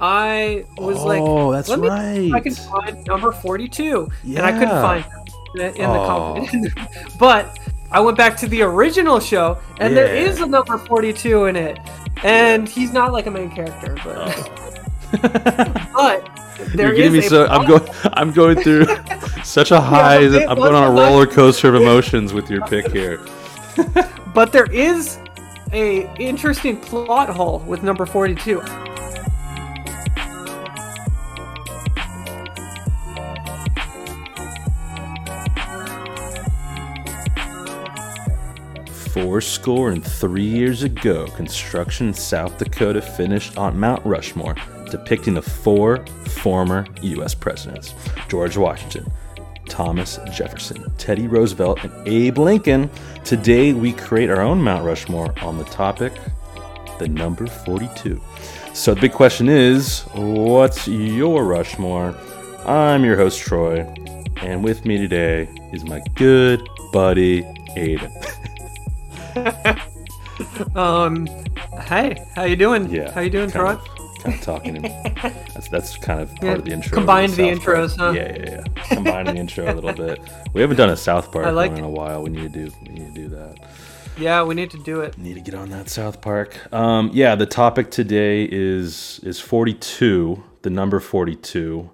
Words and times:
I 0.00 0.64
was 0.78 0.96
oh, 0.98 1.48
like, 1.48 1.58
that's 1.58 1.68
let 1.68 1.78
me 1.80 1.88
right. 1.88 2.14
see 2.16 2.28
if 2.28 2.34
I 2.34 2.40
can 2.40 2.54
find 2.54 3.06
number 3.06 3.32
42. 3.32 4.08
And 4.24 4.38
I 4.38 4.52
couldn't 4.52 4.68
find 4.68 5.04
it 5.56 5.76
in 5.76 5.90
the 5.90 5.98
Oh. 5.98 6.46
comp. 6.48 7.18
but 7.18 7.58
I 7.92 8.00
went 8.00 8.16
back 8.16 8.36
to 8.38 8.46
the 8.46 8.62
original 8.62 9.20
show, 9.20 9.58
and 9.78 9.94
there 9.94 10.14
Yeah. 10.14 10.22
is 10.22 10.40
a 10.40 10.46
number 10.46 10.78
42 10.78 11.46
in 11.46 11.56
it. 11.56 11.78
And 12.22 12.66
he's 12.68 12.92
not 12.92 13.12
like 13.12 13.26
a 13.26 13.30
main 13.30 13.50
character, 13.50 13.94
but. 14.02 14.16
Oh. 14.16 14.70
but 15.94 16.30
there 16.74 16.88
You're 16.88 16.94
getting 16.96 17.12
me 17.12 17.18
is 17.18 17.26
a 17.26 17.28
so. 17.28 17.46
I'm 17.46 17.66
going. 17.66 17.82
I'm 18.14 18.32
going 18.32 18.60
through 18.60 18.86
such 19.44 19.70
a 19.70 19.80
high. 19.80 20.28
but 20.28 20.48
I'm 20.48 20.56
going 20.56 20.74
on 20.74 20.84
a 20.84 20.90
roller 20.94 21.26
coaster 21.26 21.68
of 21.68 21.74
emotions 21.74 22.32
with 22.32 22.50
your 22.50 22.64
pick 22.66 22.90
here. 22.92 23.20
But 24.34 24.52
there 24.52 24.70
is 24.70 25.18
a 25.72 26.12
interesting 26.18 26.76
plot 26.76 27.28
hole 27.28 27.60
with 27.60 27.82
number 27.82 28.06
42. 28.06 28.62
Four 39.12 39.40
score 39.40 39.90
and 39.90 40.04
three 40.04 40.44
years 40.44 40.82
ago, 40.82 41.26
construction 41.28 42.08
in 42.08 42.14
South 42.14 42.58
Dakota 42.58 43.02
finished 43.02 43.58
on 43.58 43.78
Mount 43.78 44.04
Rushmore, 44.06 44.54
depicting 44.90 45.34
the 45.34 45.42
four 45.42 46.06
former 46.26 46.86
U.S. 47.02 47.34
presidents 47.34 47.94
George 48.28 48.56
Washington, 48.56 49.10
Thomas 49.70 50.18
Jefferson, 50.30 50.92
Teddy 50.98 51.26
Roosevelt, 51.26 51.82
and 51.82 52.06
Abe 52.06 52.36
Lincoln. 52.36 52.90
Today, 53.24 53.72
we 53.72 53.92
create 53.94 54.28
our 54.28 54.42
own 54.42 54.60
Mount 54.60 54.84
Rushmore 54.84 55.32
on 55.42 55.56
the 55.56 55.64
topic, 55.64 56.12
the 56.98 57.08
number 57.08 57.46
42. 57.46 58.20
So, 58.74 58.94
the 58.94 59.00
big 59.00 59.12
question 59.12 59.48
is 59.48 60.02
what's 60.14 60.86
your 60.86 61.44
Rushmore? 61.44 62.14
I'm 62.66 63.04
your 63.04 63.16
host, 63.16 63.40
Troy, 63.40 63.80
and 64.42 64.62
with 64.62 64.84
me 64.84 64.98
today 64.98 65.48
is 65.72 65.84
my 65.84 66.02
good 66.16 66.60
buddy, 66.92 67.46
Aidan. 67.76 68.12
Um, 70.74 71.26
hey, 71.86 72.24
how 72.34 72.44
you 72.44 72.56
doing? 72.56 72.90
Yeah. 72.90 73.10
How 73.12 73.20
you 73.20 73.30
doing, 73.30 73.50
Troy? 73.50 73.72
Of, 73.72 73.99
kind 74.20 74.34
of 74.34 74.40
talking. 74.42 74.74
to 74.82 74.88
that's 75.54 75.68
that's 75.68 75.96
kind 75.96 76.20
of 76.20 76.28
part 76.36 76.42
Yeah, 76.42 76.52
of 76.52 76.64
the 76.64 76.72
intro. 76.72 76.94
combined 76.96 77.30
of 77.32 77.36
the 77.36 77.42
intros, 77.44 77.96
huh? 77.96 78.10
Yeah, 78.12 78.36
yeah, 78.36 78.62
yeah. 78.76 78.82
Combine 78.94 79.26
the 79.26 79.36
intro 79.36 79.72
a 79.72 79.74
little 79.74 79.92
bit. 79.92 80.20
We 80.54 80.60
haven't 80.60 80.76
done 80.76 80.90
a 80.90 80.96
South 80.96 81.30
Park 81.32 81.46
like 81.54 81.70
one 81.72 81.78
in 81.78 81.84
a 81.84 81.90
while. 81.90 82.22
We 82.22 82.30
need 82.30 82.52
to 82.52 82.64
do. 82.66 82.72
We 82.82 82.88
need 82.94 83.14
to 83.14 83.20
do 83.22 83.28
that. 83.30 83.58
Yeah, 84.18 84.42
we 84.42 84.54
need 84.54 84.70
to 84.72 84.78
do 84.78 85.00
it. 85.00 85.16
Need 85.16 85.34
to 85.34 85.40
get 85.40 85.54
on 85.54 85.70
that 85.70 85.88
South 85.88 86.20
Park. 86.20 86.72
Um, 86.74 87.10
yeah, 87.14 87.34
the 87.36 87.46
topic 87.46 87.90
today 87.90 88.46
is 88.50 89.20
is 89.22 89.40
42, 89.40 90.42
the 90.62 90.70
number 90.70 91.00
42. 91.00 91.90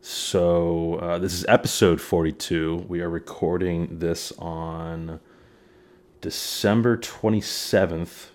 So 0.00 0.94
uh, 0.96 1.18
this 1.18 1.32
is 1.34 1.44
episode 1.48 2.00
42. 2.00 2.86
We 2.88 3.00
are 3.00 3.10
recording 3.10 3.98
this 3.98 4.32
on 4.38 5.20
December 6.20 6.96
27th, 6.96 8.28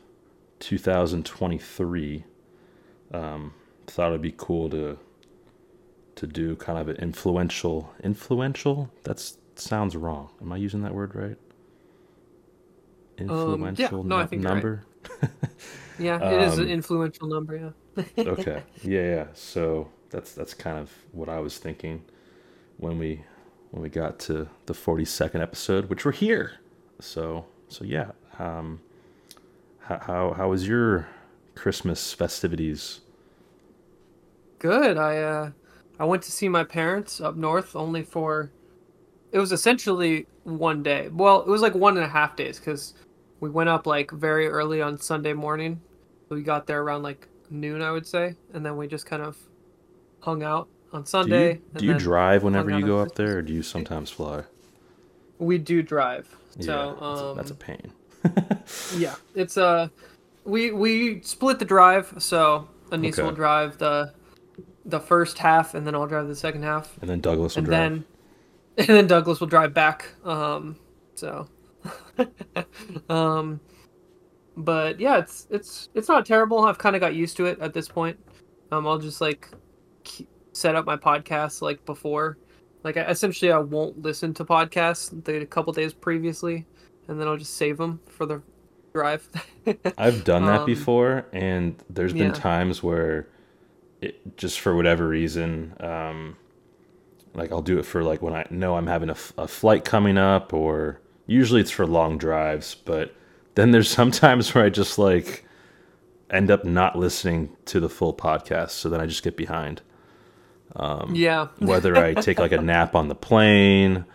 2023. 0.60 2.24
Um, 3.14 3.54
thought 3.88 4.10
it'd 4.10 4.22
be 4.22 4.34
cool 4.36 4.70
to 4.72 4.98
to 6.16 6.28
do 6.28 6.56
kind 6.56 6.78
of 6.80 6.88
an 6.90 6.96
influential 6.98 7.92
influential. 8.04 8.90
That's 9.04 9.38
sounds 9.56 9.96
wrong. 9.96 10.30
Am 10.42 10.52
I 10.52 10.58
using 10.58 10.82
that 10.82 10.94
word 10.94 11.16
right? 11.16 11.38
Influential 13.18 14.02
Um, 14.02 14.08
no, 14.08 14.18
I 14.18 14.22
nu- 14.24 14.28
think 14.28 14.42
you're 14.44 14.52
right. 14.52 14.56
number. 14.56 14.84
Yeah, 16.00 16.18
it 16.28 16.42
is 16.42 16.58
an 16.58 16.64
Um, 16.66 16.70
influential 16.72 17.28
number. 17.28 17.74
Yeah. 17.96 18.04
okay. 18.18 18.64
Yeah, 18.82 19.02
yeah. 19.02 19.28
So 19.34 19.90
that's 20.10 20.34
that's 20.34 20.56
kind 20.56 20.80
of 20.80 20.92
what 21.12 21.30
I 21.30 21.40
was 21.40 21.60
thinking 21.60 22.04
when 22.78 22.98
we 22.98 23.24
when 23.70 23.84
we 23.84 23.90
got 23.90 24.18
to 24.22 24.48
the 24.66 24.74
42nd 24.74 25.40
episode, 25.40 25.92
which 25.92 26.04
we're 26.04 26.12
here. 26.12 26.54
So 27.00 27.46
so 27.68 27.86
yeah. 27.86 28.14
Um, 28.40 28.82
how 29.82 30.00
how, 30.00 30.34
how 30.34 30.50
was 30.50 30.68
your 30.68 31.08
Christmas 31.54 32.12
festivities? 32.12 33.02
Good. 34.64 34.98
I 34.98 35.18
uh, 35.18 35.52
I 36.00 36.06
went 36.06 36.24
to 36.24 36.32
see 36.32 36.48
my 36.48 36.64
parents 36.64 37.20
up 37.20 37.36
north 37.36 37.76
only 37.76 38.02
for. 38.02 38.50
It 39.34 39.40
was 39.40 39.52
essentially 39.52 40.26
one 40.46 40.82
day. 40.82 41.10
Well, 41.12 41.42
it 41.42 41.50
was 41.50 41.62
like 41.62 41.76
one 41.76 41.98
and 41.98 42.06
a 42.06 42.10
half 42.10 42.38
days 42.38 42.60
because 42.60 42.94
we 43.42 43.50
went 43.50 43.68
up 43.70 43.86
like 43.86 44.10
very 44.12 44.48
early 44.48 44.82
on 44.82 44.98
Sunday 44.98 45.34
morning. 45.34 45.82
We 46.30 46.44
got 46.44 46.66
there 46.66 46.82
around 46.82 47.04
like 47.04 47.28
noon, 47.50 47.82
I 47.82 47.92
would 47.92 48.08
say, 48.08 48.36
and 48.54 48.66
then 48.66 48.78
we 48.78 48.88
just 48.88 49.06
kind 49.06 49.22
of 49.22 49.36
hung 50.22 50.44
out 50.44 50.70
on 50.94 51.04
Do 51.04 51.10
Sunday. 51.10 51.54
you, 51.56 51.60
and 51.74 51.80
do 51.80 51.86
you 51.88 51.94
drive 51.96 52.44
whenever 52.44 52.70
you 52.70 52.86
go 52.86 53.02
up 53.02 53.16
there, 53.16 53.40
or 53.40 53.42
do 53.42 53.52
you 53.52 53.64
sometimes 53.64 54.12
fly? 54.12 54.44
We 55.40 55.58
do 55.58 55.82
drive. 55.84 56.34
yeah, 56.58 56.66
So 56.66 56.96
that's, 57.02 57.22
a, 57.22 57.26
um, 57.26 57.36
that's 57.36 57.52
a 57.52 57.56
pain. 57.56 57.92
Yeah, 58.98 59.16
it's 59.36 59.58
uh 59.58 59.90
we 60.46 60.72
we 60.72 61.22
split 61.22 61.60
the 61.60 61.66
drive, 61.66 62.14
so 62.20 62.70
Anissa 62.92 63.08
Okay. 63.10 63.24
will 63.24 63.32
drive 63.32 63.78
the 63.78 64.14
the 64.86 65.00
first 65.00 65.38
half, 65.40 65.74
and 65.76 65.86
then 65.88 65.96
I'll 65.96 66.08
drive 66.08 66.28
the 66.28 66.36
second 66.36 66.64
half, 66.64 66.98
And 67.02 67.10
then 67.10 67.22
Douglas 67.22 67.56
will 67.56 67.62
and 67.62 67.66
drive. 67.66 67.92
then 67.92 68.06
and 68.78 68.88
then 68.88 69.08
Douglas 69.08 69.40
will 69.40 69.48
drive 69.48 69.74
back. 69.74 70.16
Um, 70.26 70.78
so, 71.16 71.48
um, 73.10 73.62
but 74.56 75.00
yeah, 75.00 75.18
it's 75.20 75.48
it's 75.50 75.90
it's 75.94 76.08
not 76.08 76.26
terrible. 76.26 76.60
I've 76.66 76.78
kind 76.78 76.96
of 76.96 77.00
got 77.00 77.16
used 77.16 77.38
to 77.38 77.46
it 77.46 77.60
at 77.60 77.74
this 77.74 77.88
point. 77.88 78.18
Um, 78.72 78.88
I'll 78.88 79.00
just 79.00 79.22
like 79.22 79.50
ke- 80.08 80.28
set 80.54 80.76
up 80.76 80.86
my 80.86 80.98
podcast 80.98 81.62
like 81.62 81.84
before. 81.86 82.38
Like 82.84 82.98
I, 82.98 83.04
essentially, 83.04 83.52
I 83.52 83.60
won't 83.60 84.02
listen 84.02 84.34
to 84.36 84.46
podcasts 84.46 85.24
the 85.24 85.46
couple 85.46 85.74
days 85.74 85.94
previously, 85.94 86.68
and 87.08 87.20
then 87.20 87.28
I'll 87.28 87.38
just 87.38 87.56
save 87.56 87.78
them 87.78 88.02
for 88.08 88.26
the 88.26 88.42
drive. 88.94 89.28
I've 89.98 90.24
done 90.24 90.46
that 90.46 90.62
Um, 90.62 90.66
before, 90.66 91.28
and 91.34 91.82
there's 91.90 92.14
been 92.14 92.32
yeah. 92.32 92.34
times 92.34 92.84
where, 92.84 93.28
it 94.04 94.38
just 94.38 94.60
for 94.60 94.76
whatever 94.76 95.08
reason, 95.08 95.74
um, 95.80 96.38
like 97.34 97.52
I'll 97.52 97.62
do 97.62 97.80
it 97.80 97.86
for 97.86 98.04
like 98.04 98.22
when 98.22 98.34
I 98.34 98.46
know 98.50 98.76
I'm 98.76 98.88
having 98.88 99.10
a 99.10 99.16
flight 99.16 99.86
coming 99.86 100.18
up, 100.18 100.54
or 100.54 101.00
usually 101.26 101.62
it's 101.62 101.72
for 101.72 101.86
long 101.88 102.18
drives. 102.18 102.76
But 102.76 103.16
then 103.56 103.72
there's 103.72 103.90
sometimes 104.02 104.54
where 104.54 104.66
I 104.66 104.70
just 104.70 104.98
like 105.00 105.46
end 106.30 106.52
up 106.52 106.66
not 106.66 106.98
listening 106.98 107.56
to 107.66 107.80
the 107.80 107.90
full 107.90 108.14
podcast, 108.14 108.72
so 108.72 108.90
then 108.90 109.02
I 109.02 109.06
just 109.06 109.24
get 109.24 109.38
behind. 109.38 109.82
yeah, 111.12 111.48
Whether 111.60 111.96
I 111.96 112.14
take 112.14 112.40
like 112.40 112.52
a 112.52 112.62
nap 112.62 112.96
on 112.96 113.08
the 113.08 113.16
plane, 113.16 114.06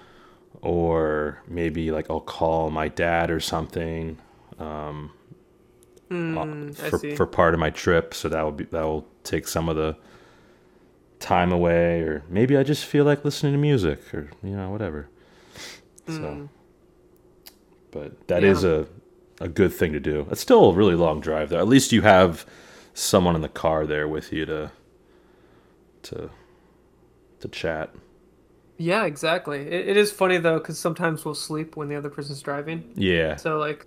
or 0.62 1.42
maybe 1.46 1.90
like 1.90 2.10
I'll 2.10 2.20
call 2.20 2.70
my 2.70 2.88
dad 2.88 3.30
or 3.30 3.40
something 3.40 4.18
Hmm, 4.58 5.06
Mm, 6.10 6.36
uh, 6.36 6.86
I 6.86 6.90
for, 6.90 7.16
for 7.16 7.26
part 7.26 7.54
of 7.54 7.60
my 7.60 7.70
trip, 7.70 8.14
so 8.14 8.28
that 8.28 8.42
will 8.42 8.52
be 8.52 8.64
that 8.64 8.82
will 8.82 9.06
take 9.24 9.46
some 9.46 9.68
of 9.68 9.76
the 9.76 9.96
time 11.20 11.52
away, 11.52 12.00
or 12.00 12.22
maybe 12.28 12.56
I 12.56 12.62
just 12.62 12.84
feel 12.84 13.04
like 13.04 13.24
listening 13.24 13.52
to 13.52 13.58
music, 13.58 14.14
or 14.14 14.30
you 14.42 14.56
know 14.56 14.70
whatever. 14.70 15.08
So, 16.06 16.12
mm. 16.12 16.48
but 17.90 18.26
that 18.28 18.44
is. 18.44 18.64
Yeah. 18.64 18.70
a 18.70 18.84
a 19.40 19.48
good 19.48 19.72
thing 19.72 19.92
to 19.92 20.00
do. 20.00 20.26
It's 20.30 20.40
still 20.40 20.70
a 20.70 20.74
really 20.74 20.94
long 20.94 21.20
drive, 21.20 21.50
though. 21.50 21.58
At 21.58 21.68
least 21.68 21.92
you 21.92 22.02
have 22.02 22.44
someone 22.94 23.36
in 23.36 23.42
the 23.42 23.48
car 23.48 23.86
there 23.86 24.08
with 24.08 24.32
you 24.32 24.44
to 24.46 24.72
to 26.02 26.30
to 27.40 27.48
chat. 27.48 27.94
Yeah, 28.76 29.04
exactly. 29.04 29.60
It, 29.60 29.90
it 29.90 29.96
is 29.96 30.10
funny 30.10 30.38
though, 30.38 30.58
because 30.58 30.78
sometimes 30.78 31.24
we'll 31.24 31.34
sleep 31.34 31.76
when 31.76 31.88
the 31.88 31.96
other 31.96 32.10
person's 32.10 32.40
driving. 32.42 32.92
Yeah, 32.94 33.36
So 33.36 33.58
like, 33.58 33.86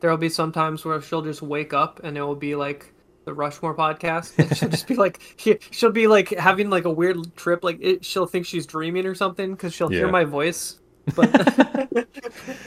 there'll 0.00 0.16
be 0.16 0.28
some 0.28 0.52
times 0.52 0.84
where 0.84 1.00
she'll 1.00 1.22
just 1.22 1.42
wake 1.42 1.72
up 1.72 2.00
and 2.04 2.16
it 2.16 2.22
will 2.22 2.34
be 2.36 2.54
like 2.54 2.92
the 3.24 3.34
Rushmore 3.34 3.74
podcast, 3.76 4.38
and 4.38 4.56
she'll 4.56 4.68
just 4.70 4.86
be 4.86 4.94
like, 4.94 5.20
she- 5.36 5.58
she'll 5.70 5.92
be 5.92 6.06
like 6.06 6.30
having 6.30 6.70
like 6.70 6.84
a 6.86 6.90
weird 6.90 7.36
trip. 7.36 7.62
Like 7.64 7.78
it, 7.80 8.04
she'll 8.04 8.26
think 8.26 8.46
she's 8.46 8.66
dreaming 8.66 9.04
or 9.06 9.14
something 9.14 9.52
because 9.52 9.74
she'll 9.74 9.88
hear 9.88 10.08
my 10.08 10.24
voice. 10.24 10.78
But 11.16 11.30
it, 11.96 12.08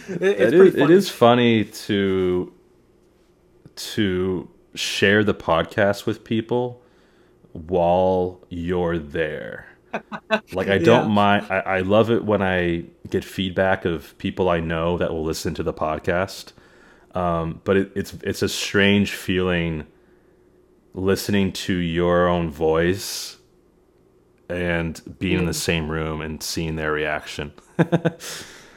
it's 0.09 0.19
it 0.19 0.53
is, 0.53 0.73
funny. 0.75 0.93
is 0.93 1.09
funny 1.09 1.65
to 1.65 2.51
to 3.75 4.49
share 4.75 5.23
the 5.23 5.33
podcast 5.33 6.05
with 6.07 6.23
people 6.23 6.81
while 7.53 8.41
you're 8.49 8.97
there 8.97 9.67
like 10.53 10.69
i 10.69 10.77
don't 10.77 11.07
Yeah. 11.09 11.13
mind 11.13 11.45
I, 11.49 11.59
I 11.59 11.79
love 11.81 12.09
it 12.09 12.23
when 12.23 12.41
i 12.41 12.85
get 13.09 13.23
feedback 13.25 13.83
of 13.85 14.17
people 14.17 14.49
i 14.49 14.59
know 14.59 14.97
that 14.97 15.11
will 15.11 15.23
listen 15.23 15.53
to 15.55 15.63
the 15.63 15.73
podcast 15.73 16.53
um, 17.15 17.61
but 17.63 17.77
it, 17.77 17.91
it's 17.95 18.13
it's 18.23 18.41
a 18.41 18.49
strange 18.49 19.11
feeling 19.13 19.85
listening 20.93 21.51
to 21.51 21.73
your 21.73 22.27
own 22.27 22.49
voice 22.49 23.37
and 24.49 25.01
being 25.19 25.39
in 25.39 25.45
the 25.45 25.53
same 25.53 25.89
room 25.89 26.19
and 26.21 26.43
seeing 26.43 26.75
their 26.75 26.91
reaction 26.91 27.53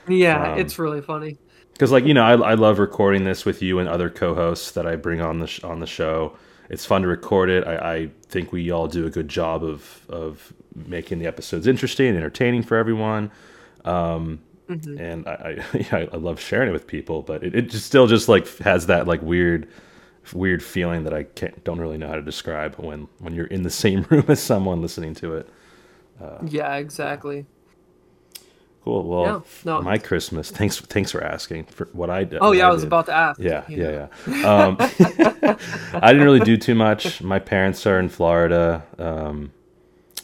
Yeah, 0.07 0.53
um, 0.53 0.59
it's 0.59 0.79
really 0.79 1.01
funny. 1.01 1.39
because 1.73 1.91
like 1.91 2.05
you 2.05 2.15
know 2.15 2.23
I, 2.23 2.53
I 2.53 2.55
love 2.55 2.79
recording 2.79 3.25
this 3.25 3.45
with 3.45 3.63
you 3.63 3.79
and 3.79 3.89
other 3.89 4.11
co-hosts 4.11 4.71
that 4.73 4.87
I 4.87 4.97
bring 4.97 5.21
on 5.21 5.39
the 5.41 5.47
sh- 5.47 5.65
on 5.65 5.81
the 5.81 5.87
show 5.87 6.37
it's 6.71 6.85
fun 6.87 7.03
to 7.03 7.09
record 7.09 7.51
it. 7.51 7.67
I, 7.67 7.77
I 7.95 8.11
think 8.29 8.53
we 8.53 8.71
all 8.71 8.89
do 8.89 9.07
a 9.07 9.11
good 9.11 9.29
job 9.29 9.65
of 9.65 10.07
of 10.09 10.53
making 10.75 11.19
the 11.19 11.27
episodes 11.27 11.67
interesting 11.67 12.09
and 12.09 12.17
entertaining 12.17 12.63
for 12.63 12.77
everyone. 12.77 13.31
Um, 13.85 14.41
mm-hmm. 14.69 14.99
And 14.99 15.29
I, 15.29 15.63
I, 15.73 16.09
I 16.13 16.17
love 16.17 16.41
sharing 16.41 16.69
it 16.69 16.73
with 16.73 16.87
people, 16.87 17.23
but 17.23 17.43
it, 17.43 17.55
it 17.55 17.71
just 17.71 17.87
still 17.87 18.07
just 18.07 18.29
like 18.29 18.47
has 18.59 18.87
that 18.87 19.07
like 19.07 19.23
weird 19.23 19.69
weird 20.33 20.63
feeling 20.63 21.05
that 21.05 21.13
I 21.13 21.25
can't 21.25 21.63
don't 21.65 21.81
really 21.81 21.99
know 21.99 22.09
how 22.09 22.15
to 22.15 22.23
describe 22.23 22.77
when 22.77 23.09
when 23.19 23.35
you're 23.35 23.47
in 23.47 23.63
the 23.63 23.71
same 23.71 24.03
room 24.11 24.25
as 24.29 24.43
someone 24.43 24.81
listening 24.81 25.15
to 25.17 25.37
it. 25.37 25.49
Uh, 26.21 26.39
yeah, 26.45 26.77
exactly. 26.77 27.47
Cool. 28.85 29.09
Well, 29.09 29.25
yeah, 29.25 29.41
no. 29.65 29.83
my 29.83 29.97
Christmas. 29.97 30.51
Thanks. 30.51 30.79
Thanks 30.79 31.11
for 31.11 31.25
asking 31.25 31.65
for 31.65 31.89
what 31.93 32.11
I 32.11 32.25
did. 32.25 32.41
Oh 32.43 32.53
yeah, 32.53 32.67
I, 32.67 32.71
I 32.71 32.73
was 32.73 32.83
about 32.83 33.07
to 33.07 33.15
ask. 33.15 33.41
Yeah, 33.41 33.65
yeah, 33.67 34.09
yeah. 34.27 34.47
Um, 34.47 34.77
I 34.81 36.13
didn't 36.13 36.25
really 36.25 36.41
do 36.41 36.59
too 36.59 36.75
much. 36.75 37.23
My 37.23 37.39
parents 37.39 37.87
are 37.87 37.99
in 37.99 38.11
Florida. 38.11 38.85
Um, 38.99 39.53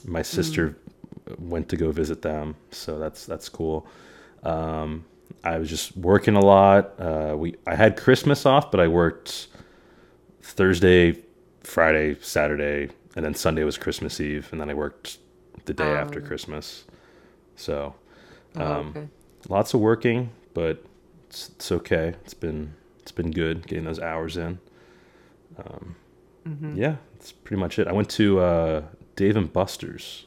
my 0.05 0.21
sister 0.21 0.77
mm. 1.27 1.39
went 1.39 1.71
to 1.71 1.77
go 1.77 1.91
visit 1.91 2.21
them, 2.21 2.55
so 2.71 2.99
that's 2.99 3.25
that's 3.25 3.49
cool. 3.49 3.87
Um, 4.43 5.05
I 5.43 5.59
was 5.59 5.69
just 5.69 5.97
working 5.97 6.37
a 6.37 6.41
lot. 6.41 6.99
Uh, 6.99 7.35
we 7.37 7.57
I 7.67 7.75
had 7.75 7.97
Christmas 7.97 8.47
off, 8.47 8.71
but 8.71 8.81
I 8.81 8.89
worked 8.89 9.49
Thursday, 10.43 11.19
Friday, 11.63 12.17
Saturday, 12.21 12.91
and 13.17 13.25
then 13.25 13.35
Sunday 13.35 13.65
was 13.65 13.79
Christmas 13.79 14.21
Eve, 14.21 14.49
and 14.53 14.61
then 14.61 14.71
I 14.71 14.75
worked 14.75 15.19
the 15.65 15.75
day 15.75 15.93
after 15.93 16.21
oh. 16.21 16.27
Christmas. 16.27 16.85
So 17.57 17.95
Oh, 18.57 18.65
um, 18.65 18.89
okay. 18.89 19.09
Lots 19.49 19.75
of 19.75 19.81
working, 19.81 20.31
but 20.55 20.85
it's, 21.29 21.51
it's, 21.51 21.73
okay. 21.73 22.15
It's 22.25 22.35
been 22.35 22.75
it's 23.01 23.13
been 23.13 23.31
good 23.31 23.67
getting 23.67 23.85
those 23.85 24.01
hours 24.01 24.37
in. 24.37 24.59
Um, 25.59 25.97
mm-hmm. 26.47 26.77
Yeah, 26.77 26.97
that's 27.15 27.33
pretty 27.33 27.61
much 27.61 27.79
it. 27.79 27.87
I 27.87 27.93
went 27.93 28.11
to 28.11 28.41
uh, 28.41 28.83
Dave 29.17 29.37
and 29.37 29.53
Buster's 29.53 30.27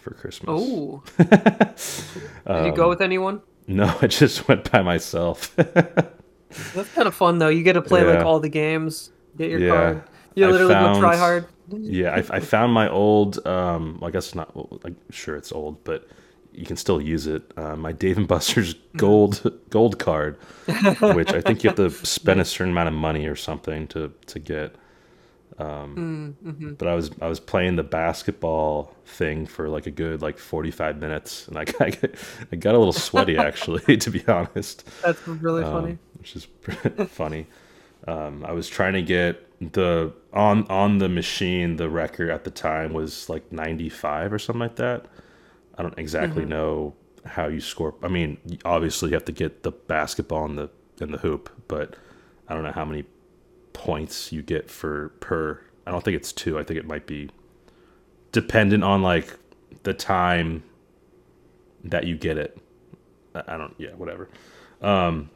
for 0.00 0.12
Christmas. 0.12 0.48
Oh, 0.48 1.02
did 1.18 2.66
you 2.66 2.72
go 2.72 2.84
um, 2.84 2.90
with 2.90 3.00
anyone? 3.00 3.42
No, 3.66 3.96
I 4.02 4.06
just 4.06 4.48
went 4.48 4.70
by 4.70 4.82
myself. 4.82 5.54
that's 5.56 6.94
kind 6.94 7.06
of 7.08 7.14
fun 7.14 7.38
though. 7.38 7.48
You 7.48 7.62
get 7.62 7.74
to 7.74 7.82
play 7.82 8.02
yeah. 8.02 8.14
like 8.14 8.24
all 8.24 8.40
the 8.40 8.48
games. 8.48 9.10
Get 9.36 9.50
your 9.50 9.60
yeah. 9.60 9.70
card. 9.70 10.02
You 10.34 10.48
literally 10.48 10.74
found, 10.74 10.94
go 10.94 11.00
try 11.00 11.16
hard. 11.16 11.46
yeah, 11.70 12.12
I, 12.12 12.36
I, 12.36 12.40
found 12.40 12.72
my 12.72 12.88
old. 12.88 13.44
Um, 13.46 14.00
I 14.02 14.10
guess 14.10 14.34
not. 14.34 14.84
Like, 14.84 14.94
sure, 15.10 15.36
it's 15.36 15.52
old, 15.52 15.82
but 15.84 16.08
you 16.52 16.64
can 16.64 16.76
still 16.76 17.00
use 17.00 17.26
it. 17.26 17.42
Uh, 17.56 17.76
my 17.76 17.92
Dave 17.92 18.16
and 18.16 18.28
Buster's 18.28 18.74
gold 18.96 19.60
gold 19.70 19.98
card, 19.98 20.38
which 21.00 21.32
I 21.32 21.40
think 21.40 21.62
you 21.62 21.70
have 21.70 21.76
to 21.76 21.90
spend 21.90 22.40
a 22.40 22.44
certain 22.44 22.72
amount 22.72 22.88
of 22.88 22.94
money 22.94 23.26
or 23.26 23.36
something 23.36 23.86
to 23.88 24.12
to 24.26 24.38
get. 24.38 24.76
Um, 25.60 26.36
mm, 26.42 26.52
mm-hmm. 26.52 26.72
But 26.74 26.88
I 26.88 26.94
was 26.94 27.10
I 27.20 27.28
was 27.28 27.38
playing 27.38 27.76
the 27.76 27.82
basketball 27.82 28.96
thing 29.04 29.44
for 29.44 29.68
like 29.68 29.86
a 29.86 29.90
good 29.90 30.22
like 30.22 30.38
forty 30.38 30.70
five 30.70 30.98
minutes, 30.98 31.46
and 31.48 31.58
I 31.58 31.64
got, 31.64 31.80
I 32.50 32.56
got 32.56 32.74
a 32.74 32.78
little 32.78 32.94
sweaty 32.94 33.36
actually, 33.48 33.98
to 33.98 34.10
be 34.10 34.26
honest. 34.26 34.88
That's 35.02 35.26
really 35.28 35.62
um, 35.62 35.72
funny. 35.72 35.98
Which 36.18 36.34
is 36.34 36.48
funny. 37.08 37.46
Um, 38.08 38.44
I 38.46 38.52
was 38.52 38.68
trying 38.68 38.94
to 38.94 39.02
get 39.02 39.46
the 39.72 40.14
on 40.32 40.66
on 40.68 40.96
the 40.96 41.10
machine. 41.10 41.76
The 41.76 41.90
record 41.90 42.30
at 42.30 42.44
the 42.44 42.50
time 42.50 42.94
was 42.94 43.28
like 43.28 43.52
ninety 43.52 43.90
five 43.90 44.32
or 44.32 44.38
something 44.38 44.60
like 44.60 44.76
that. 44.76 45.06
I 45.76 45.82
don't 45.82 45.98
exactly 45.98 46.42
mm-hmm. 46.42 46.50
know 46.50 46.94
how 47.26 47.48
you 47.48 47.60
score. 47.60 47.94
I 48.02 48.08
mean, 48.08 48.38
obviously 48.64 49.10
you 49.10 49.14
have 49.14 49.26
to 49.26 49.32
get 49.32 49.62
the 49.62 49.72
basketball 49.72 50.46
in 50.46 50.56
the 50.56 50.70
in 51.02 51.12
the 51.12 51.18
hoop, 51.18 51.50
but 51.68 51.96
I 52.48 52.54
don't 52.54 52.62
know 52.62 52.72
how 52.72 52.86
many 52.86 53.04
points 53.72 54.32
you 54.32 54.42
get 54.42 54.70
for 54.70 55.10
per. 55.20 55.60
I 55.86 55.90
don't 55.90 56.04
think 56.04 56.16
it's 56.16 56.32
two. 56.32 56.58
I 56.58 56.64
think 56.64 56.78
it 56.78 56.86
might 56.86 57.06
be 57.06 57.30
dependent 58.32 58.84
on 58.84 59.02
like 59.02 59.36
the 59.82 59.94
time 59.94 60.62
that 61.84 62.06
you 62.06 62.16
get 62.16 62.38
it. 62.38 62.58
I 63.34 63.56
don't. 63.56 63.74
Yeah, 63.78 63.90
whatever. 63.96 64.28
Um, 64.82 65.30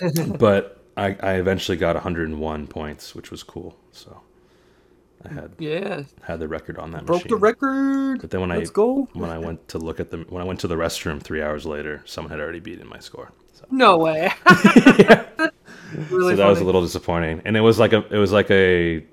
but 0.38 0.82
I, 0.96 1.16
I 1.20 1.34
eventually 1.34 1.76
got 1.78 1.96
101 1.96 2.66
points, 2.66 3.14
which 3.14 3.30
was 3.30 3.42
cool. 3.42 3.76
So 3.92 4.20
I 5.24 5.32
had 5.32 5.52
yeah 5.58 6.02
had 6.22 6.40
the 6.40 6.48
record 6.48 6.78
on 6.78 6.92
that 6.92 7.06
broke 7.06 7.24
machine. 7.24 7.30
the 7.30 7.36
record. 7.36 8.20
But 8.20 8.30
then 8.30 8.40
when 8.40 8.50
Let's 8.50 8.70
I 8.70 8.72
go. 8.72 9.08
when 9.14 9.30
I 9.30 9.38
went 9.38 9.68
to 9.68 9.78
look 9.78 10.00
at 10.00 10.10
the 10.10 10.18
when 10.28 10.42
I 10.42 10.44
went 10.44 10.60
to 10.60 10.68
the 10.68 10.76
restroom 10.76 11.22
three 11.22 11.42
hours 11.42 11.66
later, 11.66 12.02
someone 12.06 12.30
had 12.30 12.40
already 12.40 12.60
beaten 12.60 12.88
my 12.88 12.98
score. 12.98 13.32
So. 13.52 13.66
No 13.70 13.98
way. 13.98 14.32
really 16.10 16.32
so 16.32 16.36
that 16.36 16.48
was 16.48 16.60
a 16.60 16.64
little 16.64 16.82
disappointing, 16.82 17.42
and 17.44 17.56
it 17.56 17.60
was 17.60 17.78
like 17.78 17.92
a 17.92 18.04
it 18.14 18.18
was 18.18 18.32
like 18.32 18.50
a 18.50 19.04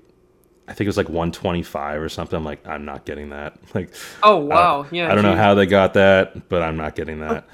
I 0.68 0.74
think 0.74 0.82
it 0.82 0.88
was 0.88 0.98
like 0.98 1.08
125 1.08 2.02
or 2.02 2.08
something. 2.10 2.36
I'm 2.36 2.44
like, 2.44 2.66
I'm 2.66 2.84
not 2.84 3.06
getting 3.06 3.30
that. 3.30 3.58
Like, 3.74 3.90
oh 4.22 4.36
wow, 4.36 4.86
yeah. 4.90 5.06
I 5.06 5.14
don't 5.14 5.24
geez. 5.24 5.24
know 5.24 5.36
how 5.36 5.54
they 5.54 5.66
got 5.66 5.94
that, 5.94 6.48
but 6.48 6.62
I'm 6.62 6.76
not 6.76 6.94
getting 6.94 7.20
that. 7.20 7.46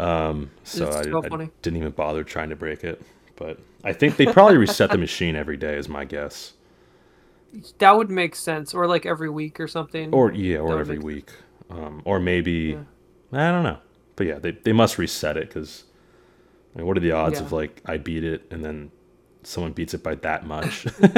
um, 0.00 0.50
so, 0.64 0.88
I, 0.88 1.02
so 1.02 1.22
I, 1.24 1.50
didn't 1.62 1.76
even 1.76 1.90
bother 1.90 2.24
trying 2.24 2.50
to 2.50 2.56
break 2.56 2.82
it. 2.82 3.02
But 3.36 3.58
I 3.84 3.92
think 3.92 4.16
they 4.16 4.26
probably 4.26 4.56
reset 4.56 4.90
the 4.90 4.98
machine 5.08 5.36
every 5.36 5.56
day, 5.56 5.76
is 5.76 5.88
my 5.88 6.04
guess. 6.04 6.54
That 7.78 7.96
would 7.96 8.10
make 8.10 8.34
sense, 8.34 8.74
or 8.74 8.86
like 8.86 9.06
every 9.06 9.28
week 9.28 9.60
or 9.60 9.68
something. 9.68 10.12
Or 10.12 10.32
yeah, 10.32 10.58
or 10.58 10.78
every 10.78 10.98
week, 10.98 11.30
um, 11.70 12.02
or 12.04 12.18
maybe 12.18 12.76
yeah. 13.32 13.48
I 13.48 13.52
don't 13.52 13.64
know. 13.64 13.78
But 14.16 14.26
yeah, 14.26 14.38
they 14.38 14.52
they 14.52 14.72
must 14.72 14.98
reset 14.98 15.36
it 15.36 15.48
because 15.48 15.84
I 16.76 16.80
mean, 16.80 16.88
what 16.88 16.98
are 16.98 17.00
the 17.00 17.12
odds 17.12 17.40
yeah. 17.40 17.46
of 17.46 17.52
like 17.52 17.80
I 17.86 17.96
beat 17.96 18.22
it 18.22 18.46
and 18.50 18.62
then 18.62 18.90
someone 19.42 19.72
beats 19.72 19.94
it 19.94 20.02
by 20.02 20.14
that 20.16 20.44
much? 20.44 20.84
like 21.00 21.16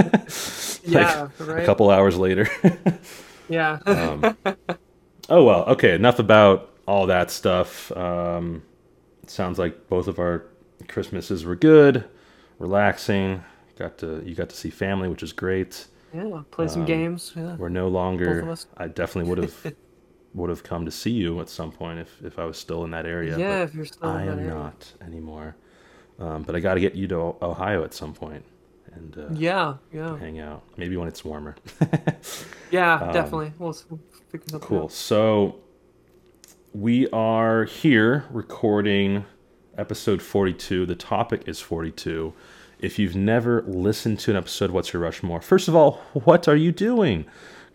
yeah, 0.84 1.28
right? 1.40 1.62
a 1.62 1.66
couple 1.66 1.90
hours 1.90 2.16
later. 2.16 2.48
yeah. 3.48 3.80
um, 3.86 4.36
oh 5.28 5.42
well, 5.42 5.64
okay. 5.64 5.96
Enough 5.96 6.20
about 6.20 6.76
all 6.86 7.06
that 7.06 7.32
stuff. 7.32 7.90
Um, 7.96 8.62
sounds 9.26 9.58
like 9.58 9.88
both 9.88 10.06
of 10.06 10.20
our 10.20 10.44
Christmases 10.86 11.44
were 11.44 11.56
good, 11.56 12.04
relaxing. 12.60 13.42
Got 13.76 13.98
to 13.98 14.22
you 14.24 14.36
got 14.36 14.50
to 14.50 14.56
see 14.56 14.70
family, 14.70 15.08
which 15.08 15.24
is 15.24 15.32
great. 15.32 15.88
Yeah, 16.14 16.42
play 16.52 16.68
some 16.68 16.82
um, 16.82 16.86
games. 16.86 17.32
Yeah. 17.34 17.56
We're 17.56 17.68
no 17.68 17.88
longer. 17.88 18.56
I 18.76 18.86
definitely 18.86 19.28
would 19.28 19.38
have 19.38 19.74
would 20.34 20.50
have 20.50 20.62
come 20.62 20.84
to 20.84 20.90
see 20.90 21.10
you 21.10 21.40
at 21.40 21.48
some 21.48 21.72
point 21.72 21.98
if 21.98 22.22
if 22.22 22.38
I 22.38 22.44
was 22.44 22.58
still 22.58 22.84
in 22.84 22.90
that 22.92 23.06
area. 23.06 23.38
Yeah, 23.38 23.62
if 23.62 23.74
you're 23.74 23.84
still. 23.84 24.08
I 24.08 24.22
am 24.24 24.38
area. 24.38 24.54
not 24.54 24.92
anymore. 25.00 25.56
Um, 26.18 26.42
but 26.42 26.56
I 26.56 26.60
got 26.60 26.74
to 26.74 26.80
get 26.80 26.94
you 26.94 27.06
to 27.08 27.36
Ohio 27.40 27.84
at 27.84 27.94
some 27.94 28.12
point, 28.12 28.44
and 28.92 29.16
uh, 29.16 29.28
yeah, 29.32 29.74
yeah, 29.92 30.18
hang 30.18 30.40
out. 30.40 30.64
Maybe 30.76 30.96
when 30.96 31.06
it's 31.08 31.24
warmer. 31.24 31.54
yeah, 32.70 32.94
um, 32.94 33.12
definitely. 33.12 33.52
We'll, 33.58 33.76
we'll 33.88 34.60
cool. 34.60 34.84
Out. 34.84 34.92
So 34.92 35.60
we 36.74 37.08
are 37.10 37.64
here 37.64 38.24
recording 38.30 39.24
episode 39.76 40.20
42. 40.20 40.86
The 40.86 40.96
topic 40.96 41.44
is 41.46 41.60
42. 41.60 42.34
If 42.80 42.98
you've 42.98 43.16
never 43.16 43.62
listened 43.62 44.18
to 44.20 44.32
an 44.32 44.36
episode 44.36 44.70
What's 44.70 44.92
Your 44.92 45.02
Rushmore, 45.02 45.40
first 45.40 45.68
of 45.68 45.74
all, 45.74 46.00
what 46.12 46.48
are 46.48 46.56
you 46.56 46.72
doing? 46.72 47.26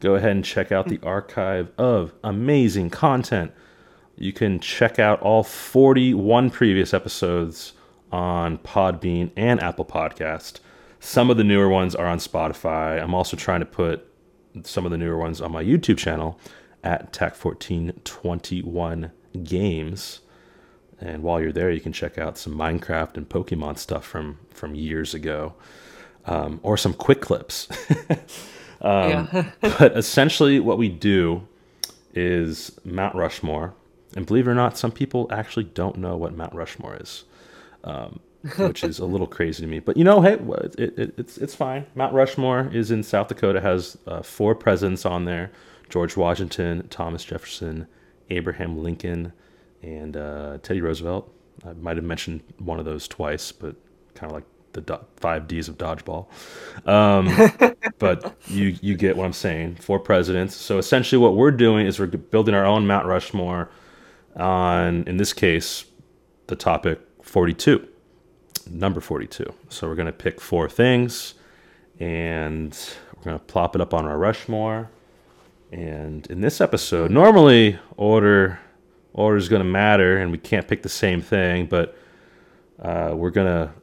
Go 0.03 0.15
ahead 0.15 0.31
and 0.31 0.43
check 0.43 0.69
out 0.74 0.89
the 0.89 1.00
archive 1.01 1.72
of 1.77 2.12
amazing 2.25 2.89
content. 2.89 3.53
You 4.17 4.33
can 4.33 4.60
check 4.60 5.00
out 5.00 5.22
all 5.22 5.43
41 5.43 6.50
previous 6.50 6.93
episodes 6.93 7.72
on 8.12 8.57
Podbean 8.57 9.31
and 9.38 9.62
Apple 9.62 9.86
Podcast. 9.86 10.60
Some 11.00 11.29
of 11.29 11.38
the 11.38 11.45
newer 11.45 11.69
ones 11.69 11.95
are 11.95 12.05
on 12.05 12.17
Spotify. 12.17 13.01
I'm 13.01 13.13
also 13.13 13.38
trying 13.38 13.62
to 13.62 13.65
put 13.65 14.05
some 14.63 14.83
of 14.83 14.91
the 14.91 14.98
newer 14.98 15.17
ones 15.17 15.39
on 15.39 15.53
my 15.53 15.63
YouTube 15.63 16.00
channel 16.00 16.38
at 16.83 17.13
TAC1421 17.13 19.12
Games. 19.45 20.19
And 21.00 21.24
while 21.24 21.39
you're 21.39 21.53
there, 21.53 21.72
you 21.72 21.79
can 21.79 21.93
check 21.93 22.17
out 22.17 22.38
some 22.38 22.55
Minecraft 22.55 23.15
and 23.15 23.29
Pokemon 23.29 23.77
stuff 23.77 24.05
from 24.05 24.39
from 24.50 24.75
years 24.75 25.13
ago, 25.13 25.53
um, 26.25 26.60
or 26.62 26.75
some 26.75 26.93
quick 26.93 27.22
clips. 27.22 27.69
um, 28.83 29.29
yeah. 29.31 29.51
but 29.61 29.97
essentially, 29.97 30.59
what 30.59 30.77
we 30.77 30.89
do 30.89 31.47
is 32.13 32.77
Mount 32.83 33.15
Rushmore, 33.15 33.73
and 34.15 34.25
believe 34.25 34.47
it 34.47 34.51
or 34.51 34.55
not, 34.55 34.77
some 34.77 34.91
people 34.91 35.27
actually 35.31 35.65
don't 35.65 35.97
know 35.97 36.15
what 36.17 36.35
Mount 36.35 36.53
Rushmore 36.53 36.97
is. 36.99 37.23
Um, 37.83 38.19
which 38.57 38.83
is 38.83 38.99
a 38.99 39.05
little 39.05 39.27
crazy 39.27 39.63
to 39.63 39.67
me. 39.67 39.79
But 39.79 39.95
you 39.95 40.03
know, 40.03 40.21
hey, 40.21 40.33
it, 40.77 40.99
it, 40.99 41.13
it's 41.17 41.37
it's 41.37 41.55
fine. 41.55 41.85
Mount 41.95 42.13
Rushmore 42.13 42.69
is 42.73 42.91
in 42.91 43.01
South 43.01 43.29
Dakota. 43.29 43.61
Has 43.61 43.97
uh, 44.05 44.21
four 44.21 44.53
presidents 44.53 45.05
on 45.05 45.23
there: 45.23 45.51
George 45.89 46.17
Washington, 46.17 46.85
Thomas 46.89 47.23
Jefferson, 47.23 47.87
Abraham 48.29 48.77
Lincoln, 48.77 49.31
and 49.81 50.17
uh, 50.17 50.57
Teddy 50.61 50.81
Roosevelt. 50.81 51.33
I 51.65 51.71
might 51.73 51.95
have 51.95 52.05
mentioned 52.05 52.41
one 52.57 52.79
of 52.79 52.85
those 52.85 53.07
twice, 53.07 53.53
but 53.53 53.75
kind 54.13 54.29
of 54.29 54.35
like 54.35 54.45
the 54.73 54.99
five 55.17 55.47
D's 55.47 55.67
of 55.67 55.77
dodgeball. 55.77 56.27
Um, 56.87 57.75
but 57.99 58.35
you 58.47 58.75
you 58.81 58.95
get 58.95 59.15
what 59.15 59.25
I'm 59.25 59.33
saying. 59.33 59.75
Four 59.75 59.99
presidents. 59.99 60.55
So 60.55 60.77
essentially, 60.77 61.19
what 61.19 61.35
we're 61.35 61.51
doing 61.51 61.87
is 61.87 61.99
we're 61.99 62.07
building 62.07 62.55
our 62.55 62.65
own 62.65 62.85
Mount 62.87 63.05
Rushmore 63.05 63.69
on, 64.35 65.03
in 65.07 65.17
this 65.17 65.33
case, 65.33 65.85
the 66.47 66.55
topic 66.55 66.99
42, 67.21 67.87
number 68.69 68.99
42. 68.99 69.53
So 69.69 69.87
we're 69.87 69.95
going 69.95 70.07
to 70.07 70.11
pick 70.11 70.41
four 70.41 70.67
things, 70.69 71.35
and 71.99 72.77
we're 73.15 73.31
gonna 73.31 73.39
plop 73.39 73.75
it 73.75 73.81
up 73.81 73.93
on 73.93 74.05
our 74.05 74.17
Rushmore. 74.17 74.89
And 75.71 76.27
in 76.27 76.41
this 76.41 76.61
episode, 76.61 77.09
normally 77.09 77.79
order 77.97 78.59
order 79.13 79.37
is 79.37 79.47
gonna 79.47 79.63
matter, 79.63 80.17
and 80.17 80.31
we 80.31 80.37
can't 80.37 80.67
pick 80.67 80.83
the 80.83 80.89
same 80.89 81.21
thing, 81.21 81.67
but 81.67 81.97
uh, 82.81 83.13
we're 83.15 83.29
gonna 83.29 83.73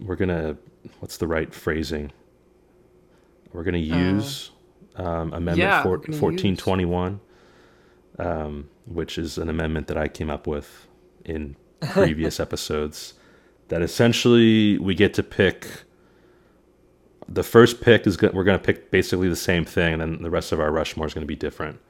we're 0.00 0.16
gonna 0.16 0.56
what's 1.00 1.16
the 1.16 1.26
right 1.26 1.52
phrasing? 1.54 2.12
We're 3.52 3.64
gonna 3.64 3.78
use 3.78 4.50
um, 4.96 5.32
Amendment 5.32 5.58
yeah, 5.58 5.82
four, 5.82 5.92
we're 5.92 5.98
gonna 5.98 6.12
use- 6.14 6.22
1421, 6.22 7.20
um, 8.18 8.68
which 8.86 9.18
is 9.18 9.38
an 9.38 9.48
amendment 9.48 9.86
that 9.88 9.96
I 9.96 10.08
came 10.08 10.30
up 10.30 10.46
with 10.46 10.86
in 11.24 11.56
previous 11.90 12.40
episodes. 12.40 13.14
That 13.68 13.82
essentially 13.82 14.78
we 14.78 14.94
get 14.94 15.14
to 15.14 15.22
pick. 15.22 15.66
The 17.28 17.42
first 17.42 17.80
pick 17.80 18.06
is 18.06 18.16
go- 18.16 18.30
we're 18.32 18.44
going 18.44 18.58
to 18.58 18.64
pick 18.64 18.92
basically 18.92 19.28
the 19.28 19.34
same 19.34 19.64
thing, 19.64 19.94
and 19.94 20.00
then 20.00 20.22
the 20.22 20.30
rest 20.30 20.52
of 20.52 20.60
our 20.60 20.70
Rushmore 20.70 21.06
is 21.08 21.12
going 21.14 21.24
to 21.24 21.26
be 21.26 21.34
different. 21.34 21.80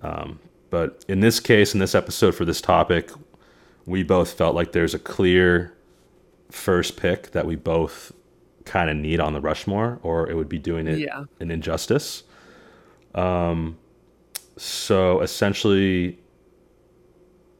Um, 0.00 0.40
but 0.70 1.04
in 1.08 1.20
this 1.20 1.38
case, 1.40 1.74
in 1.74 1.80
this 1.80 1.94
episode 1.94 2.34
for 2.34 2.46
this 2.46 2.62
topic, 2.62 3.10
we 3.84 4.02
both 4.02 4.32
felt 4.32 4.54
like 4.54 4.72
there's 4.72 4.94
a 4.94 4.98
clear 4.98 5.74
first 6.52 6.96
pick 6.96 7.32
that 7.32 7.46
we 7.46 7.56
both 7.56 8.12
kind 8.64 8.88
of 8.90 8.96
need 8.96 9.18
on 9.20 9.32
the 9.32 9.40
Rushmore, 9.40 9.98
or 10.02 10.28
it 10.30 10.34
would 10.34 10.48
be 10.48 10.58
doing 10.58 10.86
it 10.86 10.98
Yeah. 10.98 11.24
an 11.40 11.50
injustice. 11.50 12.22
Um, 13.14 13.78
so 14.56 15.20
essentially, 15.20 16.18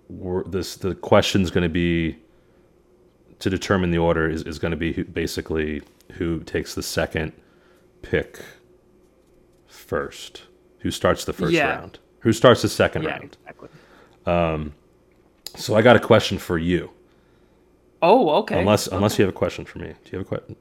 we're, 0.08 0.44
this 0.44 0.76
the 0.76 0.94
question 0.94 1.42
is 1.42 1.50
going 1.50 1.62
to 1.62 1.68
be 1.68 2.18
to 3.38 3.50
determine 3.50 3.90
the 3.90 3.98
order 3.98 4.28
is, 4.28 4.42
is 4.42 4.58
going 4.58 4.70
to 4.70 4.76
be 4.76 4.92
who, 4.92 5.04
basically 5.04 5.82
who 6.12 6.40
takes 6.40 6.74
the 6.74 6.82
second 6.82 7.32
pick 8.02 8.38
first, 9.66 10.42
who 10.80 10.90
starts 10.90 11.24
the 11.24 11.32
first 11.32 11.52
Yeah. 11.52 11.70
round, 11.78 11.98
who 12.20 12.32
starts 12.32 12.62
the 12.62 12.68
second 12.68 13.02
Yeah, 13.02 13.10
round. 13.18 13.36
exactly. 13.40 13.68
So 15.56 15.74
I 15.74 15.82
got 15.82 15.96
a 15.96 16.00
question 16.00 16.38
for 16.38 16.56
you. 16.58 16.90
Oh, 18.04 18.30
okay. 18.40 18.58
Unless 18.60 18.88
unless 18.88 19.18
you 19.18 19.24
have 19.24 19.32
a 19.34 19.36
question 19.36 19.64
for 19.64 19.78
me. 19.78 19.94
Do 20.04 20.10
you 20.10 20.18
have 20.18 20.26
a 20.26 20.28
question? 20.28 20.56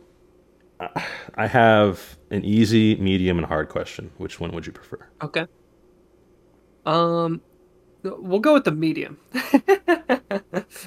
I- 1.36 1.48
have 1.48 2.18
an 2.30 2.46
easy, 2.46 2.96
medium, 2.96 3.38
and 3.38 3.46
hard 3.46 3.68
question. 3.68 4.12
Which 4.18 4.40
one 4.40 4.52
would 4.52 4.66
you 4.66 4.72
prefer? 4.72 5.06
Okay. 5.22 5.46
Um, 6.86 7.42
we'll 8.04 8.40
go 8.40 8.54
with 8.54 8.64
the 8.64 8.72
medium. 8.72 9.18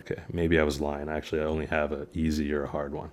Okay, 0.00 0.22
maybe 0.32 0.58
I 0.58 0.62
was 0.62 0.80
lying. 0.80 1.08
Actually, 1.08 1.42
I 1.42 1.44
only 1.44 1.66
have 1.66 1.92
an 1.92 2.06
easy 2.14 2.52
or 2.52 2.64
a 2.64 2.68
hard 2.68 2.92
one. 2.92 3.10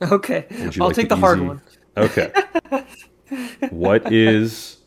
okay, 0.00 0.46
I'll 0.80 0.86
like 0.86 0.94
take 0.96 1.08
the, 1.08 1.16
hard 1.16 1.40
one. 1.40 1.60
Okay. 1.96 2.32
what 3.70 4.12
is 4.12 4.77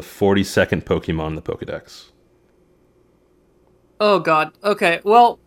the 0.00 0.06
42nd 0.06 0.84
Pokemon 0.84 1.28
in 1.28 1.34
the 1.34 1.42
Pokedex? 1.42 2.10
Oh 4.00 4.20
God. 4.20 4.52
Okay. 4.62 5.00
Well, 5.02 5.40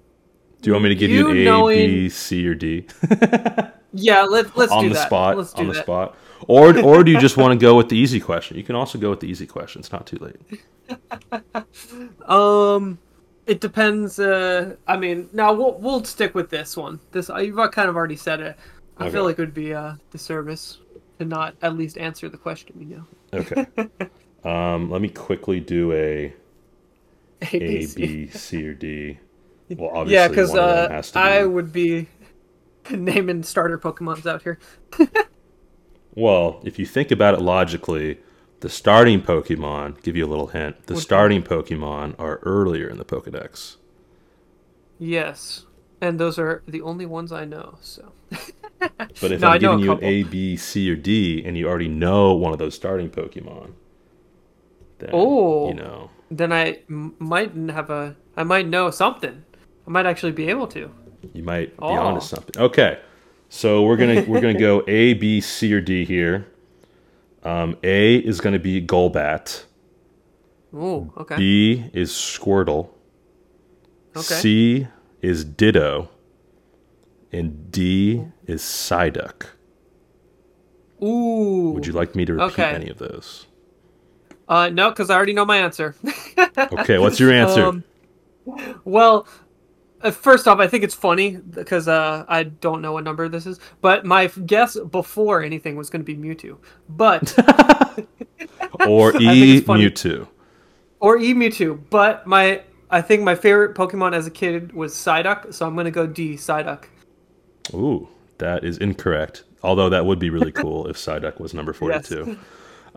Do 0.61 0.69
you 0.69 0.73
want 0.73 0.83
me 0.83 0.89
to 0.89 0.95
give 0.95 1.09
you, 1.09 1.19
You 1.27 1.29
an 1.31 1.37
A, 1.37 1.43
knowing- 1.45 1.87
B, 1.87 2.09
C, 2.09 2.45
or 2.47 2.53
D? 2.55 2.85
yeah. 3.93 4.23
Let 4.23 4.55
Let's 4.57 4.71
on 4.71 4.83
do 4.83 4.89
the 4.89 4.95
that. 4.95 5.07
spot 5.07 5.37
Let's 5.37 5.53
do 5.53 5.61
on 5.61 5.67
the 5.69 5.75
spot 5.75 6.17
or 6.47 6.77
or 6.83 7.03
do 7.03 7.11
you 7.11 7.19
just 7.19 7.37
want 7.37 7.57
to 7.57 7.63
go 7.63 7.75
with 7.77 7.87
the 7.89 7.95
easy 7.97 8.19
question 8.19 8.57
you 8.57 8.63
can 8.63 8.75
also 8.75 8.97
go 8.97 9.11
with 9.11 9.19
the 9.19 9.27
easy 9.27 9.45
question 9.45 9.79
it's 9.79 9.91
not 9.91 10.07
too 10.07 10.17
late 10.17 10.61
Um, 12.27 12.97
it 13.45 13.59
depends. 13.61 14.19
Uh, 14.19 14.75
I 14.87 14.97
mean, 14.97 15.29
now 15.33 15.53
we'll 15.53 15.73
we'll 15.79 16.03
stick 16.03 16.33
with 16.35 16.49
this 16.49 16.75
one. 16.77 16.99
This 17.11 17.29
uh, 17.29 17.37
you've 17.37 17.57
kind 17.71 17.89
of 17.89 17.95
already 17.95 18.15
said 18.15 18.39
it. 18.41 18.57
I 18.97 19.03
Okay. 19.05 19.11
feel 19.13 19.23
like 19.23 19.37
it 19.39 19.41
would 19.41 19.53
be 19.53 19.71
a 19.71 19.99
disservice 20.11 20.79
to 21.19 21.25
not 21.25 21.55
at 21.61 21.75
least 21.77 21.97
answer 21.97 22.27
the 22.29 22.37
question. 22.37 22.75
You 22.79 22.95
know. 22.97 23.39
okay 23.39 23.65
um 24.43 24.89
let 24.89 25.01
me 25.01 25.09
quickly 25.09 25.59
do 25.59 25.91
a 25.93 26.33
A, 27.59 27.81
C. 27.81 28.05
b 28.25 28.27
c 28.29 28.67
or 28.67 28.73
d 28.73 29.19
well 29.77 29.91
obviously 29.93 30.13
Yeah, 30.13 30.27
because 30.27 30.49
one 30.49 30.59
of 30.59 30.65
them 30.67 30.87
uh, 30.89 31.01
I 31.15 31.39
be 31.41 31.45
would 31.45 31.71
be 31.71 32.07
naming 32.91 33.43
starter 33.43 33.77
Pokemons 33.77 34.25
out 34.25 34.43
here. 34.43 34.59
well 36.15 36.61
if 36.63 36.77
you 36.79 36.85
think 36.85 37.11
about 37.11 37.33
it 37.33 37.41
logically 37.41 38.19
the 38.61 38.69
starting 38.69 39.21
pokemon 39.21 40.01
give 40.03 40.15
you 40.15 40.25
a 40.25 40.27
little 40.29 40.47
hint 40.47 40.87
the 40.87 40.95
Which 40.95 40.97
one? 40.97 41.01
starting 41.01 41.43
pokemon 41.43 42.15
are 42.19 42.37
earlier 42.43 42.87
in 42.89 42.97
the 42.97 43.05
pokedex 43.05 43.77
Yes, 44.99 45.65
and 45.99 46.19
those 46.19 46.37
are 46.39 46.63
the 46.67 46.81
only 46.81 47.05
ones 47.05 47.31
I 47.31 47.45
know. 47.45 47.77
So. 47.81 48.13
but 49.19 49.31
if 49.31 49.41
No, 49.41 49.47
i'm 49.49 49.57
giving 49.57 49.79
you 49.79 49.91
an 49.93 49.99
a 50.01 50.23
b 50.23 50.55
c 50.57 50.89
or 50.91 50.95
d 50.95 51.43
and 51.45 51.57
you 51.57 51.67
already 51.67 51.87
know 51.87 52.33
one 52.33 52.53
of 52.53 52.59
those 52.59 52.75
starting 52.75 53.09
pokemon 53.09 53.73
Oh. 55.11 55.67
you 55.69 55.73
know 55.75 56.09
then 56.29 56.53
I 56.53 56.79
m- 56.89 57.13
might 57.19 57.53
have 57.69 57.89
a. 57.89 58.15
I 58.37 58.43
might 58.43 58.65
know 58.67 58.89
something. 58.89 59.43
I 59.85 59.89
might 59.89 60.05
actually 60.05 60.31
be 60.31 60.47
able 60.49 60.67
to. 60.67 60.89
You 61.33 61.43
might 61.43 61.71
be 61.71 61.83
Oh. 61.83 61.93
onto 61.97 62.21
something. 62.21 62.61
Okay, 62.61 62.99
so 63.49 63.83
we're 63.83 63.97
gonna 63.97 64.21
we're 64.27 64.39
gonna 64.39 64.57
go 64.57 64.81
A, 64.87 65.13
B, 65.13 65.41
C, 65.41 65.73
or 65.73 65.81
D 65.81 66.05
here. 66.05 66.47
Um, 67.43 67.75
A 67.83 68.15
is 68.15 68.39
gonna 68.39 68.59
be 68.59 68.81
Golbat. 68.81 69.65
Oh, 70.73 71.11
okay. 71.17 71.35
B 71.35 71.89
is 71.93 72.11
Squirtle. 72.11 72.89
Okay. 74.15 74.21
C 74.35 74.87
is 75.21 75.43
Ditto. 75.43 76.09
And 77.33 77.71
D 77.71 78.23
is 78.47 78.61
Psyduck. 78.61 79.47
Ooh. 81.03 81.71
Would 81.73 81.87
you 81.87 81.93
like 81.93 82.15
me 82.15 82.23
to 82.25 82.33
repeat 82.33 82.53
Okay. 82.53 82.73
any 82.75 82.89
of 82.89 82.99
those? 82.99 83.47
Uh, 84.51 84.67
no, 84.67 84.89
because 84.89 85.09
I 85.09 85.15
already 85.15 85.31
know 85.31 85.45
my 85.45 85.57
answer. 85.57 85.95
Okay, 86.57 86.97
what's 86.97 87.19
your 87.19 87.31
answer? 87.31 87.65
Um, 87.65 87.83
well, 88.83 89.25
uh, 90.01 90.11
first 90.11 90.47
off, 90.47 90.59
I 90.59 90.67
think 90.67 90.83
it's 90.83 90.93
funny 90.93 91.37
because 91.37 91.87
uh, 91.87 92.25
I 92.27 92.43
don't 92.43 92.81
know 92.81 92.91
what 92.93 93.05
number 93.05 93.29
this 93.29 93.45
is, 93.45 93.59
but 93.79 94.05
my 94.05 94.27
guess 94.27 94.77
before 94.77 95.41
anything 95.41 95.77
was 95.77 95.89
going 95.89 96.03
to 96.03 96.05
be 96.05 96.15
Mewtwo, 96.15 96.57
but 96.89 97.33
or 98.87 99.15
E. 99.21 99.61
Mewtwo. 99.61 100.27
or 100.99 101.17
E 101.17 101.33
Mewtwo, 101.33 101.79
but 101.89 102.27
my 102.27 102.63
I 102.89 103.01
think 103.01 103.23
my 103.23 103.35
favorite 103.35 103.75
Pokemon 103.75 104.13
as 104.13 104.27
a 104.27 104.31
kid 104.31 104.73
was 104.73 104.93
Psyduck, 104.93 105.53
so 105.53 105.65
I'm 105.65 105.73
going 105.75 105.85
to 105.85 105.91
go 105.91 106.05
D 106.05 106.33
Psyduck. 106.33 106.85
Ooh, 107.73 108.09
that 108.39 108.65
is 108.65 108.77
incorrect. 108.77 109.43
Although 109.63 109.89
that 109.89 110.05
would 110.05 110.19
be 110.19 110.29
really 110.29 110.51
cool 110.51 110.87
if 110.87 110.97
Psyduck 110.97 111.39
was 111.39 111.53
number 111.53 111.71
42. 111.71 112.37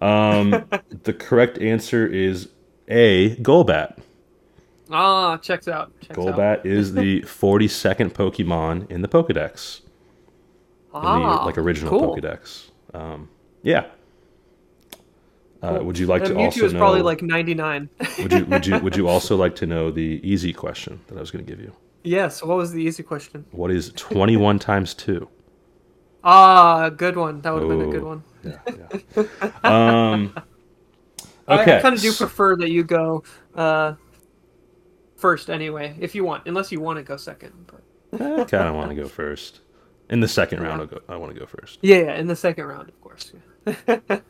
Um, 0.05 0.65
the 1.05 1.13
correct 1.13 1.59
answer 1.59 2.07
is 2.07 2.49
A, 2.89 3.37
Golbat. 3.37 3.99
Ah, 4.91 5.37
checks 5.39 5.67
out. 5.69 5.93
Checks 6.01 6.19
out. 6.19 6.25
Golbat 6.27 6.67
is 6.67 6.95
the 6.95 7.23
42nd 7.23 8.11
Pokemon 8.13 8.91
in 8.91 9.03
the 9.03 9.09
Pokedex. 9.09 9.81
In 10.95 11.01
the 11.01 11.07
Ah, 11.09 11.45
like 11.45 11.59
original 11.59 11.91
cool. 11.91 12.15
Pokedex. 12.17 12.71
Um, 12.93 13.29
yeah. 13.63 13.87
Uh, 15.63 15.77
Cool. 15.79 15.87
would 15.87 15.99
you 15.99 16.07
like 16.07 16.21
And 16.27 16.35
to 16.35 16.35
Mewtwo 16.35 16.45
also 16.45 16.65
is 16.67 16.73
know? 16.75 16.79
probably 16.79 17.01
like 17.03 17.23
99. 17.23 17.89
would 18.19 18.33
you 18.33 18.45
would 18.45 18.67
you 18.67 18.79
would 18.85 18.97
you 18.97 19.09
also 19.09 19.35
like 19.35 19.57
to 19.57 19.67
know 19.67 19.91
the 19.91 20.21
easy 20.23 20.53
question 20.53 21.01
that 21.07 21.17
I 21.17 21.21
was 21.21 21.31
going 21.31 21.45
to 21.45 21.51
give 21.51 21.59
you? 21.61 21.73
yes. 22.03 22.43
What 22.45 22.59
was 22.59 22.73
the 22.73 22.83
easy 22.83 23.03
question? 23.03 23.47
What 23.51 23.71
is 23.71 23.91
21 23.97 24.59
times 24.59 24.93
2? 24.93 25.27
Ah, 26.25 26.89
good 26.89 27.17
one. 27.17 27.41
That 27.43 27.53
would 27.53 27.63
have 27.63 27.71
been 27.71 27.89
a 27.89 27.93
good 27.93 28.03
one. 28.03 28.25
Yeah, 28.43 28.59
yeah. 29.43 29.51
um, 29.63 30.33
I- 31.47 31.61
okay. 31.61 31.77
I, 31.79 31.81
kind 31.83 31.95
of 31.95 32.01
do 32.01 32.13
prefer 32.13 32.57
that 32.57 32.71
you 32.71 32.83
go 32.83 33.23
uh, 33.55 33.95
first 35.17 35.51
anyway, 35.51 35.95
if 36.01 36.15
you 36.15 36.25
want, 36.25 36.47
unless 36.47 36.73
you 36.73 36.81
want 36.81 36.97
to 36.99 37.03
go 37.03 37.17
second. 37.17 37.53
But 37.67 38.23
I 38.23 38.45
kind 38.45 38.69
of 38.69 38.75
want 38.75 38.89
to 38.91 38.95
go 38.97 39.07
first. 39.09 39.61
In 40.11 40.21
the 40.21 40.29
second 40.29 40.63
round, 40.63 40.81
Yeah. 40.81 40.99
Go, 40.99 41.01
I 41.09 41.17
want 41.17 41.33
to 41.35 41.41
go 41.41 41.47
first. 41.47 41.79
yeah, 41.83 41.97
yeah, 41.97 42.15
in 42.17 42.27
the 42.27 42.37
second 42.37 42.65
round, 42.67 42.89
of 42.89 43.01
course. 43.01 43.33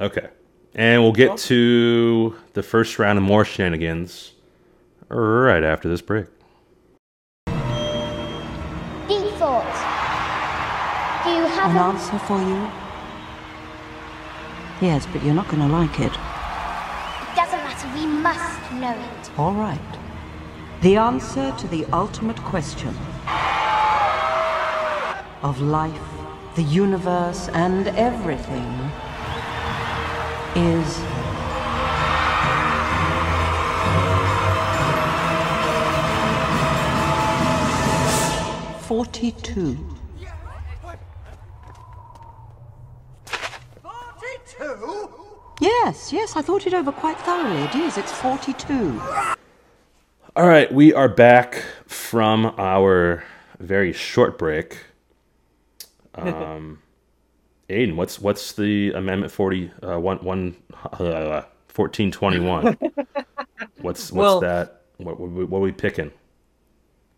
Okay. 0.00 0.28
And 0.74 1.02
we'll 1.02 1.12
get 1.12 1.36
to 1.38 2.34
the 2.54 2.62
first 2.62 2.98
round 2.98 3.18
of 3.18 3.24
more 3.24 3.44
shenanigans 3.44 4.32
right 5.08 5.62
after 5.62 5.88
this 5.88 6.00
break. 6.00 6.26
an 11.64 11.76
answer 11.76 12.18
for 12.18 12.38
you? 12.38 12.70
Yes, 14.80 15.06
but 15.12 15.22
you're 15.22 15.34
not 15.34 15.48
going 15.48 15.62
to 15.62 15.68
like 15.68 16.00
it. 16.00 16.12
It 16.12 17.36
doesn't 17.36 17.62
matter. 17.62 17.88
We 17.94 18.06
must 18.06 18.72
know 18.72 18.92
it. 18.92 19.38
All 19.38 19.52
right. 19.52 19.78
The 20.80 20.96
answer 20.96 21.54
to 21.56 21.68
the 21.68 21.84
ultimate 21.92 22.38
question 22.38 22.96
of 25.42 25.60
life, 25.60 26.08
the 26.56 26.64
universe, 26.64 27.48
and 27.50 27.86
everything 27.88 28.90
is. 30.56 30.98
Forty-two. 38.84 39.91
Yes, 45.62 46.12
yes, 46.12 46.34
I 46.34 46.42
thought 46.42 46.66
it 46.66 46.74
over 46.74 46.90
quite 46.90 47.16
thoroughly. 47.20 47.62
It 47.62 47.76
is, 47.76 47.96
it's 47.96 48.10
42. 48.10 49.00
All 50.34 50.48
right, 50.48 50.72
we 50.72 50.92
are 50.92 51.08
back 51.08 51.62
from 51.86 52.46
our 52.58 53.22
very 53.60 53.92
short 53.92 54.38
break. 54.38 54.78
Um, 56.14 56.78
Aidan, 57.70 57.96
what's 57.96 58.20
what's 58.20 58.52
the 58.52 58.92
Amendment 58.92 59.32
40 59.32 59.70
uh, 59.82 59.98
one, 59.98 60.18
one, 60.18 60.54
uh, 60.84 61.44
1421? 61.74 62.76
what's 63.80 64.12
what's 64.12 64.12
Well- 64.12 64.40
that? 64.40 64.82
What, 64.98 65.18
what, 65.18 65.48
what 65.48 65.58
are 65.58 65.62
we 65.62 65.72
picking? 65.72 66.12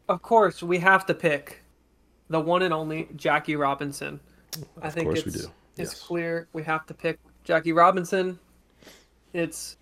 Of 0.08 0.22
course, 0.22 0.62
we 0.62 0.78
have 0.78 1.06
to 1.06 1.14
pick 1.14 1.64
the 2.30 2.38
one 2.38 2.62
and 2.62 2.72
only 2.72 3.08
Jackie 3.16 3.56
Robinson. 3.56 4.20
I 4.80 4.90
think 4.90 5.06
course 5.08 5.26
it's, 5.26 5.26
we 5.26 5.32
do. 5.32 5.48
It's 5.76 5.92
Yes. 5.94 6.00
clear 6.00 6.46
we 6.52 6.62
have 6.62 6.86
to 6.86 6.94
pick 6.94 7.18
Jackie 7.44 7.72
Robinson. 7.72 8.38
It's 9.32 9.76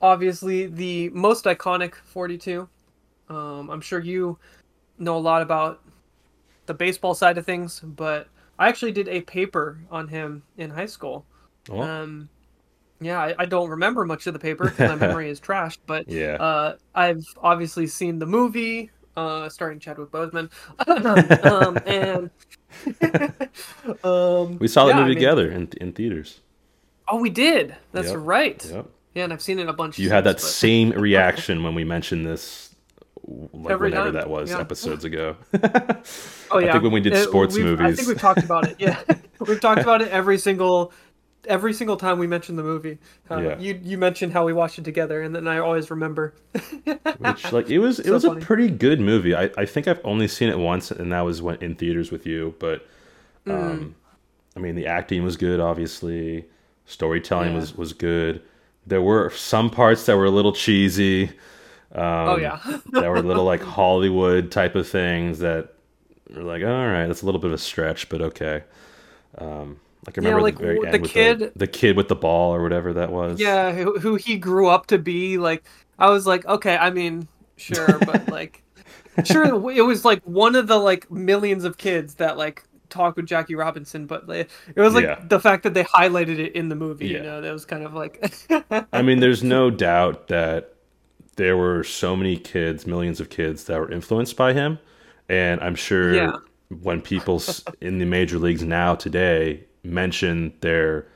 obviously 0.00 0.66
the 0.66 1.08
most 1.10 1.44
iconic 1.44 1.94
42. 1.94 2.68
Um, 3.28 3.70
I'm 3.70 3.80
sure 3.80 4.00
you 4.00 4.38
know 4.98 5.16
a 5.16 5.18
lot 5.18 5.42
about 5.42 5.80
the 6.66 6.74
baseball 6.74 7.14
side 7.14 7.38
of 7.38 7.46
things, 7.46 7.80
but 7.80 8.28
I 8.58 8.68
actually 8.68 8.92
did 8.92 9.08
a 9.08 9.20
paper 9.22 9.78
on 9.90 10.06
him 10.08 10.42
in 10.58 10.70
high 10.70 10.86
school. 10.86 11.24
Oh, 11.70 11.80
Um, 11.80 12.28
yeah, 13.00 13.18
I, 13.20 13.34
I 13.40 13.46
don't 13.46 13.70
remember 13.70 14.04
much 14.04 14.26
of 14.26 14.32
the 14.32 14.38
paper 14.38 14.64
because 14.70 14.90
my 14.90 14.94
memory 15.06 15.28
is 15.30 15.40
trashed. 15.40 15.78
But 15.86 16.08
Yeah. 16.08 16.34
uh, 16.34 16.76
I've 16.94 17.24
obviously 17.42 17.86
seen 17.86 18.18
the 18.18 18.26
movie, 18.26 18.90
uh, 19.16 19.48
starring 19.48 19.80
Chadwick 19.80 20.10
Boseman, 20.10 20.50
um, 21.44 21.78
and 21.86 22.30
um, 24.04 24.58
we 24.58 24.68
saw 24.68 24.84
the 24.84 24.90
yeah, 24.90 24.96
I 24.96 25.00
movie 25.00 25.08
mean- 25.10 25.14
together 25.14 25.50
in, 25.50 25.68
in 25.80 25.92
theaters. 25.92 26.40
Oh, 27.12 27.16
we 27.18 27.28
did. 27.30 27.76
That's 27.92 28.08
Yep, 28.08 28.16
right. 28.20 28.64
Yep. 28.70 28.86
Yeah, 29.14 29.24
and 29.24 29.32
I've 29.34 29.42
seen 29.42 29.58
it 29.58 29.68
a 29.68 29.72
bunch. 29.74 29.98
You 29.98 30.08
had 30.08 30.24
that 30.24 30.36
but- 30.36 30.40
same 30.40 30.90
reaction 30.90 31.62
when 31.62 31.74
we 31.74 31.84
mentioned 31.84 32.24
this, 32.26 32.74
like 33.28 33.70
Every 33.72 33.90
whenever 33.90 34.06
time, 34.06 34.14
that 34.14 34.30
was, 34.30 34.50
yeah. 34.50 34.58
episodes 34.60 35.04
ago. 35.04 35.36
Oh 36.54 36.58
yeah. 36.58 36.68
I 36.68 36.72
think 36.72 36.82
when 36.84 36.92
we 36.92 37.00
did 37.00 37.14
Uh, 37.14 37.22
sports 37.22 37.54
we've- 37.56 37.76
I 37.82 37.92
think 37.94 38.08
we've 38.08 38.18
talked 38.18 38.42
about 38.44 38.66
it. 38.68 38.76
Yeah, 38.78 39.00
we've 39.46 39.60
talked 39.60 39.80
about 39.80 40.02
it 40.02 40.08
every 40.08 40.36
single, 40.38 40.92
every 41.46 41.72
single 41.72 41.96
time 41.96 42.18
we 42.18 42.26
mention 42.26 42.56
the 42.56 42.62
movie. 42.62 42.98
Uh, 43.30 43.38
Yeah. 43.40 43.58
You 43.58 43.80
you 43.82 43.96
mentioned 43.98 44.32
how 44.34 44.44
we 44.44 44.52
watched 44.52 44.78
it 44.78 44.84
together, 44.84 45.22
and 45.22 45.34
then 45.34 45.46
I 45.48 45.58
always 45.58 45.90
remember. 45.90 46.34
Which 47.18 47.52
like 47.52 47.70
it 47.70 47.78
was 47.78 48.00
it 48.00 48.06
So 48.06 48.12
was 48.12 48.24
funny. 48.24 48.42
a 48.42 48.44
pretty 48.44 48.68
good 48.68 49.00
movie. 49.00 49.34
I, 49.34 49.50
I 49.56 49.64
think 49.66 49.88
I've 49.88 50.00
only 50.04 50.28
seen 50.28 50.48
it 50.50 50.58
once 50.58 50.90
and 50.90 51.10
that 51.12 51.22
was 51.22 51.40
when 51.42 51.56
in 51.62 51.74
theaters 51.74 52.10
with 52.10 52.26
you, 52.26 52.54
but 52.58 52.86
Mm. 53.46 53.52
um 53.54 53.94
I 54.56 54.60
mean 54.60 54.74
the 54.76 54.86
acting 54.86 55.24
was 55.24 55.36
good 55.38 55.58
obviously. 55.58 56.44
Storytelling 56.86 57.52
Yeah. 57.52 57.58
was 57.58 57.76
was 57.76 57.92
good. 57.92 58.42
There 58.86 59.02
were 59.02 59.30
some 59.30 59.70
parts 59.70 60.06
that 60.06 60.16
were 60.16 60.24
a 60.26 60.30
little 60.30 60.52
cheesy. 60.52 61.30
oh 61.94 62.36
yeah. 62.36 62.58
that 62.92 63.08
were 63.10 63.22
little 63.22 63.44
like 63.44 63.62
Hollywood 63.62 64.50
type 64.50 64.74
of 64.74 64.88
things 64.88 65.38
that 65.40 65.74
were 66.34 66.42
like, 66.42 66.62
all 66.62 66.68
right, 66.88 67.06
that's 67.06 67.22
a 67.22 67.26
little 67.26 67.40
bit 67.40 67.48
of 67.48 67.54
a 67.54 67.58
stretch, 67.58 68.08
but 68.08 68.20
okay. 68.22 68.64
Um 69.38 69.80
like 70.06 70.18
I 70.18 70.22
Yeah, 70.22 70.28
remember 70.30 70.42
like, 70.42 70.56
the 70.58 70.64
very 70.64 70.84
end 70.84 70.94
the 70.94 70.98
with 70.98 71.12
kid- 71.12 71.38
the, 71.38 71.52
the 71.56 71.66
kid 71.66 71.96
with 71.96 72.08
the 72.08 72.16
ball 72.16 72.54
or 72.54 72.62
whatever 72.62 72.92
that 72.94 73.10
was. 73.12 73.40
yeah, 73.40 73.72
who, 73.72 73.98
who 73.98 74.16
he 74.16 74.36
grew 74.36 74.68
up 74.68 74.86
to 74.88 74.98
be. 74.98 75.38
Like, 75.38 75.64
I 75.98 76.10
was 76.10 76.26
like, 76.26 76.44
okay, 76.46 76.76
I 76.76 76.90
mean, 76.90 77.28
sure, 77.56 77.98
but 78.00 78.28
like, 78.28 78.62
sure, 79.24 79.44
it 79.70 79.82
was 79.82 80.04
like 80.04 80.22
one 80.24 80.56
of 80.56 80.66
the 80.66 80.76
like 80.78 81.10
millions 81.10 81.64
of 81.64 81.78
kids 81.78 82.16
that 82.16 82.36
like 82.36 82.64
talk 82.92 83.16
with 83.16 83.26
Jackie 83.26 83.54
Robinson, 83.54 84.06
but 84.06 84.28
it 84.28 84.48
was 84.76 84.94
like 84.94 85.04
Yeah. 85.04 85.20
the 85.28 85.40
fact 85.40 85.62
that 85.64 85.74
they 85.74 85.84
highlighted 85.84 86.38
it 86.38 86.52
in 86.54 86.68
the 86.68 86.74
movie. 86.76 87.08
Yeah. 87.08 87.16
You 87.18 87.22
know, 87.24 87.40
that 87.40 87.52
was 87.52 87.64
kind 87.64 87.84
of 87.84 87.94
like, 87.94 88.22
I 88.92 89.02
mean, 89.02 89.20
there's 89.20 89.42
no 89.58 89.70
doubt 89.70 90.28
that 90.28 90.74
there 91.36 91.56
were 91.56 91.82
so 91.82 92.14
many 92.14 92.36
kids, 92.36 92.86
millions 92.86 93.18
of 93.20 93.30
kids 93.30 93.64
that 93.64 93.78
were 93.80 93.90
influenced 93.90 94.36
by 94.36 94.52
him, 94.52 94.78
and 95.28 95.60
I'm 95.60 95.74
sure 95.74 96.14
Yeah. 96.14 96.36
when 96.82 97.00
people 97.00 97.42
in 97.80 97.98
the 97.98 98.04
major 98.06 98.38
leagues 98.38 98.62
now 98.62 98.94
today 98.94 99.64
mention 99.82 100.52
their 100.60 101.06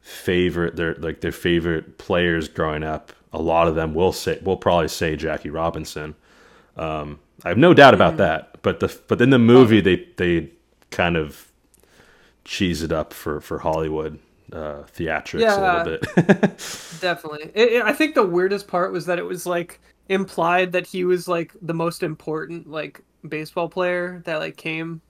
favorite, 0.00 0.76
their 0.76 0.94
like 0.96 1.20
their 1.20 1.32
favorite 1.32 1.98
players 1.98 2.48
growing 2.48 2.82
up, 2.84 3.12
a 3.32 3.42
lot 3.42 3.68
of 3.68 3.74
them 3.74 3.92
will 3.94 4.12
say 4.12 4.38
will 4.42 4.56
probably 4.56 4.88
say 4.88 5.16
Jackie 5.16 5.50
Robinson. 5.50 6.14
Um, 6.76 7.18
I 7.44 7.48
have 7.48 7.58
no 7.58 7.74
doubt 7.74 7.92
Mm. 7.92 7.96
about 7.96 8.16
that, 8.18 8.62
but 8.62 8.80
the 8.80 8.96
but 9.08 9.20
in 9.20 9.30
the 9.30 9.38
movie 9.38 9.80
they 9.80 10.06
they 10.16 10.50
kind 10.96 11.16
of 11.16 11.52
cheese 12.44 12.82
it 12.82 12.92
up 12.92 13.12
for 13.12 13.40
for 13.40 13.58
Hollywood 13.58 14.18
uh, 14.52 14.82
theatrics 14.96 15.56
a 15.56 15.60
little 15.60 15.98
bit. 15.98 17.00
Definitely. 17.00 17.50
It, 17.54 17.72
it- 17.74 17.82
I 17.82 17.92
think 17.92 18.14
the 18.14 18.24
weirdest 18.24 18.66
part 18.68 18.92
was 18.92 19.06
that 19.06 19.18
it 19.18 19.24
was 19.24 19.44
like 19.46 19.80
implied 20.08 20.72
that 20.72 20.86
he 20.86 21.04
was 21.04 21.26
like 21.28 21.52
the 21.60 21.74
most 21.74 22.02
important 22.02 22.70
like 22.70 23.00
baseball 23.28 23.68
player 23.68 24.22
that 24.24 24.38
like 24.38 24.56
came 24.56 25.00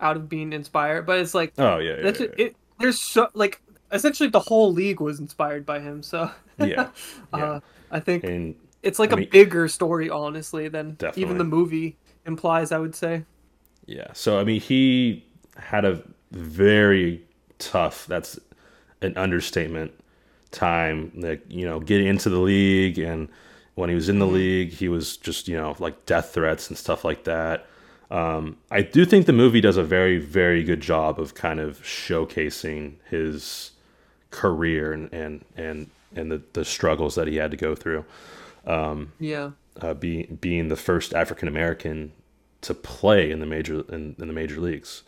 out 0.00 0.16
of 0.16 0.28
being 0.28 0.52
inspired. 0.52 1.06
But 1.06 1.18
it's 1.20 1.34
like 1.34 1.52
oh 1.58 1.78
yeah, 1.78 1.96
yeah, 1.96 2.02
that's 2.02 2.20
yeah, 2.20 2.26
it, 2.26 2.40
it. 2.40 2.56
There's 2.78 3.00
so 3.00 3.28
like 3.34 3.60
essentially 3.92 4.28
the 4.28 4.40
whole 4.40 4.72
league 4.72 5.00
was 5.00 5.20
inspired 5.20 5.64
by 5.64 5.80
him. 5.80 6.02
So 6.02 6.30
yeah. 6.58 6.66
yeah. 7.34 7.44
uh, 7.44 7.60
I 7.90 8.00
think 8.00 8.24
and 8.24 8.54
it's 8.82 8.98
like 8.98 9.10
I 9.12 9.14
a 9.14 9.16
mean- 9.18 9.30
bigger 9.30 9.68
story, 9.68 10.10
honestly, 10.10 10.68
than 10.68 10.92
Definitely. 10.94 11.22
even 11.22 11.38
the 11.38 11.44
movie 11.44 11.96
implies. 12.26 12.72
I 12.72 12.78
would 12.78 12.94
say. 12.94 13.24
yeah, 13.86 14.12
so 14.12 14.38
I 14.40 14.44
mean, 14.44 14.60
he 14.60 15.24
had 15.60 15.84
a 15.84 16.02
very 16.32 17.22
tough. 17.58 18.06
That's 18.06 18.38
an 19.02 19.16
understatement. 19.16 19.92
Time, 20.50 21.12
like 21.14 21.42
you 21.48 21.64
know, 21.64 21.78
getting 21.78 22.08
into 22.08 22.28
the 22.28 22.40
league, 22.40 22.98
and 22.98 23.28
when 23.76 23.88
he 23.88 23.94
was 23.94 24.08
in 24.08 24.18
the 24.18 24.26
league, 24.26 24.70
he 24.72 24.88
was 24.88 25.16
just 25.16 25.46
you 25.46 25.56
know 25.56 25.76
like 25.78 26.06
death 26.06 26.30
threats 26.34 26.68
and 26.68 26.76
stuff 26.76 27.04
like 27.04 27.24
that. 27.24 27.66
Um, 28.10 28.56
I 28.70 28.82
do 28.82 29.04
think 29.04 29.26
the 29.26 29.32
movie 29.32 29.60
does 29.60 29.76
a 29.76 29.84
very, 29.84 30.18
very 30.18 30.64
good 30.64 30.80
job 30.80 31.20
of 31.20 31.34
kind 31.34 31.60
of 31.60 31.80
showcasing 31.82 32.94
his 33.08 33.70
career 34.32 34.92
and 34.92 35.12
and 35.12 35.44
and, 35.56 35.90
and 36.16 36.32
the, 36.32 36.42
the 36.54 36.64
struggles 36.64 37.14
that 37.14 37.28
he 37.28 37.36
had 37.36 37.52
to 37.52 37.56
go 37.56 37.76
through. 37.76 38.04
Yeah. 39.20 39.52
uh, 39.80 39.94
being 39.94 40.38
being 40.40 40.68
the 40.68 40.76
first 40.76 41.14
African 41.14 41.48
American 41.48 42.12
to 42.62 42.74
play 42.74 43.30
in 43.30 43.40
the 43.40 43.46
major 43.46 43.84
in, 43.88 44.16
in 44.18 44.26
the 44.26 44.32
major 44.34 44.60
leagues. 44.60 45.02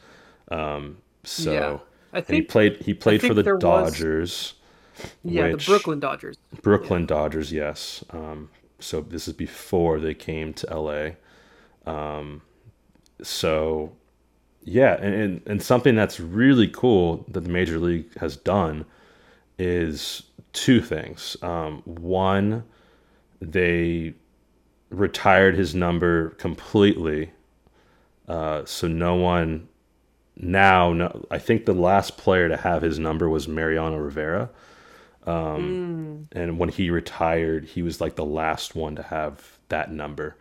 Um, 0.50 0.98
so 1.24 1.52
Yeah. 1.52 1.78
I 2.12 2.18
and 2.18 2.26
he 2.28 2.42
played 2.42 2.82
he 2.82 2.94
played 2.94 3.20
for 3.22 3.34
the 3.34 3.42
there 3.42 3.54
was- 3.54 3.62
Dodgers, 3.62 4.54
yeah, 5.24 5.52
which- 5.52 5.66
the 5.66 5.70
Brooklyn 5.72 6.00
Dodgers. 6.00 6.36
Brooklyn 6.62 7.06
Dodgers. 7.06 7.52
Yes. 7.52 8.04
Um, 8.10 8.50
so 8.78 9.00
this 9.00 9.28
is 9.28 9.34
before 9.34 10.00
they 10.00 10.14
came 10.14 10.52
to 10.54 10.70
L.A. 10.70 11.16
Um, 11.86 12.42
so 13.22 13.92
yeah, 14.64 14.94
and, 15.00 15.14
and 15.14 15.42
and 15.46 15.62
something 15.62 15.94
that's 15.94 16.20
really 16.20 16.68
cool 16.68 17.24
that 17.28 17.40
the 17.40 17.50
major 17.50 17.78
league 17.78 18.16
has 18.18 18.36
done 18.36 18.84
is 19.58 20.22
two 20.52 20.80
things. 20.80 21.36
Um, 21.42 21.82
one, 21.84 22.64
they 23.40 24.14
retired 24.90 25.54
his 25.56 25.74
number 25.74 26.30
completely, 26.30 27.30
uh, 28.28 28.64
so 28.64 28.86
no 28.88 29.14
one 29.14 29.68
now. 30.36 30.92
No, 30.92 31.24
I 31.30 31.38
think 31.38 31.64
the 31.66 31.72
last 31.74 32.16
player 32.16 32.48
to 32.48 32.56
have 32.56 32.82
his 32.82 32.98
number 32.98 33.28
was 33.28 33.46
Mariano 33.48 33.96
Rivera. 33.98 34.50
Um, 35.26 36.28
And 36.32 36.58
when 36.58 36.68
he 36.68 36.90
retired, 36.90 37.64
he 37.66 37.82
was 37.82 38.00
like 38.00 38.16
the 38.16 38.24
last 38.24 38.74
one 38.74 38.96
to 38.96 39.02
have 39.02 39.58
that 39.68 39.92
number, 39.92 40.36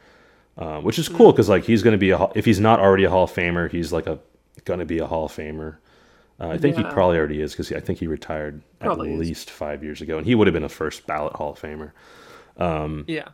uh, 0.57 0.79
which 0.81 0.97
is 0.97 1.07
cool 1.07 1.31
because 1.31 1.49
like 1.49 1.65
he's 1.65 1.83
going 1.83 1.93
to 1.93 1.97
be 1.99 2.09
a 2.09 2.17
Hall- 2.17 2.31
if 2.35 2.45
he's 2.45 2.59
not 2.59 2.79
already 2.79 3.03
a 3.03 3.09
Hall 3.09 3.23
of 3.25 3.31
Famer, 3.31 3.69
he's 3.69 3.91
like 3.93 4.07
a 4.07 4.19
going 4.65 4.79
to 4.79 4.85
be 4.85 4.99
a 4.99 5.05
Hall 5.07 5.25
of 5.25 5.31
Famer. 5.31 5.75
Uh, 6.39 6.47
I 6.49 6.57
think 6.57 6.75
he 6.75 6.83
probably 6.83 7.17
already 7.17 7.39
is 7.41 7.51
because 7.51 7.71
I 7.71 7.79
think 7.79 7.99
he 7.99 8.07
retired 8.07 8.61
Probably 8.79 9.09
at 9.09 9.13
is. 9.13 9.19
least 9.19 9.51
five 9.51 9.83
years 9.83 10.01
ago, 10.01 10.17
and 10.17 10.25
he 10.25 10.33
would 10.33 10.47
have 10.47 10.53
been 10.55 10.63
a 10.63 10.69
first 10.69 11.05
ballot 11.05 11.33
Hall 11.33 11.51
of 11.51 11.61
Famer. 11.61 11.91
Yeah. 13.07 13.27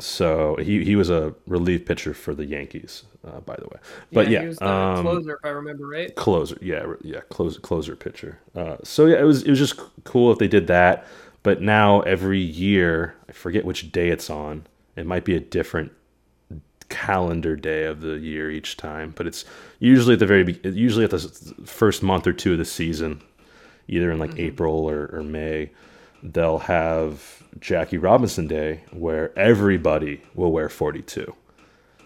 So 0.00 0.56
he 0.56 0.84
he 0.84 0.94
was 0.94 1.10
a 1.10 1.34
relief 1.46 1.84
pitcher 1.84 2.14
for 2.14 2.34
the 2.34 2.44
Yankees, 2.44 3.02
uh, 3.26 3.40
by 3.40 3.56
the 3.56 3.64
way. 3.64 3.80
But 4.12 4.28
yeah, 4.28 4.42
he 4.42 4.46
was 4.48 4.58
the 4.58 4.68
um, 4.68 5.02
closer, 5.02 5.34
if 5.34 5.44
I 5.44 5.48
remember 5.48 5.86
right. 5.86 6.14
closer 6.14 6.56
yeah 6.60 6.86
yeah 7.02 7.20
closer 7.28 7.60
closer 7.60 7.96
pitcher. 7.96 8.38
Uh, 8.54 8.76
so 8.84 9.06
yeah 9.06 9.18
it 9.18 9.24
was 9.24 9.42
it 9.42 9.50
was 9.50 9.58
just 9.58 9.80
cool 10.04 10.30
if 10.30 10.38
they 10.38 10.48
did 10.48 10.68
that. 10.68 11.06
But 11.42 11.62
now 11.62 12.00
every 12.00 12.40
year 12.40 13.14
i 13.28 13.32
forget 13.32 13.64
which 13.64 13.90
day 13.90 14.08
it's 14.08 14.30
on. 14.30 14.66
It 14.96 15.06
might 15.06 15.24
be 15.24 15.34
a 15.34 15.40
different 15.40 15.92
calendar 16.88 17.54
day 17.54 17.84
of 17.84 18.00
the 18.00 18.14
year 18.14 18.50
each 18.50 18.76
time 18.76 19.12
but 19.14 19.26
it's 19.26 19.44
usually 19.78 20.14
at 20.14 20.18
the 20.20 20.26
very 20.26 20.58
usually 20.64 21.04
at 21.04 21.10
the 21.10 21.18
first 21.66 22.02
month 22.02 22.26
or 22.26 22.32
two 22.32 22.52
of 22.52 22.58
the 22.58 22.64
season 22.64 23.20
either 23.88 24.10
in 24.10 24.18
like 24.18 24.38
april 24.38 24.88
or, 24.88 25.06
or 25.12 25.22
may 25.22 25.70
they'll 26.22 26.58
have 26.58 27.42
jackie 27.60 27.98
robinson 27.98 28.46
day 28.46 28.80
where 28.92 29.36
everybody 29.38 30.20
will 30.34 30.52
wear 30.52 30.68
42 30.68 31.32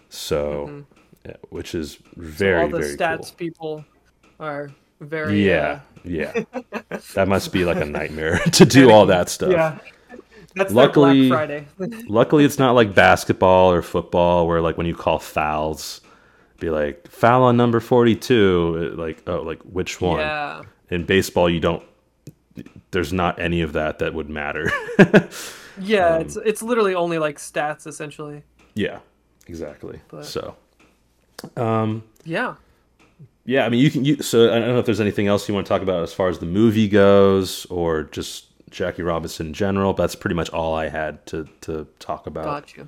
so 0.09 0.83
Yeah, 1.25 1.35
which 1.49 1.73
is 1.75 1.97
very 2.15 2.61
All 2.63 2.69
the 2.69 2.79
very 2.79 2.97
stats 2.97 3.27
cool. 3.29 3.35
people 3.37 3.85
are 4.39 4.71
very 4.99 5.45
Yeah, 5.47 5.79
uh, 5.95 6.01
yeah. 6.03 6.43
That 7.15 7.27
must 7.27 7.51
be 7.51 7.65
like 7.65 7.77
a 7.77 7.85
nightmare 7.85 8.39
to 8.53 8.65
do 8.65 8.91
all 8.91 9.05
that 9.07 9.29
stuff. 9.29 9.51
yeah. 9.51 9.77
That's 10.55 10.71
Luckily- 10.73 11.29
Friday. 11.29 11.65
Luckily, 12.07 12.45
it's 12.45 12.59
not 12.59 12.73
like 12.75 12.93
basketball 12.93 13.71
or 13.71 13.81
football 13.81 14.47
where 14.47 14.61
like 14.61 14.77
when 14.77 14.85
you 14.85 14.95
call 14.95 15.17
fouls, 15.17 16.01
be 16.59 16.69
like 16.69 17.07
foul 17.09 17.43
on 17.43 17.57
number 17.57 17.79
forty-two. 17.79 18.93
Like 18.95 19.23
oh, 19.27 19.41
like 19.41 19.61
which 19.63 19.99
one? 19.99 20.19
yeah. 20.19 20.61
In 20.89 21.05
baseball, 21.05 21.49
you 21.49 21.59
don't. 21.59 21.81
There's 22.93 23.11
not 23.11 23.37
any 23.39 23.61
of 23.61 23.73
that 23.73 23.99
that 23.99 24.13
would 24.13 24.29
matter. 24.29 24.71
Yeah, 25.81 26.15
Um, 26.17 26.21
it's 26.21 26.35
it's 26.35 26.61
literally 26.61 26.93
only 26.93 27.17
like 27.17 27.37
stats 27.39 27.87
essentially. 27.87 28.43
yeah, 28.75 28.99
exactly. 29.47 29.99
But- 30.07 30.25
So 30.25 30.55
Yeah. 32.25 32.55
yeah, 33.45 33.65
I 33.65 33.69
mean, 33.69 33.79
you 33.79 33.89
can. 33.91 34.05
You, 34.05 34.21
so 34.21 34.53
I 34.53 34.59
don't 34.59 34.67
know 34.69 34.79
if 34.79 34.85
there's 34.85 35.01
anything 35.01 35.27
else 35.27 35.47
you 35.47 35.53
want 35.55 35.65
to 35.65 35.69
talk 35.69 35.81
about 35.81 36.03
as 36.03 36.13
far 36.13 36.29
as 36.29 36.37
the 36.39 36.45
movie 36.45 36.87
goes, 36.87 37.65
or 37.71 38.03
just 38.03 38.47
Jackie 38.69 39.01
Robinson 39.01 39.47
in 39.47 39.53
general. 39.53 39.93
But 39.93 40.03
that's 40.03 40.15
pretty 40.15 40.35
much 40.35 40.49
all 40.51 40.75
I 40.75 40.89
had 40.89 41.25
to 41.27 41.47
to 41.61 41.87
talk 41.99 42.27
about. 42.27 42.43
Got 42.45 42.77
you. 42.77 42.87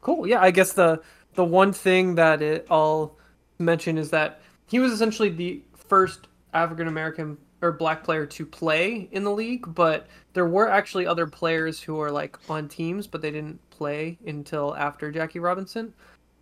Cool. 0.00 0.26
Yeah, 0.26 0.40
I 0.40 0.50
guess 0.52 0.72
the 0.74 1.02
the 1.34 1.44
one 1.44 1.72
thing 1.72 2.14
that 2.14 2.40
it, 2.42 2.66
I'll 2.70 3.16
mention 3.58 3.98
is 3.98 4.10
that 4.10 4.40
he 4.66 4.78
was 4.78 4.92
essentially 4.92 5.28
the 5.30 5.62
first 5.74 6.28
African 6.54 6.86
American 6.88 7.36
or 7.60 7.72
black 7.72 8.04
player 8.04 8.24
to 8.24 8.46
play 8.46 9.08
in 9.12 9.24
the 9.24 9.30
league, 9.30 9.74
but 9.74 10.06
there 10.32 10.46
were 10.46 10.68
actually 10.68 11.06
other 11.06 11.26
players 11.26 11.80
who 11.80 11.94
were 11.94 12.10
like 12.10 12.38
on 12.48 12.68
teams, 12.68 13.06
but 13.06 13.20
they 13.20 13.30
didn't 13.30 13.58
play 13.70 14.16
until 14.26 14.76
after 14.76 15.10
Jackie 15.10 15.40
Robinson. 15.40 15.92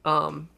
Um, 0.05 0.49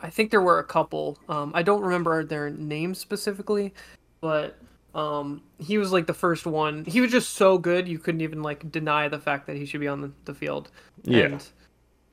I 0.00 0.10
think 0.10 0.30
there 0.30 0.40
were 0.42 0.58
a 0.58 0.64
couple. 0.64 1.18
Um, 1.28 1.52
I 1.54 1.62
don't 1.62 1.82
remember 1.82 2.24
their 2.24 2.50
names 2.50 2.98
specifically, 2.98 3.72
but 4.20 4.58
um, 4.94 5.42
he 5.58 5.78
was 5.78 5.92
like 5.92 6.06
the 6.06 6.14
first 6.14 6.46
one. 6.46 6.84
He 6.84 7.00
was 7.00 7.10
just 7.10 7.30
so 7.34 7.58
good 7.58 7.86
you 7.86 7.98
couldn't 7.98 8.20
even 8.20 8.42
like 8.42 8.70
deny 8.72 9.08
the 9.08 9.18
fact 9.18 9.46
that 9.46 9.56
he 9.56 9.64
should 9.64 9.80
be 9.80 9.88
on 9.88 10.00
the, 10.00 10.10
the 10.24 10.34
field. 10.34 10.70
Yeah. 11.04 11.26
And 11.26 11.50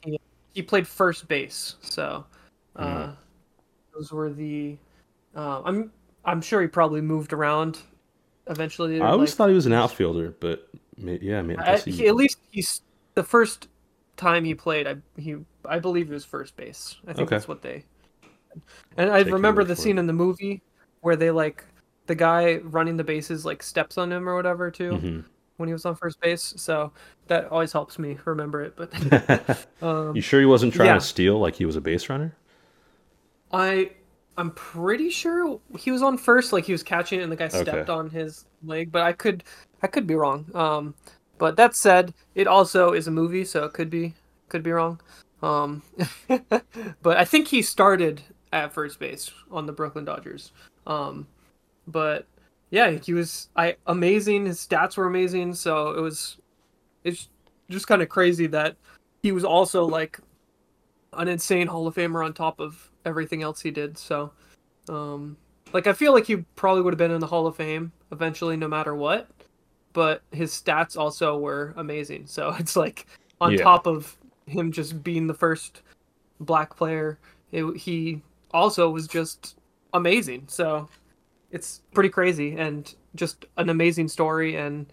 he, 0.03 0.19
he 0.53 0.61
played 0.61 0.87
first 0.87 1.27
base, 1.27 1.75
so 1.81 2.25
uh, 2.75 2.85
Mm-hmm. 2.85 3.11
those 3.93 4.11
were 4.11 4.29
the. 4.31 4.77
Uh, 5.35 5.61
I'm 5.63 5.91
I'm 6.25 6.41
sure 6.41 6.61
he 6.61 6.67
probably 6.67 7.01
moved 7.01 7.33
around. 7.33 7.79
Eventually, 8.47 8.99
I 9.01 9.07
always 9.09 9.29
like- 9.29 9.37
thought 9.37 9.49
he 9.49 9.55
was 9.55 9.65
an 9.65 9.73
outfielder, 9.73 10.35
but 10.39 10.67
yeah, 10.97 11.39
I 11.39 11.41
mean, 11.43 11.59
I 11.59 11.77
he, 11.77 12.07
at 12.07 12.15
least 12.15 12.39
he's 12.51 12.81
the 13.13 13.23
first 13.23 13.67
time 14.17 14.43
he 14.43 14.55
played. 14.55 14.87
I 14.87 14.95
he 15.17 15.37
I 15.65 15.79
believe 15.79 16.07
he 16.07 16.13
was 16.13 16.25
first 16.25 16.55
base. 16.57 16.95
I 17.07 17.13
think 17.13 17.27
Okay. 17.27 17.35
that's 17.35 17.47
what 17.47 17.61
they. 17.61 17.85
And 18.97 19.11
I 19.11 19.23
Take 19.23 19.33
remember 19.33 19.63
the 19.63 19.75
scene 19.75 19.97
it. 19.97 20.01
in 20.01 20.07
the 20.07 20.13
movie 20.13 20.61
where 21.01 21.15
they 21.15 21.29
like 21.31 21.63
the 22.07 22.15
guy 22.15 22.57
running 22.57 22.97
the 22.97 23.03
bases 23.03 23.45
like 23.45 23.61
steps 23.61 23.97
on 23.97 24.11
him 24.11 24.27
or 24.27 24.35
whatever 24.35 24.71
too 24.71 24.91
Mhm. 24.93 25.25
when 25.57 25.67
he 25.69 25.73
was 25.73 25.85
on 25.85 25.95
first 25.95 26.19
base. 26.19 26.55
So 26.57 26.91
that 27.27 27.45
always 27.51 27.71
helps 27.71 27.99
me 27.99 28.17
remember 28.25 28.63
it. 28.63 28.73
But 28.75 29.67
um, 29.83 30.15
you 30.15 30.21
sure 30.23 30.39
he 30.39 30.47
wasn't 30.47 30.73
trying 30.73 30.87
yeah. 30.87 30.95
to 30.95 31.01
steal 31.01 31.37
like 31.39 31.55
he 31.55 31.65
was 31.65 31.75
a 31.75 31.81
base 31.81 32.09
runner? 32.09 32.35
I 33.51 33.91
I'm 34.39 34.51
pretty 34.51 35.09
sure 35.09 35.59
he 35.77 35.91
was 35.91 36.01
on 36.01 36.17
first, 36.17 36.53
like 36.53 36.63
he 36.63 36.71
was 36.71 36.81
catching 36.81 37.19
it 37.19 37.23
and 37.23 37.31
the 37.31 37.35
guy 37.35 37.49
stepped 37.49 37.67
Okay. 37.89 37.91
on 37.91 38.09
his 38.09 38.45
leg, 38.63 38.89
but 38.89 39.01
I 39.01 39.11
could 39.11 39.43
I 39.83 39.87
could 39.87 40.07
be 40.07 40.15
wrong. 40.15 40.45
Um 40.55 40.95
but 41.37 41.57
that 41.57 41.75
said, 41.75 42.13
it 42.35 42.47
also 42.47 42.93
is 42.93 43.07
a 43.07 43.11
movie, 43.11 43.43
so 43.43 43.65
it 43.65 43.73
could 43.73 43.89
be 43.89 44.13
could 44.47 44.63
be 44.63 44.71
wrong. 44.71 45.01
Um 45.43 45.83
but 47.01 47.17
I 47.17 47.25
think 47.25 47.49
he 47.49 47.61
started 47.61 48.21
at 48.53 48.71
first 48.73 48.97
base 48.97 49.29
on 49.51 49.65
the 49.65 49.73
Brooklyn 49.73 50.05
Dodgers. 50.05 50.53
Um 50.87 51.27
but 51.87 52.25
yeah, 52.71 52.91
he 52.91 53.13
was 53.13 53.49
I 53.57 53.75
amazing, 53.87 54.45
his 54.45 54.65
stats 54.65 54.95
were 54.95 55.07
amazing, 55.07 55.53
so 55.53 55.91
it 55.91 56.01
was 56.01 56.37
it's 57.03 57.27
just 57.69 57.87
kind 57.87 58.01
of 58.01 58.07
crazy 58.07 58.47
that 58.47 58.77
he 59.21 59.33
was 59.33 59.43
also 59.43 59.83
like 59.83 60.17
an 61.11 61.27
insane 61.27 61.67
Hall 61.67 61.87
of 61.87 61.95
Famer 61.95 62.23
on 62.23 62.31
top 62.33 62.61
of 62.61 62.88
everything 63.05 63.43
else 63.43 63.61
he 63.61 63.71
did. 63.71 63.97
So, 63.97 64.31
um, 64.87 65.37
like 65.73 65.87
I 65.87 65.93
feel 65.93 66.13
like 66.13 66.25
he 66.25 66.37
probably 66.55 66.81
would 66.81 66.93
have 66.93 66.97
been 66.97 67.11
in 67.11 67.19
the 67.19 67.27
Hall 67.27 67.47
of 67.47 67.55
Fame 67.55 67.91
eventually, 68.11 68.57
no 68.57 68.67
matter 68.67 68.95
what. 68.95 69.29
But 69.93 70.21
his 70.31 70.51
stats 70.51 70.97
also 70.97 71.37
were 71.37 71.73
amazing. 71.77 72.27
So 72.27 72.55
it's 72.59 72.75
like 72.75 73.05
on 73.41 73.53
Yeah. 73.53 73.63
top 73.63 73.87
of 73.87 74.17
him 74.45 74.71
just 74.71 75.03
being 75.03 75.27
the 75.27 75.33
first 75.33 75.81
black 76.39 76.75
player, 76.75 77.19
it, 77.51 77.77
he 77.77 78.21
also 78.51 78.89
was 78.89 79.07
just 79.07 79.57
amazing. 79.93 80.45
So 80.47 80.89
it's 81.51 81.81
pretty 81.93 82.09
crazy 82.09 82.55
and 82.57 82.93
just 83.15 83.45
an 83.57 83.69
amazing 83.69 84.07
story 84.07 84.55
and 84.55 84.85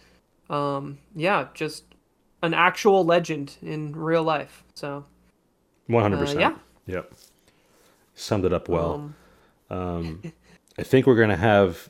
um, 0.49 0.99
yeah, 1.15 1.49
just 1.55 1.85
an 2.43 2.55
actual 2.55 3.05
legend 3.05 3.57
in 3.63 3.95
real 3.95 4.23
life. 4.23 4.65
So 4.75 5.05
One 5.87 6.03
hundred 6.03 6.19
percent. 6.19 6.39
Uh, 6.39 6.51
yeah. 6.87 6.95
Yep. 6.95 7.13
Summed 8.17 8.45
it 8.47 8.53
up 8.53 8.69
well. 8.69 9.13
um, 9.71 10.23
I 10.79 10.83
think 10.83 11.07
we're 11.07 11.17
gonna 11.17 11.37
have 11.37 11.89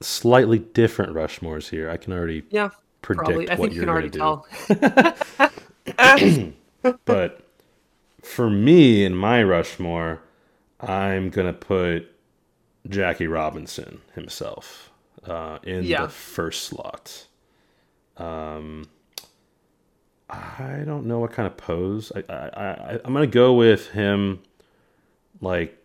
slightly 0.00 0.58
different 0.58 1.14
Rushmores 1.14 1.68
here. 1.68 1.88
I 1.90 1.96
can 1.98 2.12
already 2.12 2.42
yeah, 2.50 2.70
predict 3.02 3.24
probably. 3.26 3.48
I 3.50 3.54
what 3.54 3.70
think 3.70 3.74
you 3.74 3.82
you're 3.82 3.94
can 4.00 4.10
gonna 4.10 4.26
already 4.68 4.96
do. 5.38 5.42
tell. 6.82 6.92
but 7.04 7.40
for 8.22 8.50
me 8.50 9.04
in 9.04 9.14
my 9.14 9.42
Rushmore, 9.42 10.20
I'm 10.80 11.30
gonna 11.30 11.52
put 11.52 12.10
Jackie 12.88 13.26
Robinson 13.26 14.00
himself 14.14 14.90
uh, 15.24 15.58
in 15.62 15.84
Yeah. 15.84 16.02
the 16.02 16.08
first 16.08 16.64
slot. 16.64 17.26
Um, 18.16 18.88
I 20.28 20.82
don't 20.84 21.06
know 21.06 21.18
what 21.20 21.32
kind 21.32 21.46
of 21.46 21.56
pose. 21.56 22.10
I, 22.14 22.24
I, 22.32 22.46
I 22.94 23.00
I'm 23.04 23.12
gonna 23.12 23.26
go 23.26 23.52
with 23.54 23.90
him, 23.90 24.40
like 25.40 25.82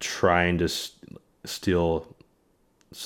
trying 0.00 0.58
to 0.58 0.64
s- 0.64 0.92
steal, 1.44 2.16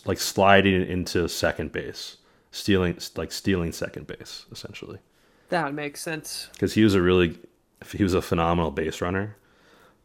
like 0.05 0.19
sliding 0.21 0.87
into 0.89 1.29
second 1.29 1.73
base, 1.73 2.17
stealing 2.51 2.99
like 3.17 3.33
stealing 3.33 3.73
second 3.73 4.07
base 4.07 4.47
essentially 4.53 4.99
That 5.49 5.75
makes 5.75 6.01
sense. 6.01 6.49
because 6.53 6.75
he 6.75 6.85
was 6.85 6.95
a 6.95 7.03
really 7.03 7.39
he 7.93 8.03
was 8.03 8.15
a 8.15 8.23
phenomenal 8.23 8.71
base 8.71 9.01
runner. 9.01 9.37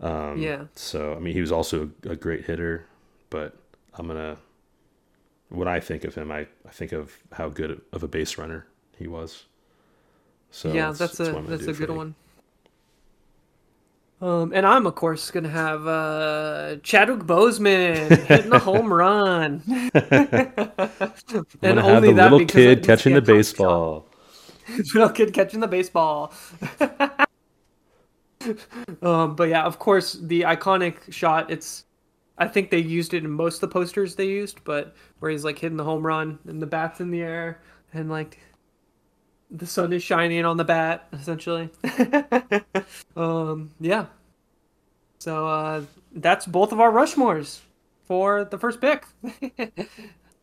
Um, 0.01 0.37
yeah. 0.41 0.65
So 0.75 1.13
I 1.15 1.19
mean, 1.19 1.33
he 1.33 1.41
was 1.41 1.51
also 1.51 1.91
a, 2.03 2.15
great 2.15 2.45
hitter, 2.45 2.85
but 3.29 3.55
I'm 3.93 4.07
gonna 4.07 4.37
when 5.49 5.67
I 5.67 5.79
think 5.79 6.03
of 6.03 6.15
him, 6.15 6.31
I, 6.31 6.41
I 6.67 6.69
think 6.71 6.91
of 6.91 7.17
how 7.33 7.49
good 7.49 7.81
of 7.91 8.03
a 8.03 8.07
base 8.07 8.37
runner 8.37 8.67
he 8.97 9.07
was. 9.07 9.45
So 10.51 10.69
yeah, 10.71 10.91
that's- 10.91 10.97
that's, 10.97 11.19
a 11.19 11.23
what 11.23 11.29
I'm 11.29 11.45
gonna 11.45 11.57
that's 11.57 11.67
a 11.67 11.73
good 11.73 11.89
me. 11.89 11.95
one. 11.97 12.15
Um, 14.21 14.51
and 14.53 14.65
I'm 14.65 14.85
of 14.85 14.95
course 14.95 15.31
gonna 15.31 15.47
have 15.47 15.87
uh, 15.87 16.75
Chadwick 16.83 17.21
Boseman 17.21 18.25
hitting 18.25 18.49
the 18.49 18.59
home 18.59 18.91
run, 18.91 19.63
and 21.61 21.79
only 21.79 22.11
that 22.13 22.31
little 22.31 22.45
kid 22.45 22.83
catching 22.83 23.13
the 23.13 23.21
to 23.21 23.31
a 23.31 23.35
baseball. 23.35 24.07
little 24.93 25.09
kid 25.09 25.33
catching 25.33 25.61
the 25.61 25.67
baseball. 25.67 26.33
um, 29.01 29.35
but 29.35 29.47
yeah, 29.47 29.63
of 29.63 29.79
course, 29.79 30.13
the 30.13 30.41
iconic 30.41 31.11
shot. 31.13 31.49
It's, 31.49 31.85
I 32.37 32.47
think 32.49 32.71
they 32.71 32.79
used 32.79 33.13
it 33.13 33.23
in 33.23 33.31
most 33.31 33.55
of 33.55 33.61
the 33.61 33.73
posters 33.73 34.15
they 34.15 34.27
used, 34.27 34.63
but 34.65 34.95
where 35.19 35.31
he's 35.31 35.45
like 35.45 35.59
hitting 35.59 35.77
the 35.77 35.85
home 35.85 36.05
run 36.05 36.39
and 36.45 36.61
the 36.61 36.67
bat's 36.67 36.99
in 36.99 37.09
the 37.09 37.21
air 37.21 37.61
and 37.93 38.09
like 38.09 38.37
the 39.51 39.65
sun 39.65 39.93
is 39.93 40.03
shining 40.03 40.45
on 40.45 40.57
the 40.57 40.63
bat, 40.63 41.07
essentially. 41.13 41.69
um, 43.15 43.71
yeah. 43.79 44.05
So 45.19 45.47
uh, 45.47 45.81
that's 46.13 46.45
both 46.45 46.71
of 46.71 46.79
our 46.79 46.91
Rushmores 46.91 47.59
for 48.05 48.43
the 48.45 48.57
first 48.57 48.79
pick. 48.81 49.05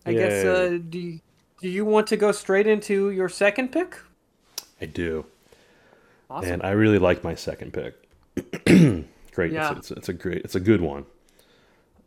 I 0.06 0.12
guess. 0.12 0.44
Uh, 0.44 0.78
do 0.88 0.98
you, 0.98 1.20
do 1.60 1.68
you 1.68 1.84
want 1.84 2.06
to 2.08 2.16
go 2.16 2.32
straight 2.32 2.66
into 2.66 3.10
your 3.10 3.28
second 3.28 3.72
pick? 3.72 3.96
I 4.80 4.86
do, 4.86 5.24
Awesome. 6.28 6.52
and 6.52 6.62
I 6.62 6.72
really 6.72 6.98
like 6.98 7.24
my 7.24 7.34
second 7.34 7.72
pick. 7.72 7.94
great, 9.32 9.52
Yeah. 9.52 9.70
it's, 9.70 9.90
it's, 9.90 9.90
it's 9.92 10.08
a 10.10 10.12
great, 10.12 10.42
it's 10.44 10.54
a 10.54 10.60
good 10.60 10.82
one. 10.82 11.06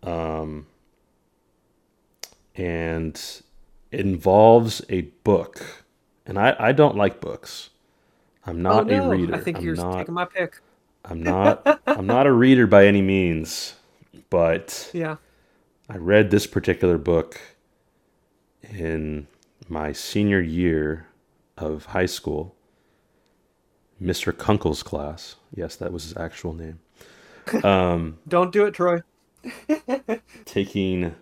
Um, 0.03 0.67
and 2.55 3.15
it 3.91 3.99
involves 4.01 4.83
a 4.89 5.01
book, 5.23 5.85
and 6.29 6.39
I 6.39 6.55
I 6.59 6.71
don't 6.71 6.95
like 6.95 7.19
books. 7.19 7.71
I'm 8.45 8.57
oh 8.65 8.69
not 8.69 8.87
no! 8.87 9.11
a 9.11 9.17
reader. 9.17 9.35
I 9.35 9.39
think 9.39 9.57
I'm 9.57 9.63
you're 9.65 9.75
not, 9.75 9.97
taking 9.97 10.13
my 10.13 10.25
pick. 10.25 10.61
I'm 11.03 11.21
not 11.21 11.81
I'm 11.87 12.05
not 12.05 12.27
a 12.27 12.31
reader 12.31 12.67
by 12.67 12.85
any 12.85 13.01
means, 13.01 13.75
but 14.29 14.89
Yeah. 14.93 15.17
I 15.89 15.97
read 15.97 16.29
this 16.29 16.45
particular 16.45 16.99
book 16.99 17.41
in 18.61 19.27
my 19.67 19.91
senior 19.91 20.39
year 20.39 21.07
of 21.57 21.85
high 21.87 22.05
school. 22.05 22.55
Mr. 24.01 24.31
Kunkel's 24.31 24.83
class. 24.83 25.35
Yes, 25.53 25.75
that 25.75 25.91
was 25.91 26.03
his 26.03 26.15
actual 26.15 26.53
name. 26.53 26.79
Um, 27.63 28.19
Don't 28.27 28.51
do 28.51 28.67
it, 28.67 28.75
Troy. 28.75 29.01
taking 30.45 31.15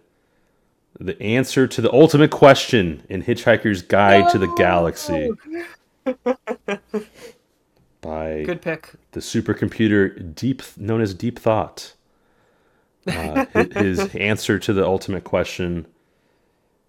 the 1.00 1.22
answer 1.22 1.68
to 1.68 1.82
the 1.82 1.92
ultimate 1.94 2.32
question 2.32 3.04
in 3.10 3.24
Hitchhiker's 3.24 3.82
Guide 3.82 4.30
to 4.32 4.38
the 4.38 4.48
Galaxy 4.56 5.30
by 8.02 8.44
Good 8.44 8.62
pick. 8.62 8.92
the 9.12 9.20
supercomputer 9.20 10.34
deep 10.36 10.64
known 10.78 11.02
as 11.02 11.14
Deep 11.14 11.40
Thought. 11.40 11.94
Uh, 13.06 13.46
his 13.76 14.14
answer 14.16 14.60
to 14.60 14.74
the 14.74 14.86
ultimate 14.86 15.24
question 15.24 15.88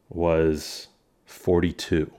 was 0.09 0.89
42, 1.27 2.11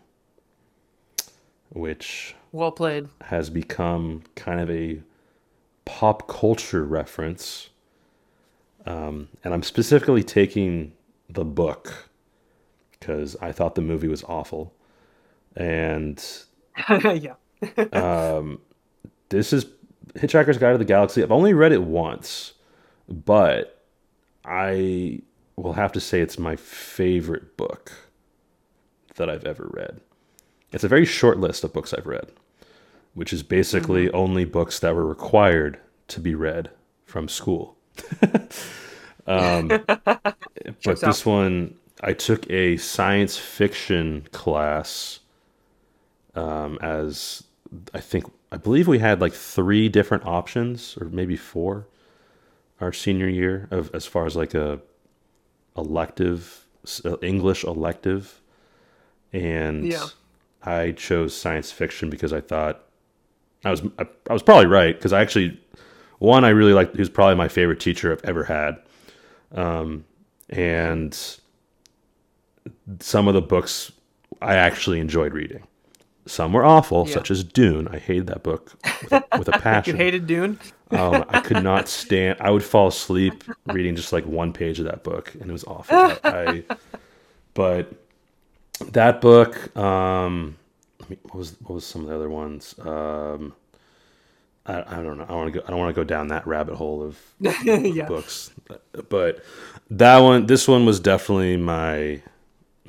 which 1.69 2.35
Well 2.51 2.71
played. 2.71 3.09
has 3.21 3.49
become 3.49 4.23
kind 4.35 4.59
of 4.61 4.69
a 4.69 5.01
pop 5.85 6.27
culture 6.27 6.85
reference. 6.85 7.69
Um, 8.85 9.27
and 9.43 9.53
I'm 9.53 9.63
specifically 9.63 10.23
taking 10.23 10.93
the 11.29 11.45
book 11.45 12.09
because 12.91 13.35
I 13.41 13.51
thought 13.51 13.75
the 13.75 13.81
movie 13.81 14.07
was 14.07 14.23
awful. 14.23 14.73
And 15.55 16.23
yeah. 16.89 17.35
Um, 17.91 18.61
this 19.27 19.51
is 19.51 19.65
Hitchhiker's 20.15 20.57
Guide 20.57 20.71
to 20.71 20.77
the 20.77 20.85
Galaxy. 20.85 21.21
I've 21.21 21.31
only 21.31 21.53
read 21.53 21.73
it 21.73 21.83
once, 21.83 22.53
but 23.09 23.85
I 24.45 25.21
will 25.57 25.73
have 25.73 25.91
to 25.91 25.99
say 25.99 26.21
it's 26.21 26.39
my 26.39 26.55
favorite 26.55 27.57
book 27.57 27.91
that 29.15 29.29
I've 29.29 29.43
ever 29.43 29.69
read. 29.71 29.99
It's 30.71 30.85
a 30.85 30.87
very 30.87 31.05
short 31.05 31.37
list 31.37 31.65
of 31.65 31.73
books 31.73 31.93
I've 31.93 32.07
read, 32.07 32.31
which 33.13 33.33
is 33.33 33.43
basically 33.43 34.07
mm-hmm. 34.07 34.15
only 34.15 34.45
books 34.45 34.79
that 34.79 34.95
were 34.95 35.05
required 35.05 35.79
to 36.07 36.19
be 36.21 36.33
read 36.35 36.69
from 37.03 37.27
school. 37.27 37.75
um, 39.29 39.67
but 40.83 41.01
this 41.01 41.25
one, 41.25 41.75
I 42.01 42.13
took 42.13 42.49
a 42.49 42.77
science 42.77 43.37
fiction 43.37 44.27
class 44.31 45.19
um, 46.35 46.77
as 46.81 47.43
I 47.93 47.99
think 47.99 48.25
I 48.51 48.57
believe 48.57 48.87
we 48.87 48.99
had 48.99 49.21
like 49.21 49.33
three 49.33 49.89
different 49.89 50.25
options 50.25 50.97
or 50.99 51.07
maybe 51.09 51.35
four 51.35 51.87
our 52.81 52.93
senior 52.93 53.27
year 53.27 53.67
of 53.71 53.93
as 53.93 54.05
far 54.05 54.25
as 54.25 54.35
like 54.35 54.53
a 54.53 54.79
elective 55.77 56.65
uh, 57.05 57.17
English 57.21 57.63
elective. 57.63 58.41
And 59.33 59.85
Yeah. 59.85 60.07
I 60.63 60.91
chose 60.91 61.35
science 61.35 61.71
fiction 61.71 62.09
because 62.09 62.33
I 62.33 62.41
thought 62.41 62.83
I 63.63 63.71
was 63.71 63.81
I, 63.97 64.05
I 64.29 64.33
was 64.33 64.43
probably 64.43 64.65
right 64.65 64.95
because 64.95 65.13
I 65.13 65.21
actually 65.21 65.59
one 66.19 66.43
I 66.43 66.49
really 66.49 66.73
liked 66.73 66.95
he 66.95 67.01
was 67.01 67.09
probably 67.09 67.35
my 67.35 67.47
favorite 67.47 67.79
teacher 67.79 68.11
I've 68.11 68.23
ever 68.25 68.45
had 68.45 68.77
um, 69.53 70.05
and 70.49 71.17
some 72.99 73.27
of 73.27 73.33
the 73.33 73.41
books 73.41 73.91
I 74.41 74.55
actually 74.55 74.99
enjoyed 74.99 75.33
reading 75.33 75.63
some 76.25 76.53
were 76.53 76.63
awful 76.63 77.05
Yeah. 77.07 77.15
such 77.15 77.31
as 77.31 77.43
Dune 77.43 77.87
I 77.87 77.97
hated 77.97 78.27
that 78.27 78.43
book 78.43 78.73
with 79.03 79.11
a, 79.13 79.23
with 79.37 79.47
a 79.49 79.51
You 79.55 79.59
passion 79.59 79.95
hated 79.95 80.27
Dune? 80.27 80.59
um, 80.91 81.25
I 81.29 81.39
could 81.41 81.63
not 81.63 81.87
stand. 81.87 82.37
I 82.39 82.51
would 82.51 82.63
fall 82.63 82.87
asleep 82.87 83.43
reading 83.65 83.95
just 83.95 84.13
like 84.13 84.25
one 84.25 84.53
page 84.53 84.79
of 84.79 84.85
that 84.85 85.03
book, 85.03 85.33
and 85.39 85.49
it 85.49 85.51
was 85.53 85.63
awful. 85.63 85.95
I, 85.97 86.19
I 86.23 86.63
but 87.53 87.91
that 88.91 89.21
book. 89.21 89.75
Um, 89.77 90.55
what 91.07 91.35
was 91.35 91.55
what 91.61 91.75
was 91.75 91.85
some 91.85 92.01
of 92.03 92.07
the 92.09 92.15
other 92.15 92.29
ones? 92.29 92.75
Um, 92.79 93.53
I, 94.65 94.99
I 94.99 95.03
don't 95.03 95.17
know. 95.17 95.25
I 95.27 95.33
want 95.33 95.53
to 95.53 95.59
go. 95.59 95.65
I 95.65 95.69
don't 95.71 95.79
want 95.79 95.95
to 95.95 95.99
go 95.99 96.03
down 96.03 96.27
that 96.27 96.45
rabbit 96.45 96.75
hole 96.75 97.01
of 97.03 97.19
yeah. 97.63 98.05
books, 98.05 98.51
but 99.09 99.43
that 99.89 100.19
one, 100.19 100.45
this 100.45 100.67
one 100.67 100.85
was 100.85 100.99
definitely 100.99 101.57
my 101.57 102.21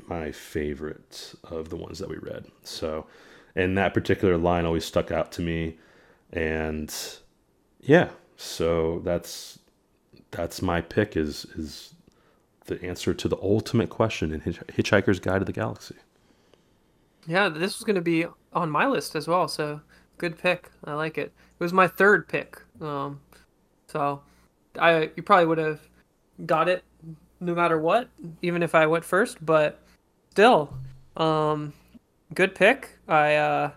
my 0.07 0.31
favorite 0.31 1.33
of 1.43 1.69
the 1.69 1.75
ones 1.77 1.99
that 1.99 2.09
we 2.09 2.17
read. 2.17 2.45
So, 2.63 3.07
and 3.55 3.77
that 3.77 3.93
particular 3.93 4.37
line 4.37 4.65
always 4.65 4.85
stuck 4.85 5.11
out 5.11 5.31
to 5.33 5.41
me, 5.41 5.77
and 6.31 6.93
yeah, 7.79 8.09
so 8.35 8.99
that's 8.99 9.59
that's 10.31 10.61
my 10.61 10.81
pick 10.81 11.15
is 11.17 11.45
is 11.55 11.93
the 12.65 12.83
answer 12.83 13.13
to 13.13 13.27
the 13.27 13.37
ultimate 13.41 13.89
question 13.89 14.31
in 14.31 14.41
Hitch- 14.41 14.59
Hitchhiker's 14.67 15.19
Guide 15.19 15.39
to 15.39 15.45
the 15.45 15.51
Galaxy. 15.51 15.95
Yeah, 17.27 17.49
this 17.49 17.77
was 17.77 17.83
going 17.83 17.95
to 17.95 18.01
be 18.01 18.25
on 18.53 18.69
my 18.69 18.87
list 18.87 19.15
as 19.15 19.27
well. 19.27 19.47
So 19.47 19.81
good 20.21 20.37
pick. 20.37 20.69
I 20.85 20.93
like 20.93 21.17
it. 21.17 21.33
It 21.33 21.63
was 21.63 21.73
my 21.73 21.87
third 21.87 22.27
pick. 22.29 22.61
Um, 22.79 23.19
so 23.87 24.21
I 24.79 25.09
you 25.15 25.23
probably 25.23 25.47
would 25.47 25.57
have 25.57 25.81
got 26.45 26.69
it 26.69 26.83
no 27.39 27.55
matter 27.55 27.79
what, 27.79 28.07
even 28.43 28.61
if 28.63 28.75
I 28.75 28.85
went 28.85 29.03
first. 29.03 29.43
But 29.43 29.79
still, 30.29 30.73
um, 31.17 31.73
good 32.35 32.53
pick. 32.53 32.97
I 33.07 33.35
uh, 33.35 33.71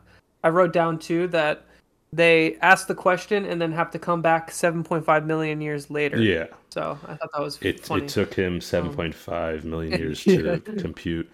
I 0.44 0.48
wrote 0.50 0.72
down 0.74 0.98
too 0.98 1.26
that 1.28 1.64
they 2.12 2.57
ask 2.61 2.87
the 2.87 2.94
question 2.94 3.46
and 3.46 3.61
then 3.61 3.72
have 3.72 3.90
to 3.90 3.98
come 3.98 4.22
back 4.22 4.50
7.5 4.50 5.24
million 5.24 5.61
years 5.61 5.90
later. 5.90 6.22
Yeah, 6.22 6.46
So 6.70 6.96
I 7.09 7.16
thought 7.16 7.30
that 7.33 7.42
was 7.42 7.59
it 7.61 7.80
funny. 7.80 8.04
it 8.04 8.09
took 8.09 8.33
him 8.35 8.61
7.5 8.61 9.64
million 9.64 9.98
years 9.98 10.22
to 10.22 10.61
compute. 10.78 11.28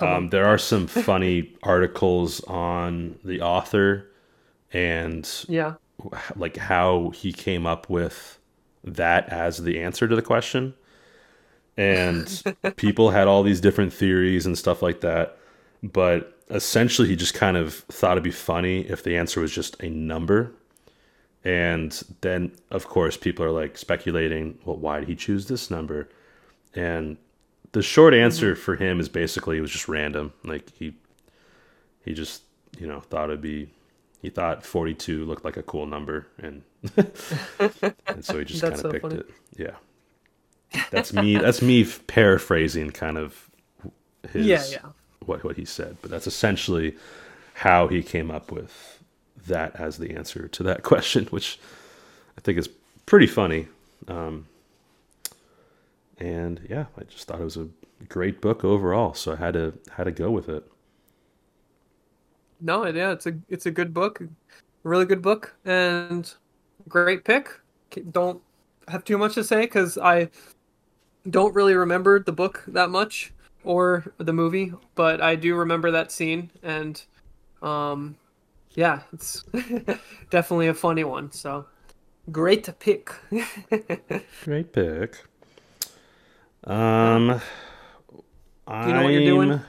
Um, 0.00 0.28
there 0.28 0.44
are 0.44 0.58
some 0.58 0.86
funny 1.08 1.56
articles 1.64 2.44
on 2.44 3.18
the 3.24 3.40
author 3.40 4.09
and 4.72 5.28
yeah. 5.48 5.74
like 6.36 6.56
how 6.56 7.10
he 7.10 7.32
came 7.32 7.66
up 7.66 7.88
with 7.88 8.38
that 8.84 9.28
as 9.28 9.58
the 9.58 9.80
answer 9.80 10.08
to 10.08 10.16
the 10.16 10.22
question. 10.22 10.74
And 11.76 12.42
people 12.76 13.10
had 13.10 13.26
all 13.26 13.42
these 13.42 13.60
different 13.60 13.92
theories 13.92 14.46
and 14.46 14.56
stuff 14.56 14.82
like 14.82 15.00
that. 15.00 15.38
But 15.82 16.38
essentially, 16.50 17.08
he 17.08 17.16
just 17.16 17.34
kind 17.34 17.56
of 17.56 17.74
thought 17.74 18.12
it'd 18.12 18.24
be 18.24 18.30
funny 18.30 18.80
if 18.80 19.02
the 19.02 19.16
answer 19.16 19.40
was 19.40 19.52
just 19.52 19.80
a 19.82 19.88
number. 19.88 20.52
And 21.42 21.98
then, 22.20 22.52
of 22.70 22.86
course, 22.86 23.16
people 23.16 23.44
are 23.44 23.50
like 23.50 23.78
speculating, 23.78 24.58
well, 24.64 24.76
why 24.76 25.00
did 25.00 25.08
he 25.08 25.16
choose 25.16 25.46
this 25.46 25.70
number? 25.70 26.08
And 26.74 27.16
the 27.72 27.82
short 27.82 28.12
mm-hmm. 28.12 28.24
answer 28.24 28.54
for 28.54 28.76
him 28.76 29.00
is 29.00 29.08
basically 29.08 29.56
it 29.56 29.62
was 29.62 29.70
just 29.70 29.88
random. 29.88 30.32
Like 30.44 30.70
he 30.74 30.94
he 32.04 32.12
just, 32.14 32.42
you 32.78 32.86
know, 32.86 33.00
thought 33.00 33.30
it'd 33.30 33.40
be 33.40 33.70
he 34.20 34.30
thought 34.30 34.64
42 34.64 35.24
looked 35.24 35.44
like 35.44 35.56
a 35.56 35.62
cool 35.62 35.86
number 35.86 36.26
and 36.38 36.62
and 38.08 38.24
so 38.24 38.38
he 38.38 38.44
just 38.44 38.64
kind 38.64 38.80
of 38.80 38.80
so 38.80 38.90
picked 38.90 39.12
funny. 39.12 39.16
it. 39.20 39.30
Yeah. 39.56 39.76
That's 40.90 41.12
me 41.12 41.38
that's 41.38 41.62
me 41.62 41.84
paraphrasing 41.84 42.90
kind 42.90 43.18
of 43.18 43.50
his 44.30 44.46
Yeah, 44.46 44.64
yeah. 44.64 44.92
what 45.24 45.44
what 45.44 45.56
he 45.56 45.64
said, 45.64 45.98
but 46.02 46.10
that's 46.10 46.26
essentially 46.26 46.96
how 47.54 47.88
he 47.88 48.02
came 48.02 48.30
up 48.30 48.50
with 48.52 49.02
that 49.46 49.76
as 49.76 49.98
the 49.98 50.14
answer 50.16 50.48
to 50.48 50.62
that 50.64 50.82
question, 50.84 51.26
which 51.26 51.58
I 52.38 52.40
think 52.40 52.58
is 52.58 52.68
pretty 53.06 53.26
funny. 53.26 53.68
Um, 54.08 54.46
and 56.18 56.66
yeah, 56.68 56.86
I 56.98 57.04
just 57.04 57.26
thought 57.26 57.40
it 57.40 57.44
was 57.44 57.56
a 57.56 57.68
great 58.08 58.40
book 58.40 58.64
overall, 58.64 59.14
so 59.14 59.32
I 59.32 59.36
had 59.36 59.54
to 59.54 59.74
had 59.92 60.04
to 60.04 60.12
go 60.12 60.30
with 60.30 60.48
it. 60.48 60.64
No, 62.60 62.86
yeah, 62.86 63.12
it's 63.12 63.26
a 63.26 63.38
it's 63.48 63.66
a 63.66 63.70
good 63.70 63.94
book, 63.94 64.22
really 64.82 65.04
good 65.06 65.22
book, 65.22 65.54
and 65.64 66.32
great 66.88 67.24
pick. 67.24 67.48
Don't 68.12 68.40
have 68.88 69.04
too 69.04 69.18
much 69.18 69.34
to 69.34 69.44
say 69.44 69.62
because 69.62 69.98
I 69.98 70.30
don't 71.28 71.54
really 71.54 71.74
remember 71.74 72.20
the 72.20 72.32
book 72.32 72.64
that 72.68 72.90
much 72.90 73.32
or 73.64 74.12
the 74.18 74.32
movie, 74.32 74.72
but 74.94 75.20
I 75.20 75.34
do 75.36 75.54
remember 75.54 75.90
that 75.90 76.10
scene, 76.12 76.50
and 76.62 77.02
um, 77.62 78.16
yeah, 78.74 79.02
it's 79.12 79.44
definitely 80.30 80.68
a 80.68 80.74
funny 80.74 81.04
one. 81.04 81.30
So 81.32 81.66
great 82.30 82.68
pick. 82.78 83.10
Great 84.44 84.72
pick. 84.72 85.24
Um, 86.64 87.40
you 88.68 88.92
know 88.92 89.02
what 89.02 89.12
you're 89.12 89.24
doing? 89.24 89.50
I'm- 89.52 89.64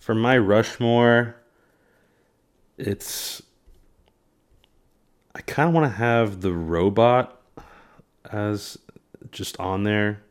For 0.00 0.14
my 0.14 0.36
Rushmore, 0.38 1.36
it's. 2.80 3.42
I 5.34 5.40
kind 5.42 5.68
of 5.68 5.74
want 5.74 5.84
to 5.90 5.96
have 5.96 6.40
the 6.40 6.52
robot 6.52 7.40
as 8.32 8.78
just 9.30 9.58
on 9.60 9.84
there. 9.84 10.22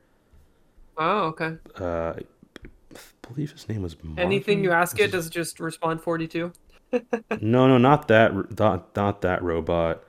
oh, 0.98 1.28
okay. 1.28 1.56
Uh, 1.80 2.14
I 2.18 2.98
believe 3.28 3.52
his 3.52 3.68
name 3.70 3.82
was. 3.84 3.96
Marvin? 4.04 4.24
Anything 4.24 4.64
you 4.64 4.72
ask 4.72 5.00
it, 5.00 5.12
does 5.12 5.28
it 5.28 5.34
just 5.34 5.60
respond 5.60 6.02
forty 6.02 6.28
two? 6.28 6.52
No, 7.40 7.68
no, 7.68 7.78
not 7.78 8.08
that. 8.08 8.58
Not 8.60 8.96
not 8.96 9.22
that 9.22 9.44
robot. 9.44 10.04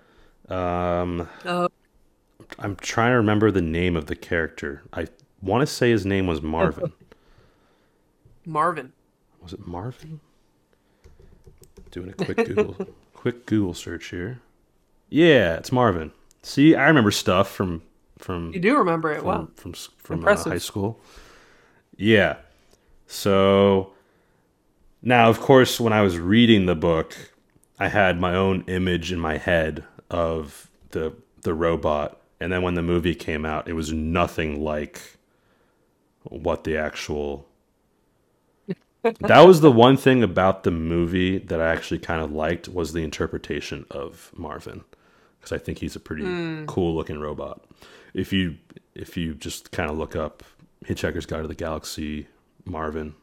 Um, 0.48 1.28
Uh, 1.44 1.68
I'm 2.58 2.74
trying 2.76 3.12
to 3.12 3.16
remember 3.16 3.50
the 3.50 3.60
name 3.62 3.96
of 3.96 4.06
the 4.06 4.16
character. 4.16 4.82
I 4.92 5.06
want 5.42 5.60
to 5.60 5.66
say 5.66 5.90
his 5.90 6.04
name 6.06 6.26
was 6.26 6.40
Marvin. 6.56 6.92
Marvin. 8.46 8.92
Was 9.42 9.52
it 9.52 9.66
Marvin? 9.66 10.20
Doing 11.90 12.10
a 12.10 12.24
quick 12.24 12.36
Google 12.46 12.76
quick 13.14 13.46
Google 13.46 13.74
search 13.74 14.06
here. 14.06 14.40
Yeah, 15.08 15.56
it's 15.56 15.72
Marvin. 15.72 16.12
See, 16.42 16.74
I 16.74 16.86
remember 16.88 17.10
stuff 17.10 17.50
from 17.50 17.82
from 18.18 18.52
You 18.52 18.60
do 18.60 18.76
remember 18.78 19.10
it? 19.10 19.18
from 19.18 19.26
Wow. 19.26 19.48
from 19.56 19.72
s- 19.72 19.88
from 19.98 20.26
uh, 20.26 20.36
high 20.36 20.58
school. 20.58 21.00
Yeah. 21.96 22.36
So 23.06 23.92
now, 25.02 25.28
of 25.28 25.40
course, 25.40 25.80
when 25.80 25.92
I 25.92 26.02
was 26.02 26.18
reading 26.18 26.66
the 26.66 26.76
book, 26.76 27.16
I 27.78 27.88
had 27.88 28.20
my 28.20 28.34
own 28.34 28.62
image 28.68 29.10
in 29.12 29.18
my 29.18 29.36
head 29.38 29.84
of 30.10 30.70
the 30.90 31.12
the 31.42 31.54
robot, 31.54 32.20
and 32.38 32.52
then 32.52 32.62
when 32.62 32.74
the 32.74 32.82
movie 32.82 33.14
came 33.14 33.44
out, 33.44 33.66
it 33.68 33.72
was 33.72 33.92
nothing 33.92 34.62
like 34.62 35.00
what 36.24 36.64
the 36.64 36.76
actual. 36.76 37.46
That 39.02 39.40
was 39.46 39.60
the 39.60 39.72
one 39.72 39.96
thing 39.96 40.22
about 40.22 40.64
the 40.64 40.70
movie 40.70 41.38
that 41.38 41.60
I 41.60 41.68
actually 41.72 42.00
kind 42.00 42.22
of 42.22 42.32
liked 42.32 42.68
was 42.68 42.92
the 42.92 43.02
interpretation 43.02 43.86
of 43.90 44.30
Marvin, 44.36 44.84
because 45.38 45.52
I 45.52 45.58
think 45.58 45.78
he's 45.78 45.96
a 45.96 46.00
pretty 46.00 46.24
cool 46.66 46.94
looking 46.94 47.18
robot. 47.18 47.64
If 48.12 48.32
you 48.32 48.56
if 48.94 49.16
you 49.16 49.34
just 49.34 49.70
kind 49.70 49.90
of 49.90 49.96
look 49.96 50.16
up 50.16 50.42
Hitchhiker's 50.84 51.26
Guide 51.26 51.42
to 51.42 51.48
the 51.48 51.54
Galaxy, 51.54 52.26
Marvin, 52.64 53.14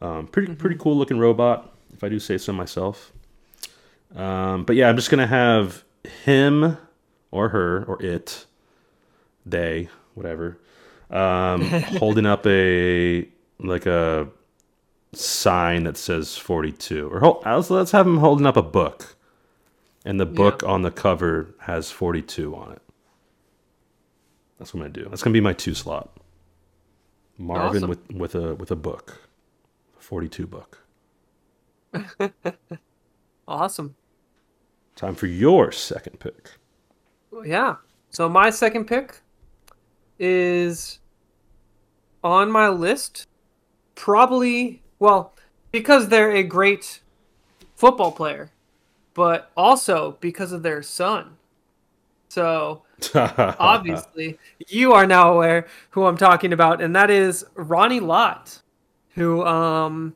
um, 0.00 0.26
pretty 0.26 0.54
pretty 0.54 0.76
cool 0.76 0.96
looking 0.96 1.18
robot, 1.18 1.72
if 1.92 2.02
I 2.02 2.08
do 2.08 2.18
say 2.18 2.38
so 2.38 2.52
myself. 2.52 3.12
Um, 4.14 4.64
but 4.64 4.76
yeah, 4.76 4.88
I'm 4.88 4.96
just 4.96 5.10
gonna 5.10 5.26
have 5.26 5.84
him 6.24 6.78
or 7.30 7.50
her 7.50 7.84
or 7.84 8.02
it, 8.02 8.46
they, 9.44 9.88
whatever, 10.14 10.58
um, 11.10 11.62
holding 11.98 12.24
up 12.24 12.46
a 12.46 13.28
like 13.60 13.86
a 13.86 14.28
sign 15.12 15.84
that 15.84 15.96
says 15.96 16.36
42, 16.36 17.08
or 17.08 17.20
hol- 17.20 17.42
uh, 17.46 17.56
let's 17.56 17.70
let's 17.70 17.90
have 17.92 18.06
him 18.06 18.18
holding 18.18 18.46
up 18.46 18.56
a 18.56 18.62
book, 18.62 19.16
and 20.04 20.18
the 20.20 20.26
book 20.26 20.62
on 20.62 20.82
the 20.82 20.90
cover 20.90 21.54
has 21.60 21.90
42 21.90 22.54
on 22.54 22.72
it. 22.72 22.82
That's 24.58 24.74
what 24.74 24.80
I'm 24.84 24.92
gonna 24.92 25.04
do. 25.04 25.08
That's 25.10 25.22
gonna 25.22 25.32
be 25.34 25.40
my 25.40 25.52
two 25.52 25.74
slot. 25.74 26.10
Marvin 27.38 27.84
Awesome. 27.84 27.88
with 27.88 28.12
with 28.12 28.34
a 28.34 28.54
with 28.56 28.70
a 28.70 28.76
book, 28.76 29.18
42 29.98 30.46
book. 30.46 30.84
Awesome. 33.46 33.94
Time 34.94 35.14
for 35.14 35.26
your 35.26 35.72
second 35.72 36.20
pick. 36.20 36.50
Yeah. 37.46 37.76
So 38.10 38.28
my 38.28 38.50
second 38.50 38.84
pick 38.86 39.22
is 40.18 40.98
on 42.22 42.50
my 42.52 42.68
list. 42.68 43.26
Probably, 43.94 44.82
well, 44.98 45.32
because 45.70 46.08
they're 46.08 46.32
a 46.32 46.42
great 46.42 47.00
football 47.74 48.12
player, 48.12 48.50
but 49.14 49.50
also 49.56 50.16
because 50.20 50.52
of 50.52 50.62
their 50.62 50.82
son. 50.82 51.36
So 52.28 52.82
obviously, 53.14 54.38
you 54.68 54.92
are 54.92 55.06
now 55.06 55.32
aware 55.32 55.66
who 55.90 56.04
I'm 56.04 56.16
talking 56.16 56.52
about, 56.52 56.80
and 56.80 56.94
that 56.96 57.10
is 57.10 57.44
Ronnie 57.54 58.00
Lott, 58.00 58.60
who, 59.14 59.44
um, 59.44 60.14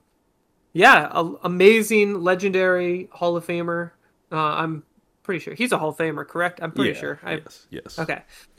yeah, 0.73 1.09
a, 1.11 1.33
amazing, 1.45 2.21
legendary 2.21 3.09
Hall 3.13 3.37
of 3.37 3.47
Famer. 3.47 3.93
Uh, 4.31 4.37
I'm 4.37 4.83
pretty 5.23 5.39
sure 5.41 5.55
he's 5.55 5.73
a 5.73 5.79
Hall 5.79 5.91
of 5.91 5.97
Famer, 5.97 6.27
correct? 6.27 6.61
I'm 6.63 6.73
pretty 6.73 6.91
Yeah, 6.91 7.01
sure. 7.01 7.21
I, 7.23 7.33
yes, 7.35 7.67
yes. 7.71 7.99
Okay. 7.99 8.23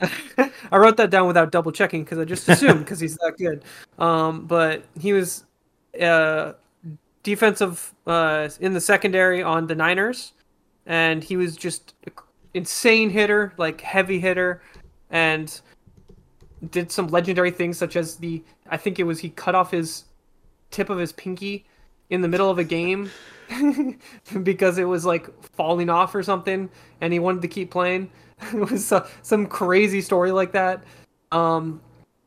I 0.70 0.76
wrote 0.76 0.96
that 0.96 1.10
down 1.10 1.26
without 1.26 1.52
double 1.52 1.72
checking 1.72 2.04
because 2.04 2.18
I 2.18 2.24
just 2.24 2.48
assumed 2.48 2.80
because 2.80 3.00
he's 3.00 3.16
that 3.16 3.34
good. 3.38 3.64
Um, 3.98 4.46
but 4.46 4.84
he 4.98 5.12
was 5.12 5.44
uh, 6.00 6.52
defensive 7.22 7.94
uh, 8.06 8.48
in 8.60 8.72
the 8.72 8.80
secondary 8.80 9.42
on 9.42 9.66
the 9.66 9.74
Niners, 9.74 10.32
and 10.86 11.24
he 11.24 11.36
was 11.36 11.56
just 11.56 11.94
insane 12.54 13.10
hitter, 13.10 13.52
like 13.58 13.80
heavy 13.80 14.20
hitter, 14.20 14.62
and 15.10 15.60
did 16.70 16.90
some 16.90 17.08
legendary 17.08 17.50
things 17.50 17.76
such 17.76 17.96
as 17.96 18.16
the 18.16 18.42
I 18.70 18.76
think 18.76 18.98
it 18.98 19.04
was 19.04 19.18
he 19.20 19.30
cut 19.30 19.54
off 19.54 19.70
his 19.70 20.04
tip 20.70 20.90
of 20.90 20.98
his 20.98 21.12
pinky 21.12 21.66
in 22.10 22.20
the 22.20 22.28
middle 22.28 22.50
of 22.50 22.58
a 22.58 22.64
game 22.64 23.10
because 24.42 24.78
it 24.78 24.84
was 24.84 25.04
like 25.04 25.28
falling 25.42 25.90
off 25.90 26.14
or 26.14 26.22
something 26.22 26.68
and 27.00 27.12
he 27.12 27.18
wanted 27.18 27.42
to 27.42 27.48
keep 27.48 27.70
playing. 27.70 28.10
It 28.52 28.70
was 28.70 28.92
some 29.22 29.46
crazy 29.46 30.00
story 30.00 30.32
like 30.32 30.52
that. 30.52 30.82
Um 31.32 31.80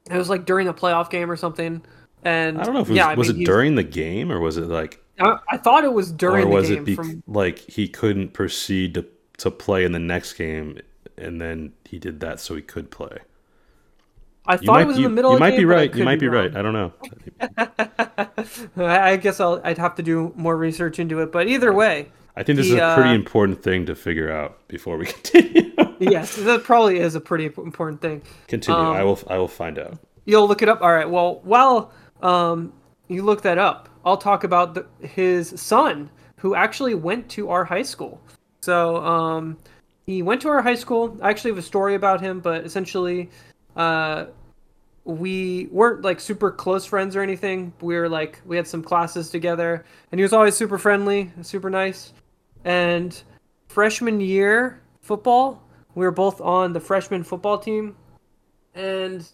it 0.09 0.17
was 0.17 0.29
like 0.29 0.45
during 0.45 0.67
a 0.67 0.73
playoff 0.73 1.09
game 1.09 1.29
or 1.29 1.35
something 1.35 1.81
and 2.27 2.59
I 2.59 2.63
don't 2.63 2.73
know 2.73 2.81
if 2.81 2.87
it 2.89 2.91
was, 2.91 2.97
yeah, 2.97 3.07
I 3.07 3.15
was 3.15 3.33
mean, 3.33 3.41
it 3.41 3.45
during 3.45 3.75
the 3.75 3.83
game 3.83 4.31
or 4.31 4.39
was 4.39 4.57
it 4.57 4.67
like 4.67 5.03
I, 5.19 5.37
I 5.49 5.57
thought 5.57 5.83
it 5.83 5.93
was 5.93 6.11
during 6.11 6.47
or 6.47 6.49
the 6.49 6.55
was 6.55 6.69
game 6.69 6.83
it 6.83 6.85
bec 6.85 6.95
from 6.95 7.23
like 7.27 7.59
he 7.59 7.87
couldn't 7.87 8.33
proceed 8.33 8.93
to 8.95 9.05
to 9.39 9.51
play 9.51 9.83
in 9.85 9.91
the 9.91 9.99
next 9.99 10.33
game 10.33 10.79
and 11.17 11.41
then 11.41 11.73
he 11.85 11.99
did 11.99 12.19
that 12.21 12.39
so 12.39 12.55
he 12.55 12.61
could 12.61 12.91
play. 12.91 13.19
I 14.45 14.57
You 14.61 14.67
thought 14.67 14.73
might 14.73 14.81
it 14.81 14.87
was 14.87 14.97
you, 14.97 15.05
in 15.05 15.05
the 15.05 15.09
middle 15.09 15.31
you 15.31 15.35
of 15.35 15.39
might 15.39 15.51
game, 15.51 15.57
be 15.57 15.65
right. 15.65 15.93
You 15.93 16.03
might 16.03 16.19
be 16.19 16.27
wrong. 16.29 16.49
right. 16.51 16.55
I 16.55 16.61
don't 16.61 16.73
know. 16.73 16.93
I, 18.77 19.17
guess 19.17 19.39
I'll, 19.39 19.61
I'd 19.63 19.77
have 19.77 19.95
to 19.95 20.03
do 20.03 20.33
more 20.35 20.55
research 20.57 20.99
into 20.99 21.19
it 21.21 21.31
but 21.31 21.47
either 21.47 21.73
way 21.73 22.11
I 22.35 22.43
think 22.43 22.57
this 22.57 22.69
He, 22.69 22.71
is 22.71 22.79
a 22.79 22.83
pretty 22.83 23.11
uh, 23.11 23.15
important 23.15 23.63
thing 23.63 23.85
to 23.87 23.95
figure 23.95 24.31
out 24.31 24.67
before 24.67 24.97
we 24.97 25.05
continue. 25.07 25.71
yes 25.99 26.35
that 26.35 26.63
probably 26.63 26.99
is 26.99 27.15
a 27.15 27.21
pretty 27.21 27.45
important 27.45 28.01
thing 28.01 28.21
continue. 28.47 28.79
Um, 28.79 28.95
I 28.95 29.03
will 29.03 29.19
I 29.27 29.37
will 29.37 29.47
find 29.47 29.79
out. 29.79 29.97
You'll 30.25 30.47
look 30.47 30.61
it 30.61 30.69
up. 30.69 30.81
All 30.81 30.91
right. 30.93 31.09
Well, 31.09 31.39
while 31.43 31.91
um, 32.21 32.73
you 33.07 33.23
look 33.23 33.41
that 33.43 33.57
up, 33.57 33.89
I'll 34.05 34.17
talk 34.17 34.43
about 34.43 34.73
the, 34.73 34.85
his 35.05 35.59
son, 35.59 36.09
who 36.37 36.55
actually 36.55 36.95
went 36.95 37.29
to 37.29 37.49
our 37.49 37.65
high 37.65 37.83
school. 37.83 38.21
So 38.61 38.97
um, 38.97 39.57
he 40.05 40.21
went 40.21 40.41
to 40.41 40.49
our 40.49 40.61
high 40.61 40.75
school. 40.75 41.17
I 41.21 41.29
actually 41.29 41.51
have 41.51 41.57
a 41.57 41.63
story 41.63 41.95
about 41.95 42.21
him, 42.21 42.39
but 42.39 42.65
essentially, 42.65 43.29
uh, 43.75 44.25
we 45.03 45.67
weren't 45.71 46.03
like 46.03 46.19
super 46.19 46.51
close 46.51 46.85
friends 46.85 47.15
or 47.15 47.21
anything. 47.21 47.73
We 47.81 47.95
were 47.95 48.09
like 48.09 48.41
we 48.45 48.57
had 48.57 48.67
some 48.67 48.83
classes 48.83 49.29
together, 49.29 49.85
and 50.11 50.19
he 50.19 50.23
was 50.23 50.33
always 50.33 50.55
super 50.55 50.77
friendly, 50.77 51.31
super 51.41 51.69
nice. 51.69 52.13
And 52.65 53.19
freshman 53.67 54.19
year 54.19 54.81
football, 55.01 55.63
we 55.95 56.05
were 56.05 56.11
both 56.11 56.41
on 56.41 56.73
the 56.73 56.79
freshman 56.79 57.23
football 57.23 57.57
team, 57.57 57.95
and 58.75 59.25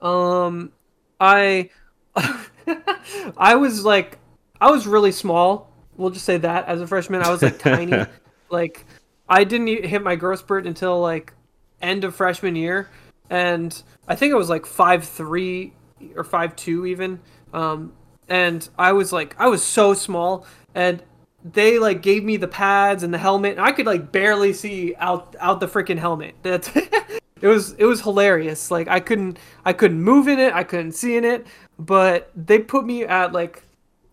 um, 0.00 0.72
I, 1.20 1.70
I 3.36 3.56
was 3.56 3.84
like, 3.84 4.18
I 4.60 4.70
was 4.70 4.86
really 4.86 5.12
small. 5.12 5.72
We'll 5.96 6.10
just 6.10 6.24
say 6.24 6.38
that 6.38 6.68
as 6.68 6.80
a 6.80 6.86
freshman, 6.86 7.22
I 7.22 7.30
was 7.30 7.42
like 7.42 7.58
tiny. 7.60 8.06
like, 8.50 8.86
I 9.28 9.44
didn't 9.44 9.84
hit 9.84 10.02
my 10.02 10.16
growth 10.16 10.40
spurt 10.40 10.66
until 10.66 11.00
like 11.00 11.32
end 11.80 12.04
of 12.04 12.14
freshman 12.14 12.56
year, 12.56 12.90
and 13.30 13.82
I 14.06 14.14
think 14.14 14.32
I 14.32 14.36
was 14.36 14.48
like 14.48 14.66
five 14.66 15.04
three 15.04 15.72
or 16.16 16.24
five 16.24 16.56
two 16.56 16.86
even. 16.86 17.20
Um, 17.52 17.92
and 18.28 18.66
I 18.78 18.92
was 18.92 19.12
like, 19.12 19.34
I 19.38 19.48
was 19.48 19.62
so 19.62 19.94
small, 19.94 20.46
and 20.74 21.02
they 21.44 21.78
like 21.78 22.02
gave 22.02 22.24
me 22.24 22.36
the 22.36 22.48
pads 22.48 23.02
and 23.02 23.12
the 23.12 23.18
helmet, 23.18 23.52
and 23.52 23.60
I 23.60 23.72
could 23.72 23.86
like 23.86 24.12
barely 24.12 24.52
see 24.52 24.94
out 24.98 25.34
out 25.40 25.60
the 25.60 25.66
freaking 25.66 25.98
helmet. 25.98 26.34
That's 26.42 26.70
it 26.74 27.48
was 27.48 27.72
it 27.74 27.84
was 27.84 28.00
hilarious. 28.02 28.70
Like 28.70 28.88
I 28.88 29.00
couldn't 29.00 29.38
I 29.64 29.72
couldn't 29.72 30.00
move 30.00 30.28
in 30.28 30.38
it, 30.38 30.52
I 30.54 30.64
couldn't 30.64 30.92
see 30.92 31.16
in 31.16 31.24
it, 31.24 31.46
but 31.86 32.30
they 32.36 32.58
put 32.58 32.84
me 32.84 33.04
at 33.04 33.32
like 33.32 33.62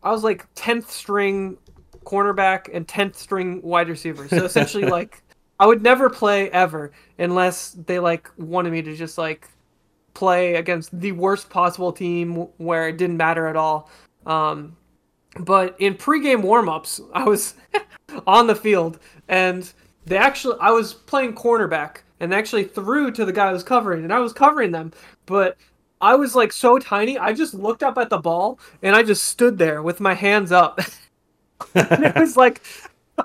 I 0.02 0.12
was 0.12 0.24
like 0.24 0.48
tenth 0.56 0.90
string 0.90 1.58
cornerback 2.04 2.70
and 2.74 2.88
tenth 2.88 3.18
string 3.18 3.62
wide 3.62 3.90
receiver. 3.90 4.28
So 4.28 4.46
essentially 4.46 4.86
like 4.98 5.22
I 5.60 5.68
would 5.68 5.82
never 5.82 6.10
play 6.10 6.50
ever 6.52 6.92
unless 7.18 7.72
they 7.72 8.00
like 8.00 8.30
wanted 8.38 8.72
me 8.72 8.82
to 8.82 8.96
just 8.96 9.18
like 9.18 9.48
play 10.14 10.56
against 10.56 10.98
the 11.00 11.12
worst 11.12 11.50
possible 11.50 11.92
team 11.92 12.48
where 12.58 12.88
it 12.88 12.98
didn't 12.98 13.18
matter 13.18 13.48
at 13.48 13.56
all. 13.56 13.90
Um, 14.26 14.76
but 15.40 15.76
in 15.80 15.96
pregame 15.96 16.42
warmups, 16.42 17.02
I 17.14 17.24
was 17.24 17.54
on 18.28 18.48
the 18.48 18.56
field 18.56 19.00
and 19.28 19.72
they 20.06 20.18
actually 20.18 20.58
I 20.60 20.72
was 20.72 20.94
playing 20.94 21.36
cornerback 21.36 21.98
and 22.20 22.32
they 22.32 22.36
actually 22.38 22.64
threw 22.64 23.12
to 23.12 23.26
the 23.26 23.34
guy 23.34 23.50
I 23.50 23.54
was 23.54 23.64
covering 23.64 24.04
and 24.04 24.14
I 24.14 24.20
was 24.20 24.34
covering 24.34 24.72
them, 24.72 24.92
but 25.26 25.58
I 26.02 26.16
was 26.16 26.36
like 26.36 26.52
so 26.54 26.80
tiny, 26.80 27.18
I 27.18 27.34
just 27.34 27.54
looked 27.54 27.84
up 27.84 27.98
at 27.98 28.10
the 28.10 28.18
ball 28.18 28.60
and 28.82 28.96
I 28.96 29.04
just 29.04 29.24
stood 29.24 29.58
there 29.58 29.82
with 29.84 30.00
my 30.00 30.14
hands 30.14 30.52
up. 30.52 30.80
and 31.76 32.06
it 32.06 32.16
was 32.16 32.38
like 32.38 32.62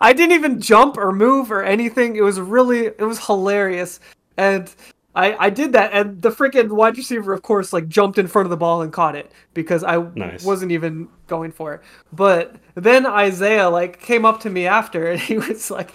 I 0.01 0.13
didn't 0.13 0.33
even 0.33 0.61
jump 0.61 0.97
or 0.97 1.13
move 1.13 1.53
or 1.53 1.63
anything. 1.63 2.17
It 2.17 2.23
was 2.23 2.41
really 2.41 2.87
it 2.87 3.01
was 3.07 3.25
hilarious. 3.27 4.01
And 4.37 4.75
I, 5.17 5.47
I 5.47 5.51
did 5.51 5.73
that, 5.75 5.93
and 5.93 6.21
the 6.21 6.31
freaking 6.31 6.71
wide 6.71 6.97
receiver, 6.97 7.33
of 7.33 7.43
course, 7.43 7.73
like 7.73 7.87
jumped 7.89 8.19
in 8.19 8.27
front 8.27 8.47
of 8.47 8.51
the 8.51 8.57
ball 8.57 8.83
and 8.83 8.93
caught 8.93 9.15
it 9.15 9.31
because 9.55 9.85
I 9.85 9.99
Nice. 10.17 10.45
wasn't 10.45 10.73
even 10.73 11.09
going 11.29 11.53
for 11.53 11.75
it. 11.75 11.83
But 12.13 12.57
then 12.75 13.07
Isaiah 13.07 13.69
like 13.69 14.01
came 14.01 14.25
up 14.25 14.41
to 14.41 14.51
me 14.51 14.67
after, 14.67 15.13
and 15.13 15.21
he 15.21 15.39
was 15.49 15.71
like, 15.71 15.93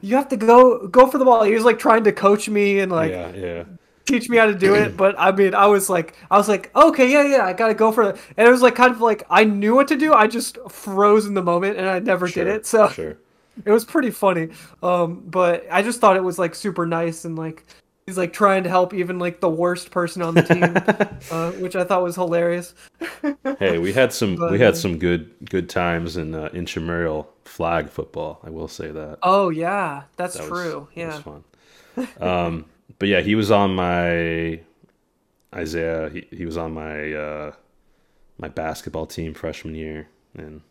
"You 0.00 0.16
have 0.16 0.28
to 0.30 0.36
go 0.36 0.88
go 0.88 1.06
for 1.06 1.18
the 1.18 1.24
ball." 1.24 1.44
He 1.44 1.54
was 1.54 1.62
like 1.62 1.78
trying 1.78 2.02
to 2.04 2.12
coach 2.12 2.48
me 2.48 2.80
and 2.80 2.90
like 2.90 3.12
yeah, 3.12 3.32
yeah. 3.34 3.64
Teach 4.06 4.28
me 4.28 4.36
how 4.36 4.46
to 4.46 4.54
do 4.54 4.74
it. 4.74 4.96
But 4.96 5.14
I 5.18 5.32
mean, 5.32 5.54
I 5.54 5.66
was 5.66 5.88
like, 5.90 6.14
I 6.30 6.36
was 6.38 6.48
like, 6.48 6.74
okay, 6.74 7.10
yeah, 7.10 7.24
yeah, 7.24 7.44
I 7.46 7.52
gotta 7.52 7.74
go 7.74 7.92
for 7.92 8.10
it. 8.10 8.16
And 8.36 8.46
it 8.46 8.50
was 8.50 8.62
like 8.62 8.74
kind 8.74 8.92
of 8.92 9.00
like 9.00 9.24
I 9.30 9.44
knew 9.44 9.74
what 9.74 9.88
to 9.88 9.96
do. 9.96 10.12
I 10.12 10.26
just 10.26 10.58
froze 10.68 11.26
in 11.26 11.34
the 11.34 11.42
moment, 11.42 11.78
and 11.78 11.88
I 11.88 11.98
never 11.98 12.26
Sure, 12.28 12.44
did 12.44 12.54
it. 12.54 12.66
So 12.66 12.88
sure. 12.88 13.16
it 13.64 13.70
was 13.70 13.84
pretty 13.84 14.10
funny. 14.10 14.48
Um, 14.82 15.22
but 15.26 15.66
I 15.70 15.82
just 15.82 16.00
thought 16.00 16.16
it 16.16 16.24
was 16.24 16.38
like 16.38 16.54
super 16.54 16.86
nice 16.86 17.24
and 17.24 17.36
like 17.36 17.64
he's 18.06 18.16
like 18.18 18.32
trying 18.32 18.64
to 18.64 18.68
help 18.68 18.92
even 18.94 19.18
like 19.18 19.40
the 19.40 19.48
worst 19.50 19.90
person 19.90 20.22
on 20.22 20.34
the 20.34 20.42
team, 20.42 20.64
uh, 21.30 21.52
which 21.52 21.76
I 21.76 21.84
thought 21.84 22.02
was 22.02 22.16
hilarious. 22.16 22.74
hey, 23.58 23.78
we 23.78 23.92
had 23.92 24.12
some 24.12 24.34
But, 24.42 24.50
we 24.52 24.58
had 24.58 24.72
uh, 24.74 24.76
some 24.76 24.98
good 24.98 25.30
good 25.48 25.68
times 25.68 26.16
in 26.16 26.34
uh, 26.34 26.48
intramural 26.52 27.30
flag 27.44 27.88
football. 27.90 28.40
I 28.42 28.50
will 28.50 28.68
say 28.68 28.90
that. 28.90 29.18
Oh 29.22 29.50
yeah, 29.50 30.04
that's 30.16 30.34
That 30.34 30.50
was- 30.50 30.60
true. 30.62 30.88
that 30.94 31.00
yeah. 31.00 31.14
was 31.14 31.22
fun. 31.22 31.44
Um, 32.20 32.64
but 32.98 33.08
yeah, 33.08 33.20
he 33.20 33.34
was 33.34 33.50
on 33.50 33.74
my 33.74 34.60
Isaiah. 35.54 36.10
He, 36.10 36.26
he 36.30 36.46
was 36.46 36.56
on 36.56 36.72
my 36.72 37.12
uh, 37.12 37.52
my 38.38 38.48
basketball 38.48 39.06
team 39.06 39.34
freshman 39.34 39.74
year, 39.74 40.08
and 40.36 40.62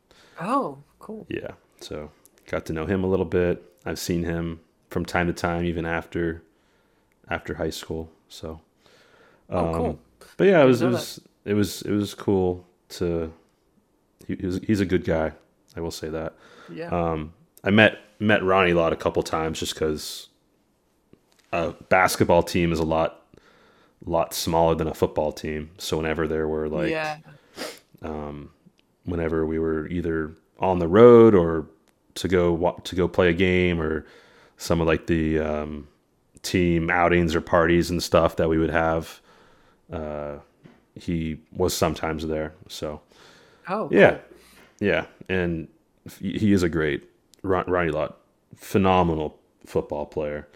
Oh, 0.41 0.79
cool. 0.99 1.25
yeah, 1.29 1.51
so 1.81 2.11
got 2.47 2.65
to 2.67 2.73
know 2.73 2.85
him 2.85 3.03
a 3.03 3.07
little 3.07 3.25
bit. 3.25 3.63
I've 3.85 3.99
seen 3.99 4.23
him 4.23 4.59
from 4.89 5.05
time 5.05 5.27
to 5.27 5.33
time, 5.33 5.65
even 5.65 5.85
after 5.85 6.41
after 7.29 7.55
high 7.55 7.69
school. 7.69 8.09
So, 8.29 8.61
Oh, 9.49 9.73
cool. 9.73 9.99
but 10.37 10.47
yeah, 10.47 10.61
it 10.63 10.65
was 10.65 10.81
it 10.81 10.87
was 10.89 11.19
it 11.45 11.53
was 11.53 11.81
it 11.83 11.91
was 11.91 12.13
cool 12.13 12.65
to. 12.89 13.33
He, 14.27 14.35
he 14.35 14.45
was, 14.45 14.59
he's 14.65 14.79
a 14.79 14.85
good 14.85 15.03
guy. 15.05 15.33
I 15.75 15.81
will 15.81 15.91
say 15.91 16.09
that. 16.09 16.33
Yeah. 16.71 16.89
Um, 16.89 17.33
I 17.63 17.69
met 17.71 17.97
met 18.19 18.43
Ronnie 18.43 18.71
a 18.71 18.75
lot 18.75 18.93
a 18.93 18.95
couple 18.95 19.21
times 19.23 19.59
just 19.59 19.73
because 19.73 20.28
a 21.51 21.71
basketball 21.89 22.43
team 22.43 22.71
is 22.71 22.79
a 22.79 22.85
lot 22.85 23.23
lot 24.05 24.33
smaller 24.33 24.75
than 24.75 24.87
a 24.87 24.93
football 24.93 25.31
team. 25.31 25.71
So 25.77 25.97
whenever 25.97 26.27
there 26.27 26.47
were 26.47 26.69
like 26.69 26.91
yeah. 26.91 27.17
whenever 29.05 29.45
we 29.45 29.59
were 29.59 29.87
either 29.87 30.33
on 30.59 30.79
the 30.79 30.87
road 30.87 31.35
or 31.35 31.67
to 32.15 32.27
go 32.27 32.79
to 32.83 32.95
go 32.95 33.07
play 33.07 33.29
a 33.29 33.33
game 33.33 33.81
or 33.81 34.05
some 34.57 34.81
of 34.81 34.87
like 34.87 35.07
the 35.07 35.39
um, 35.39 35.87
team 36.43 36.89
outings 36.89 37.35
or 37.35 37.41
parties 37.41 37.89
and 37.89 38.03
stuff 38.03 38.35
that 38.37 38.49
we 38.49 38.57
would 38.57 38.69
have, 38.71 39.21
uh, 39.91 40.37
he 40.95 41.39
was 41.51 41.73
sometimes 41.73 42.27
there. 42.27 42.53
So 42.67 43.01
Oh. 43.69 43.87
yeah, 43.91 44.17
yeah, 44.79 45.05
and 45.29 45.67
he 46.19 46.53
is 46.53 46.63
a 46.63 46.69
great 46.69 47.07
Ron, 47.43 47.65
Ronnie 47.67 47.91
Lott, 47.91 48.17
phenomenal 48.57 49.39
football 49.65 50.07
player, 50.07 50.47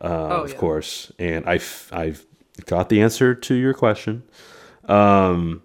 uh, 0.00 0.06
Oh, 0.30 0.42
of 0.44 0.50
yeah. 0.50 0.56
course. 0.56 1.12
And 1.18 1.44
I've 1.46 1.88
I've 1.92 2.24
got 2.66 2.88
the 2.88 3.00
answer 3.02 3.34
to 3.34 3.54
your 3.54 3.74
question, 3.74 4.22
um, 4.86 5.62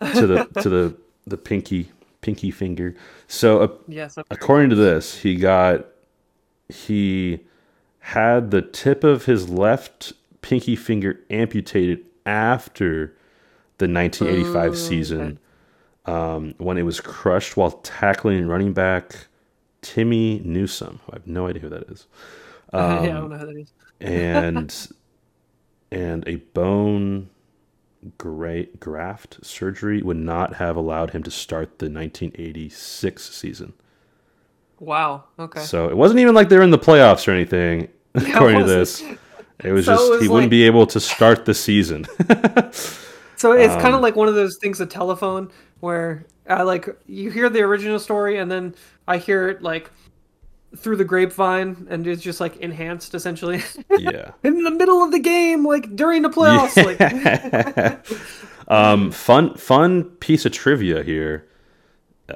to 0.00 0.26
the 0.26 0.44
to 0.62 0.68
the 0.68 0.96
the 1.26 1.36
pinky 1.36 1.90
pinky 2.20 2.50
finger. 2.50 2.94
So 3.26 3.60
uh, 3.62 3.68
Yes. 3.86 4.18
According 4.30 4.70
to 4.70 4.76
this, 4.76 5.18
he 5.18 5.36
got 5.36 5.86
he 6.68 7.40
had 8.00 8.50
the 8.50 8.62
tip 8.62 9.04
of 9.04 9.24
his 9.26 9.48
left 9.48 10.12
pinky 10.42 10.76
finger 10.76 11.20
amputated 11.30 12.04
after 12.26 13.14
the 13.78 13.86
1985 13.88 14.76
season 14.76 15.38
um, 16.06 16.54
when 16.58 16.78
it 16.78 16.82
was 16.82 17.00
crushed 17.00 17.56
while 17.56 17.70
tackling 17.72 18.46
running 18.46 18.72
back 18.72 19.26
Timmy 19.82 20.40
Newsome. 20.44 21.00
I 21.10 21.16
have 21.16 21.26
no 21.26 21.46
idea 21.46 21.62
who 21.62 21.68
that 21.68 21.84
is. 21.90 22.06
yeah, 23.00 23.16
I 23.16 23.18
um, 23.18 23.20
don't 23.20 23.30
know 23.30 23.38
how 23.38 23.46
that 23.46 23.56
is. 23.56 23.72
And 24.00 24.74
and 25.90 26.26
a 26.28 26.36
bone 26.36 27.30
gra- 28.18 28.66
graft 28.80 29.38
surgery 29.44 30.02
would 30.02 30.16
not 30.16 30.56
have 30.56 30.76
allowed 30.76 31.10
him 31.10 31.22
to 31.24 31.30
start 31.30 31.78
the 31.78 31.90
1986 31.90 33.30
season. 33.34 33.74
Wow. 34.80 35.24
Okay. 35.38 35.66
So 35.66 35.88
it 35.88 35.96
wasn't 35.96 36.20
even 36.20 36.34
like 36.34 36.48
they 36.48 36.56
were 36.56 36.62
in 36.62 36.70
the 36.70 36.78
playoffs 36.78 37.26
or 37.26 37.32
anything, 37.32 37.88
according 38.14 38.58
to 38.60 38.64
this. 38.64 39.02
It 39.62 39.72
was 39.72 39.86
So 39.86 40.04
it 40.04 40.08
just 40.08 40.10
was 40.10 40.20
he 40.22 40.28
wouldn't 40.28 40.50
be 40.50 40.64
able 40.64 40.86
to 40.88 41.00
start 41.00 41.44
the 41.44 41.54
season. 41.54 42.06
So 43.36 43.52
it's 43.52 43.76
kind 43.76 43.94
Um, 43.94 43.94
of 43.94 44.00
like 44.00 44.16
one 44.16 44.28
of 44.28 44.34
those 44.34 44.58
things, 44.58 44.80
a 44.80 44.86
telephone, 44.86 45.50
where 45.80 46.26
I 46.48 46.62
like 46.62 46.88
you 47.06 47.30
hear 47.30 47.48
the 47.48 47.60
original 47.62 47.98
story 47.98 48.38
and 48.38 48.50
then 48.50 48.74
I 49.06 49.18
hear 49.18 49.48
it 49.48 49.62
like 49.62 49.90
through 50.76 50.96
the 50.96 51.04
grapevine 51.04 51.86
and 51.88 52.06
it's 52.06 52.22
just 52.22 52.40
like 52.40 52.56
enhanced 52.58 53.14
essentially 53.14 53.62
yeah. 53.98 54.32
in 54.44 54.62
the 54.64 54.70
middle 54.70 55.02
of 55.02 55.12
the 55.12 55.18
game, 55.18 55.66
like 55.66 55.94
during 55.96 56.22
the 56.22 56.28
playoffs. 56.28 56.76
Like, 56.76 58.68
um, 58.68 59.10
fun 59.10 59.54
fun 59.56 60.04
piece 60.04 60.44
of 60.44 60.52
trivia 60.52 61.02
here. 61.02 61.46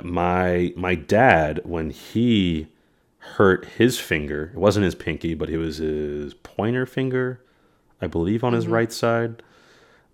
My 0.03 0.73
my 0.77 0.95
dad 0.95 1.61
when 1.65 1.91
he 1.91 2.69
hurt 3.19 3.67
his 3.67 3.99
finger, 3.99 4.51
it 4.55 4.59
wasn't 4.59 4.85
his 4.85 4.95
pinky, 4.95 5.35
but 5.35 5.51
it 5.51 5.59
was 5.59 5.77
his 5.77 6.35
pointer 6.35 6.87
finger, 6.87 7.41
I 8.01 8.07
believe, 8.07 8.43
on 8.43 8.55
his 8.55 8.67
right 8.67 8.93
side. 8.93 9.43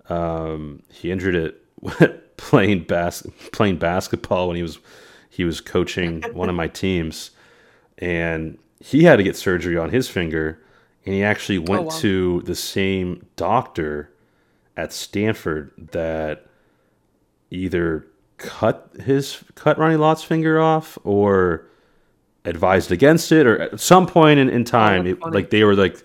Um, 0.08 0.82
he 0.90 1.12
injured 1.12 1.34
it 1.34 2.36
playing 2.36 2.84
bas- 2.84 3.26
playing 3.52 3.76
basketball 3.76 4.48
when 4.48 4.56
he 4.56 4.62
was 4.62 4.78
he 5.28 5.44
was 5.44 5.60
coaching 5.60 6.22
one 6.32 6.48
of 6.48 6.54
my 6.56 6.66
teams, 6.66 7.30
and 7.98 8.58
he 8.80 9.04
had 9.04 9.16
to 9.16 9.22
get 9.22 9.36
surgery 9.36 9.76
on 9.76 9.90
his 9.90 10.08
finger, 10.08 10.60
and 11.04 11.14
he 11.14 11.22
actually 11.22 11.58
went 11.58 11.82
oh, 11.82 11.84
wow. 11.84 11.98
to 12.00 12.42
the 12.42 12.54
same 12.54 13.26
doctor 13.36 14.10
at 14.76 14.92
Stanford 14.92 15.72
that 15.92 16.46
either 17.50 18.06
cut 18.36 18.90
his 19.00 19.42
cut 19.56 19.78
Ronnie 19.78 19.96
Lott's 19.96 20.22
finger 20.22 20.60
off 20.60 20.96
or 21.02 21.66
advised 22.44 22.92
against 22.92 23.32
it 23.32 23.46
or 23.46 23.60
at 23.60 23.80
some 23.80 24.06
point 24.06 24.38
in, 24.38 24.48
in 24.48 24.62
oh, 24.62 24.64
time 24.64 25.04
that's 25.04 25.18
it, 25.26 25.34
like 25.34 25.50
they 25.50 25.64
were 25.64 25.74
like 25.74 26.02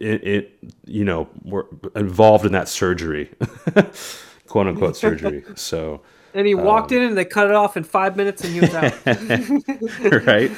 it, 0.00 0.26
it 0.26 0.58
you 0.84 1.04
know 1.04 1.28
were 1.44 1.66
involved 1.96 2.46
in 2.46 2.52
that 2.52 2.68
surgery 2.68 3.30
quote 4.46 4.68
unquote 4.68 4.96
surgery 4.96 5.44
so 5.56 6.00
and 6.36 6.46
he 6.46 6.54
walked 6.54 6.92
Um, 6.92 6.98
in 6.98 7.02
and 7.02 7.16
they 7.18 7.24
cut 7.24 7.48
it 7.48 7.54
off 7.54 7.76
in 7.76 7.84
five 7.84 8.16
minutes 8.16 8.44
and 8.44 8.54
he 8.54 8.60
was 8.62 8.74
out. 8.74 8.94
right 10.26 10.52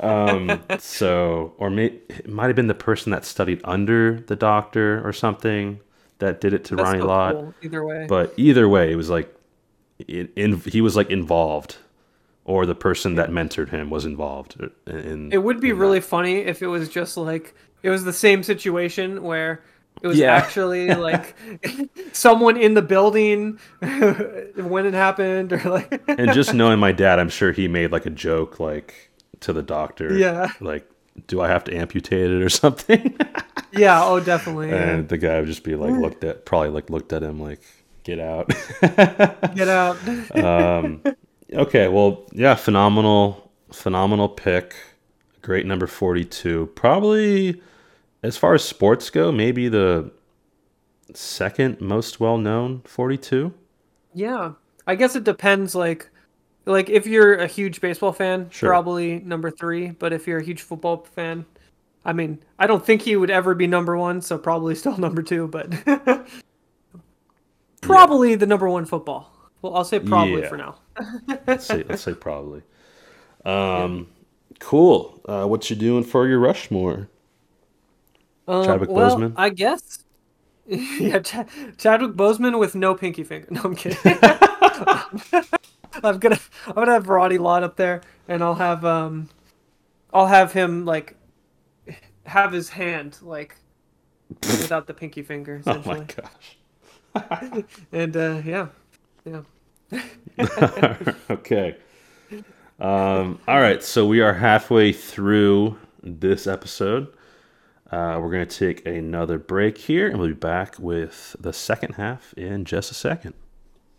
um 0.00 0.62
so 0.78 1.54
or 1.58 1.70
may, 1.70 1.86
it 2.08 2.28
might 2.28 2.46
have 2.46 2.56
been 2.56 2.66
the 2.68 2.74
person 2.74 3.12
that 3.12 3.24
studied 3.24 3.60
under 3.64 4.20
the 4.20 4.36
doctor 4.36 5.06
or 5.06 5.12
something 5.12 5.80
that 6.18 6.40
did 6.40 6.52
it 6.52 6.64
to 6.66 6.76
That's 6.76 6.76
Ronnie 6.76 7.00
so 7.00 7.06
Lott 7.06 7.34
cool, 7.34 7.54
Either 7.62 7.84
way. 7.84 8.06
but 8.06 8.34
either 8.36 8.68
way 8.68 8.92
it 8.92 8.96
was 8.96 9.10
like 9.10 9.34
in, 10.08 10.28
in 10.36 10.60
he 10.60 10.80
was 10.80 10.96
like 10.96 11.10
involved 11.10 11.78
or 12.44 12.66
the 12.66 12.74
person 12.74 13.14
that 13.16 13.30
mentored 13.30 13.70
him 13.70 13.90
was 13.90 14.04
involved 14.04 14.56
in, 14.86 14.98
in 14.98 15.32
It 15.32 15.38
would 15.38 15.60
be 15.60 15.72
in 15.72 15.78
that. 15.78 15.78
really 15.78 16.00
funny 16.00 16.38
if 16.40 16.62
it 16.62 16.66
was 16.68 16.88
just 16.88 17.16
like 17.16 17.54
it 17.82 17.90
was 17.90 18.04
the 18.04 18.12
same 18.12 18.42
situation 18.42 19.22
where 19.22 19.62
it 20.02 20.06
was 20.06 20.18
Yeah. 20.18 20.34
actually 20.34 20.88
like 20.94 21.36
someone 22.12 22.56
in 22.56 22.74
the 22.74 22.82
building 22.82 23.58
when 23.80 24.86
it 24.86 24.94
happened 24.94 25.52
or 25.52 25.62
like 25.70 26.02
and 26.08 26.32
just 26.32 26.54
knowing 26.54 26.78
my 26.78 26.92
dad 26.92 27.18
i'm 27.18 27.28
sure 27.28 27.52
he 27.52 27.68
made 27.68 27.92
like 27.92 28.06
a 28.06 28.10
joke 28.10 28.60
like 28.60 29.10
to 29.40 29.52
the 29.52 29.62
doctor 29.62 30.16
Yeah. 30.16 30.52
like 30.60 30.88
do 31.26 31.40
i 31.40 31.48
have 31.48 31.64
to 31.64 31.74
amputate 31.76 32.30
it 32.30 32.42
or 32.42 32.48
something? 32.48 33.16
Yeah 33.72 34.02
oh 34.04 34.20
definitely 34.20 34.70
and 34.72 35.08
the 35.08 35.18
guy 35.18 35.38
would 35.38 35.46
just 35.48 35.62
be 35.64 35.76
like 35.76 35.92
mm. 35.92 36.00
looked 36.00 36.24
at 36.24 36.44
probably 36.44 36.70
like 36.70 36.90
looked 36.90 37.12
at 37.12 37.22
him 37.22 37.38
like 37.40 37.60
get 38.02 38.18
out. 38.18 38.50
Get 38.80 39.68
out. 39.68 39.96
Um, 40.36 41.02
okay 41.52 41.86
well 41.88 42.24
yeah 42.32 42.54
phenomenal 42.54 43.50
phenomenal 43.72 44.28
pick. 44.28 44.74
Great 45.42 45.66
number 45.66 45.86
42 45.86 46.70
probably 46.74 47.60
as 48.22 48.36
far 48.36 48.54
as 48.54 48.62
sports 48.64 49.10
go 49.10 49.30
maybe 49.32 49.68
the 49.68 50.10
second 51.14 51.80
most 51.80 52.20
well 52.20 52.38
known 52.38 52.80
42 52.84 53.52
yeah. 54.14 54.52
I 54.86 54.94
guess 54.96 55.14
it 55.16 55.24
depends 55.24 55.74
like 55.74 56.08
like 56.66 56.88
if 56.90 57.06
you're 57.06 57.34
a 57.34 57.46
huge 57.46 57.80
baseball 57.80 58.12
fan 58.12 58.48
Sure. 58.50 58.68
probably 58.70 59.20
number 59.20 59.50
three 59.50 59.90
but 59.90 60.12
if 60.12 60.26
you're 60.26 60.38
a 60.38 60.44
huge 60.44 60.62
football 60.62 61.04
fan 61.14 61.46
i 62.04 62.12
mean 62.12 62.38
i 62.58 62.66
don't 62.66 62.84
think 62.84 63.02
he 63.02 63.16
would 63.16 63.30
ever 63.30 63.54
be 63.54 63.66
number 63.66 63.96
one 63.96 64.20
so 64.20 64.36
probably 64.38 64.74
still 64.82 64.96
number 64.98 65.22
two 65.22 65.48
but 65.48 65.72
probably 67.80 68.34
the 68.34 68.46
number 68.46 68.68
one 68.68 68.84
football. 68.84 69.32
Well 69.62 69.76
i'll 69.76 69.84
say 69.84 70.00
probably 70.00 70.42
Yeah. 70.42 70.48
for 70.48 70.56
now. 70.56 70.76
Let's 71.46 71.66
say 71.66 71.84
let's 71.88 72.02
say 72.02 72.14
probably. 72.14 72.62
Um 73.44 74.08
cool. 74.58 75.18
Uh 75.26 75.46
what 75.46 75.70
you 75.70 75.76
doing 75.76 76.04
for 76.04 76.26
your 76.28 76.38
rushmore 76.40 77.08
Um, 78.50 78.64
Chadwick 78.64 78.90
well, 78.90 79.16
Boseman? 79.16 79.32
I 79.36 79.50
guess. 79.50 80.04
yeah, 80.66 81.20
Ch- 81.20 81.46
Chadwick 81.78 82.12
Boseman 82.12 82.58
with 82.58 82.74
no 82.74 82.94
pinky 82.94 83.24
finger. 83.24 83.46
No, 83.50 83.62
I'm 83.62 83.74
kidding. 83.74 83.98
I'm 86.02 86.18
gonna 86.18 86.38
I'm 86.66 86.74
gonna 86.74 86.92
have 86.92 87.08
Ronnie 87.08 87.38
Lott 87.38 87.62
up 87.62 87.76
there, 87.76 88.00
and 88.28 88.42
I'll 88.42 88.54
have 88.54 88.84
um, 88.84 89.28
I'll 90.12 90.26
have 90.26 90.52
him 90.52 90.84
like 90.84 91.16
have 92.24 92.52
his 92.52 92.70
hand 92.70 93.18
like 93.22 93.56
without 94.42 94.86
the 94.86 94.94
pinky 94.94 95.22
finger 95.22 95.60
oh 95.66 95.82
my 95.84 96.04
gosh 96.04 97.66
and 97.90 98.16
uh, 98.16 98.40
yeah, 98.44 98.68
yeah. 99.24 99.42
okay 101.30 101.76
Um, 102.80 103.40
all 103.46 103.60
right, 103.60 103.82
so 103.82 104.06
we 104.06 104.20
are 104.22 104.32
halfway 104.32 104.92
through 104.92 105.76
this 106.02 106.46
episode. 106.46 107.08
Uh, 107.90 108.18
we're 108.20 108.30
going 108.30 108.46
to 108.46 108.58
take 108.58 108.86
another 108.86 109.38
break 109.38 109.76
here, 109.76 110.06
and 110.08 110.18
we'll 110.18 110.28
be 110.28 110.34
back 110.34 110.78
with 110.78 111.34
the 111.40 111.52
second 111.52 111.94
half 111.94 112.32
in 112.34 112.64
just 112.64 112.90
a 112.90 112.94
second. 112.94 113.34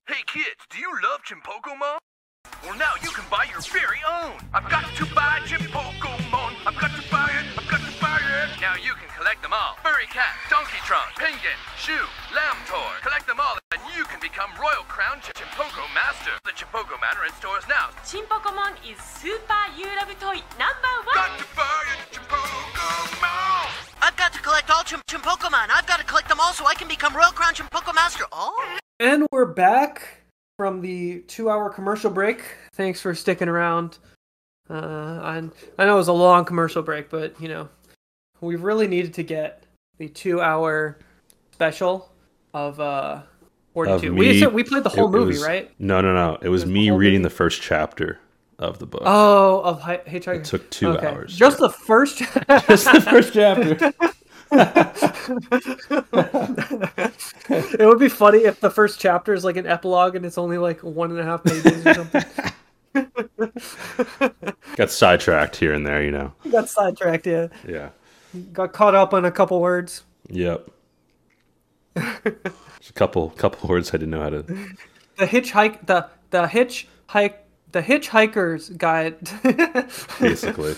Hey 0.07 0.23
kids, 0.27 0.65
do 0.69 0.79
you 0.79 0.89
love 1.03 1.19
Chimpokomon? 1.27 1.97
Well, 2.63 2.77
now 2.77 2.91
you 3.03 3.09
can 3.09 3.25
buy 3.29 3.45
your 3.51 3.61
very 3.61 3.99
own. 4.09 4.33
I've 4.53 4.69
got 4.69 4.85
to 4.95 5.05
buy 5.13 5.39
Chimpokomon. 5.45 6.55
I've 6.65 6.79
got 6.79 6.91
to 6.95 7.11
buy 7.11 7.29
it. 7.37 7.45
I've 7.57 7.69
got 7.69 7.81
to 7.81 8.00
now 8.61 8.75
you 8.75 8.93
can 8.95 9.09
collect 9.17 9.41
them 9.41 9.53
all. 9.53 9.75
Furry 9.83 10.07
Cat, 10.07 10.35
Donkey 10.49 10.79
Trunk, 10.85 11.15
Penguin, 11.15 11.59
Shoe, 11.77 12.07
Lambtron. 12.31 13.01
Collect 13.01 13.27
them 13.27 13.39
all 13.39 13.57
and 13.71 13.81
you 13.95 14.03
can 14.05 14.19
become 14.19 14.51
Royal 14.59 14.83
Crown 14.87 15.19
Chimpoko 15.21 15.83
Master. 15.95 16.31
The 16.43 16.51
Chimpoko 16.51 16.99
Manor 16.99 17.25
in 17.25 17.33
stores 17.33 17.63
now. 17.69 17.89
Chimpokomon 18.03 18.75
is 18.83 19.01
Super 19.01 19.63
You 19.77 19.87
Love 19.95 20.11
Toy 20.19 20.43
number 20.59 20.93
one! 21.05 21.15
Got 21.15 21.39
to 21.39 21.45
buy 21.55 21.83
a 21.97 22.11
I've 24.01 24.17
got 24.17 24.33
to 24.33 24.39
collect 24.41 24.69
all 24.69 24.83
Chim 24.83 24.99
Chimpokomon. 25.07 25.69
I've 25.73 25.87
got 25.87 25.99
to 25.99 26.05
collect 26.05 26.27
them 26.27 26.39
all 26.39 26.53
so 26.53 26.65
I 26.65 26.73
can 26.73 26.87
become 26.87 27.15
Royal 27.15 27.31
Crown 27.31 27.53
Chimpoko 27.53 27.93
Master. 27.95 28.25
Oh! 28.31 28.77
And 28.99 29.25
we're 29.31 29.45
back 29.45 30.23
from 30.57 30.81
the 30.81 31.21
two-hour 31.27 31.69
commercial 31.69 32.11
break. 32.11 32.43
Thanks 32.73 33.01
for 33.01 33.15
sticking 33.15 33.47
around. 33.47 33.99
Uh, 34.69 35.19
I, 35.21 35.49
I 35.77 35.85
know 35.85 35.95
it 35.95 35.97
was 35.97 36.07
a 36.07 36.13
long 36.13 36.45
commercial 36.45 36.81
break, 36.81 37.09
but 37.09 37.39
you 37.41 37.47
know, 37.47 37.69
we 38.41 38.55
really 38.55 38.87
needed 38.87 39.13
to 39.15 39.23
get 39.23 39.63
the 39.97 40.09
two-hour 40.09 40.97
special 41.53 42.11
of 42.53 42.79
uh, 42.79 43.21
Of 43.23 43.23
42. 43.73 44.11
me- 44.11 44.19
we 44.19 44.47
we 44.47 44.63
played 44.63 44.83
the 44.83 44.89
whole 44.89 45.05
it- 45.05 45.17
it 45.17 45.19
movie, 45.19 45.33
was- 45.33 45.43
right? 45.43 45.71
No, 45.79 46.01
no, 46.01 46.13
no. 46.13 46.37
It 46.41 46.49
was 46.49 46.63
was 46.65 46.71
me 46.71 46.87
whole 46.87 46.97
reading 46.97 47.19
movie? 47.21 47.29
the 47.29 47.35
first 47.35 47.61
chapter 47.61 48.19
of 48.59 48.79
the 48.79 48.85
book. 48.85 49.03
Oh, 49.05 49.61
of 49.61 49.81
Hi- 49.81 50.01
Hitchhiker. 50.07 50.35
It 50.37 50.43
took 50.45 50.69
two 50.69 50.89
Okay. 50.89 51.07
hours. 51.07 51.35
Just 51.35 51.57
the 51.59 51.69
first. 51.69 52.17
Just 52.67 52.85
the 52.91 53.01
first 53.09 53.33
chapter. 53.33 53.93
it 57.79 57.85
would 57.85 57.99
be 57.99 58.09
funny 58.09 58.39
if 58.39 58.59
the 58.59 58.69
first 58.69 58.99
chapter 58.99 59.33
is 59.33 59.43
like 59.43 59.57
an 59.57 59.65
epilogue 59.65 60.15
and 60.15 60.25
it's 60.25 60.37
only 60.37 60.57
like 60.57 60.79
one 60.81 61.09
and 61.11 61.19
a 61.19 61.23
half 61.23 61.43
pages 61.43 61.85
or 61.85 61.93
something. 61.93 62.23
Got 64.75 64.91
sidetracked 64.91 65.55
here 65.55 65.73
and 65.73 65.85
there, 65.85 66.03
you 66.03 66.11
know. 66.11 66.33
Got 66.51 66.69
sidetracked, 66.69 67.25
yeah. 67.27 67.47
Yeah. 67.67 67.89
Got 68.53 68.73
caught 68.73 68.95
up 68.95 69.13
on 69.13 69.25
a 69.25 69.31
couple 69.31 69.59
words. 69.59 70.03
Yep. 70.29 70.69
A 71.95 72.93
couple 72.93 73.29
couple 73.31 73.69
words 73.69 73.89
I 73.89 73.93
didn't 73.93 74.11
know 74.11 74.21
how 74.21 74.29
to. 74.29 74.43
The 75.17 75.27
hitchhike, 75.27 75.85
the 75.85 76.07
the 76.29 76.43
hitchhike, 76.43 77.35
the 77.71 77.81
hitchhiker's 77.81 78.69
guide. 78.69 79.17
basically. 80.19 80.75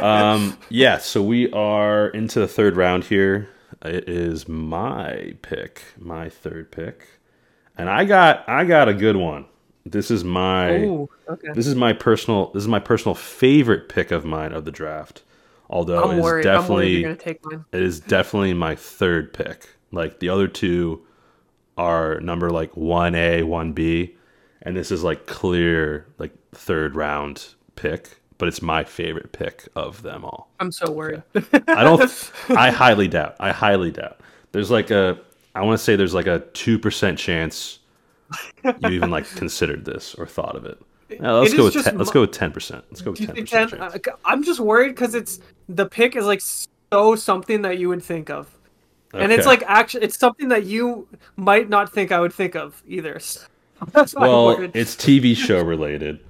um, 0.00 0.56
yeah, 0.68 0.98
so 0.98 1.22
we 1.22 1.50
are 1.52 2.08
into 2.08 2.40
the 2.40 2.48
third 2.48 2.76
round 2.76 3.04
here. 3.04 3.48
It 3.82 4.08
is 4.08 4.48
my 4.48 5.34
pick, 5.42 5.82
my 5.98 6.28
third 6.28 6.70
pick, 6.70 7.08
and 7.76 7.90
I 7.90 8.04
got 8.04 8.48
I 8.48 8.64
got 8.64 8.88
a 8.88 8.94
good 8.94 9.16
one. 9.16 9.46
This 9.84 10.10
is 10.10 10.24
my 10.24 10.76
Ooh, 10.76 11.10
okay. 11.28 11.48
this 11.54 11.66
is 11.66 11.74
my 11.74 11.92
personal 11.92 12.50
this 12.52 12.62
is 12.62 12.68
my 12.68 12.78
personal 12.78 13.14
favorite 13.14 13.88
pick 13.88 14.10
of 14.10 14.24
mine 14.24 14.52
of 14.52 14.64
the 14.64 14.70
draft. 14.70 15.23
Although 15.70 16.04
I'm 16.04 16.18
it's 16.18 16.22
worried. 16.22 16.46
I'm 16.46 16.52
worried 16.52 16.60
definitely 16.60 17.02
gonna 17.02 17.16
take 17.16 17.44
mine. 17.44 17.64
it 17.72 17.82
is 17.82 18.00
definitely 18.00 18.54
my 18.54 18.74
third 18.74 19.32
pick. 19.32 19.68
Like 19.92 20.20
the 20.20 20.28
other 20.28 20.48
two 20.48 21.02
are 21.76 22.20
number 22.20 22.50
like 22.50 22.72
1A, 22.72 23.42
1B, 23.42 24.14
and 24.62 24.76
this 24.76 24.90
is 24.90 25.02
like 25.02 25.26
clear 25.26 26.06
like 26.18 26.32
third 26.52 26.94
round 26.94 27.54
pick, 27.76 28.20
but 28.38 28.48
it's 28.48 28.62
my 28.62 28.84
favorite 28.84 29.32
pick 29.32 29.68
of 29.74 30.02
them 30.02 30.24
all. 30.24 30.50
I'm 30.60 30.70
so 30.72 30.90
worried. 30.90 31.22
I 31.68 31.82
don't 31.82 32.32
I 32.50 32.70
highly 32.70 33.08
doubt. 33.08 33.36
I 33.40 33.52
highly 33.52 33.90
doubt. 33.90 34.20
There's 34.52 34.70
like 34.70 34.90
a 34.90 35.18
I 35.54 35.62
want 35.62 35.78
to 35.78 35.84
say 35.84 35.96
there's 35.96 36.14
like 36.14 36.26
a 36.26 36.40
2% 36.52 37.16
chance 37.16 37.78
you 38.64 38.88
even 38.90 39.10
like 39.10 39.28
considered 39.36 39.84
this 39.84 40.14
or 40.14 40.26
thought 40.26 40.56
of 40.56 40.64
it. 40.64 40.80
Yeah, 41.08 41.32
let's 41.32 41.54
go 41.54 41.64
with 41.64 41.84
10, 41.84 41.98
let's 41.98 42.10
go 42.10 42.22
with 42.22 42.32
10%. 42.32 42.82
Let's 42.90 43.02
go 43.02 43.10
with 43.10 43.18
Do 43.18 43.24
you 43.24 43.28
10% 43.30 43.34
think 43.34 43.48
ten? 43.48 43.68
chance. 43.68 43.94
Uh, 43.94 44.12
I'm 44.24 44.42
just 44.42 44.60
worried 44.60 44.90
because 44.90 45.14
it's 45.14 45.40
the 45.68 45.86
pick 45.86 46.16
is 46.16 46.26
like 46.26 46.40
so 46.40 47.14
something 47.16 47.62
that 47.62 47.78
you 47.78 47.88
would 47.88 48.02
think 48.02 48.30
of, 48.30 48.48
and 49.12 49.30
it's 49.32 49.46
like 49.46 49.62
actually 49.66 50.04
it's 50.04 50.18
something 50.18 50.48
that 50.48 50.64
you 50.64 51.06
might 51.36 51.68
not 51.68 51.92
think 51.92 52.10
I 52.12 52.20
would 52.20 52.32
think 52.32 52.54
of 52.54 52.82
either. 52.86 53.20
That's 53.92 54.14
well, 54.14 54.50
it's 54.72 54.96
TV 54.96 55.36
show 55.36 55.62
related. 55.62 56.20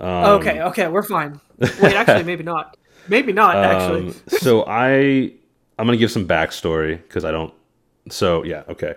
okay, 0.00 0.62
okay, 0.62 0.88
we're 0.88 1.02
fine. 1.02 1.40
Wait, 1.58 1.94
actually, 1.94 2.24
maybe 2.24 2.42
not. 2.42 2.76
Maybe 3.08 3.32
not. 3.32 3.56
Actually, 3.64 4.08
Um, 4.08 4.14
so 4.28 4.64
I 4.66 5.32
I'm 5.78 5.86
gonna 5.86 5.96
give 5.96 6.10
some 6.10 6.26
backstory 6.26 6.96
because 7.02 7.24
I 7.24 7.30
don't. 7.30 7.52
So 8.08 8.44
yeah, 8.44 8.62
okay. 8.68 8.94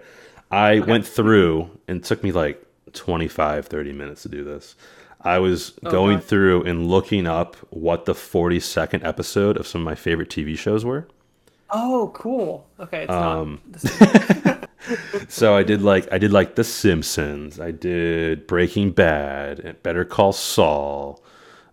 I 0.51 0.79
went 0.79 1.05
through 1.05 1.69
and 1.87 1.97
it 1.97 2.03
took 2.03 2.23
me 2.23 2.31
like 2.31 2.63
25, 2.93 3.65
30 3.65 3.91
minutes 3.93 4.21
to 4.23 4.29
do 4.29 4.43
this. 4.43 4.75
I 5.23 5.39
was 5.39 5.71
going 5.83 6.17
God. 6.17 6.25
through 6.25 6.63
and 6.63 6.87
looking 6.87 7.27
up 7.27 7.55
what 7.69 8.05
the 8.05 8.13
42nd 8.13 9.05
episode 9.05 9.57
of 9.57 9.67
some 9.67 9.81
of 9.81 9.85
my 9.85 9.95
favorite 9.95 10.29
TV 10.29 10.57
shows 10.57 10.83
were. 10.83 11.07
oh, 11.69 12.11
cool. 12.13 12.67
Okay, 12.79 13.03
it's 13.03 13.11
um. 13.11 13.61
So 15.29 15.55
I 15.55 15.63
did 15.63 15.81
like 15.81 16.11
I 16.11 16.17
did 16.17 16.31
like 16.31 16.55
The 16.55 16.63
Simpsons. 16.63 17.59
I 17.59 17.71
did 17.71 18.47
Breaking 18.47 18.91
Bad, 18.91 19.59
and 19.59 19.81
Better 19.81 20.03
Call 20.05 20.33
Saul. 20.33 21.23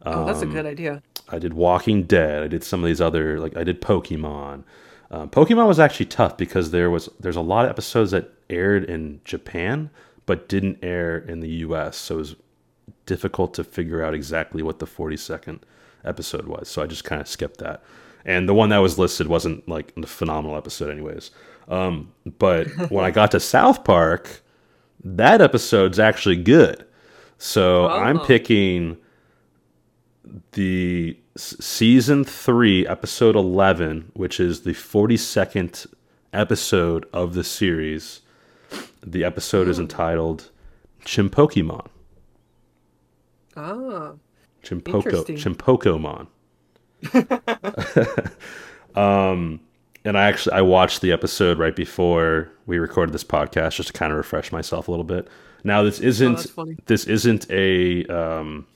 Oh, 0.07 0.25
that's 0.25 0.43
a 0.43 0.45
um, 0.45 0.53
good 0.53 0.67
idea. 0.67 1.03
I 1.29 1.39
did 1.39 1.55
Walking 1.55 2.05
Dead. 2.05 2.43
I 2.43 2.49
did 2.49 2.65
some 2.65 2.83
of 2.83 2.87
these 2.87 3.01
other 3.01 3.41
like 3.41 3.57
I 3.57 3.65
did 3.65 3.81
Pokemon. 3.81 4.65
Um, 5.11 5.29
Pokemon 5.29 5.67
was 5.67 5.81
actually 5.81 6.07
tough 6.07 6.37
because 6.37 6.71
there 6.71 6.91
was 6.91 7.09
there's 7.19 7.37
a 7.37 7.41
lot 7.41 7.65
of 7.65 7.71
episodes 7.71 8.13
that 8.13 8.33
aired 8.49 8.85
in 8.85 9.21
Japan 9.25 9.91
but 10.27 10.49
didn't 10.49 10.79
air 10.83 11.19
in 11.19 11.41
the 11.41 11.49
U.S. 11.49 11.97
So 11.97 12.15
it 12.15 12.19
was 12.19 12.37
difficult 13.15 13.55
to 13.55 13.65
figure 13.65 14.05
out 14.05 14.15
exactly 14.15 14.63
what 14.63 14.79
the 14.79 14.87
42nd 14.87 15.59
episode 16.05 16.47
was. 16.47 16.69
So 16.69 16.81
I 16.81 16.87
just 16.87 17.03
kind 17.05 17.21
of 17.21 17.27
skipped 17.27 17.59
that. 17.59 17.83
And 18.25 18.49
the 18.49 18.55
one 18.55 18.69
that 18.69 18.79
was 18.79 18.99
listed 18.99 19.27
wasn't 19.27 19.69
like 19.69 19.93
a 19.97 20.07
phenomenal 20.07 20.57
episode, 20.57 20.91
anyways. 20.91 21.33
Um, 21.67 22.13
but 22.39 22.69
when 22.91 23.05
I 23.05 23.11
got 23.11 23.33
to 23.33 23.41
South 23.41 23.83
Park, 23.83 24.43
that 25.03 25.41
episode's 25.41 25.99
actually 25.99 26.37
good. 26.37 26.85
So 27.39 27.89
I'm 27.89 28.19
Oh. 28.21 28.25
picking 28.25 28.97
the 30.53 31.19
s- 31.37 31.57
season 31.61 32.23
three, 32.25 32.87
episode 32.87 33.35
11, 33.35 34.11
which 34.15 34.39
is 34.39 34.61
the 34.63 34.73
42nd 34.75 35.87
episode 36.33 37.07
of 37.13 37.35
the 37.35 37.43
series. 37.45 38.21
The 39.05 39.25
episode 39.25 39.67
is 39.69 39.79
entitled 39.81 40.51
Chimpokomon. 41.05 41.87
Ah, 43.57 44.13
Chimpoko. 44.63 45.25
Chimpokomon. 45.37 46.27
um, 48.95 49.61
and 50.05 50.19
I 50.19 50.25
actually 50.29 50.53
I 50.55 50.63
watched 50.63 51.01
the 51.01 51.13
episode 51.13 51.59
right 51.59 51.75
before 51.75 52.51
we 52.67 52.79
recorded 52.79 53.13
this 53.13 53.25
podcast 53.25 53.77
just 53.77 53.89
to 53.89 53.93
kind 53.93 54.13
of 54.13 54.19
refresh 54.19 54.53
myself 54.53 54.89
a 54.89 54.91
little 54.91 55.05
bit. 55.05 55.29
Now 55.65 55.83
this 55.83 56.01
isn't 56.01 56.47
Oh, 56.57 56.67
this 56.87 57.05
isn't 57.05 57.51
a 57.51 58.07
um, 58.07 58.67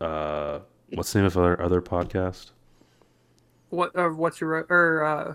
uh, 0.00 0.60
what's 0.92 1.12
the 1.12 1.18
name 1.20 1.26
of 1.26 1.36
our 1.36 1.60
other 1.60 1.80
podcast? 1.82 2.50
what? 3.70 3.94
Uh, 3.96 4.08
what's 4.08 4.40
your 4.40 4.66
or? 4.68 5.04
Uh, 5.04 5.34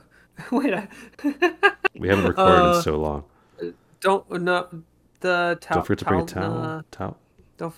wait, 0.51 0.73
I, 0.73 0.87
We 1.97 2.09
haven't 2.09 2.25
recorded 2.25 2.55
in 2.59 2.65
Uh, 2.67 2.81
so 2.81 2.97
long. 2.99 3.23
don't 4.01 4.29
no 4.41 4.67
the 5.21 5.57
towel. 5.61 5.77
Don't 5.77 5.85
forget 5.87 5.99
to 5.99 6.05
bring 6.05 6.21
a 6.21 6.25
towel. 6.25 6.83
Towel. 6.91 7.17
Don't. 7.57 7.73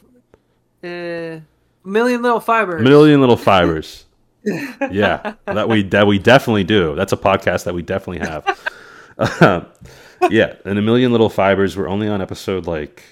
Uh, 0.83 1.41
million 1.83 2.21
little 2.21 2.39
fibers. 2.39 2.83
Million 2.83 3.19
little 3.19 3.37
fibers. 3.37 4.05
yeah, 4.43 5.33
that 5.45 5.67
we 5.67 5.83
that 5.83 6.07
we 6.07 6.19
definitely 6.19 6.63
do. 6.63 6.95
That's 6.95 7.11
a 7.11 7.17
podcast 7.17 7.65
that 7.65 7.73
we 7.73 7.81
definitely 7.81 8.25
have. 8.27 8.71
yeah, 10.29 10.55
and 10.65 10.79
a 10.79 10.81
million 10.81 11.11
little 11.11 11.29
fibers. 11.29 11.75
We're 11.75 11.89
only 11.89 12.07
on 12.07 12.21
episode 12.21 12.65
like 12.65 13.03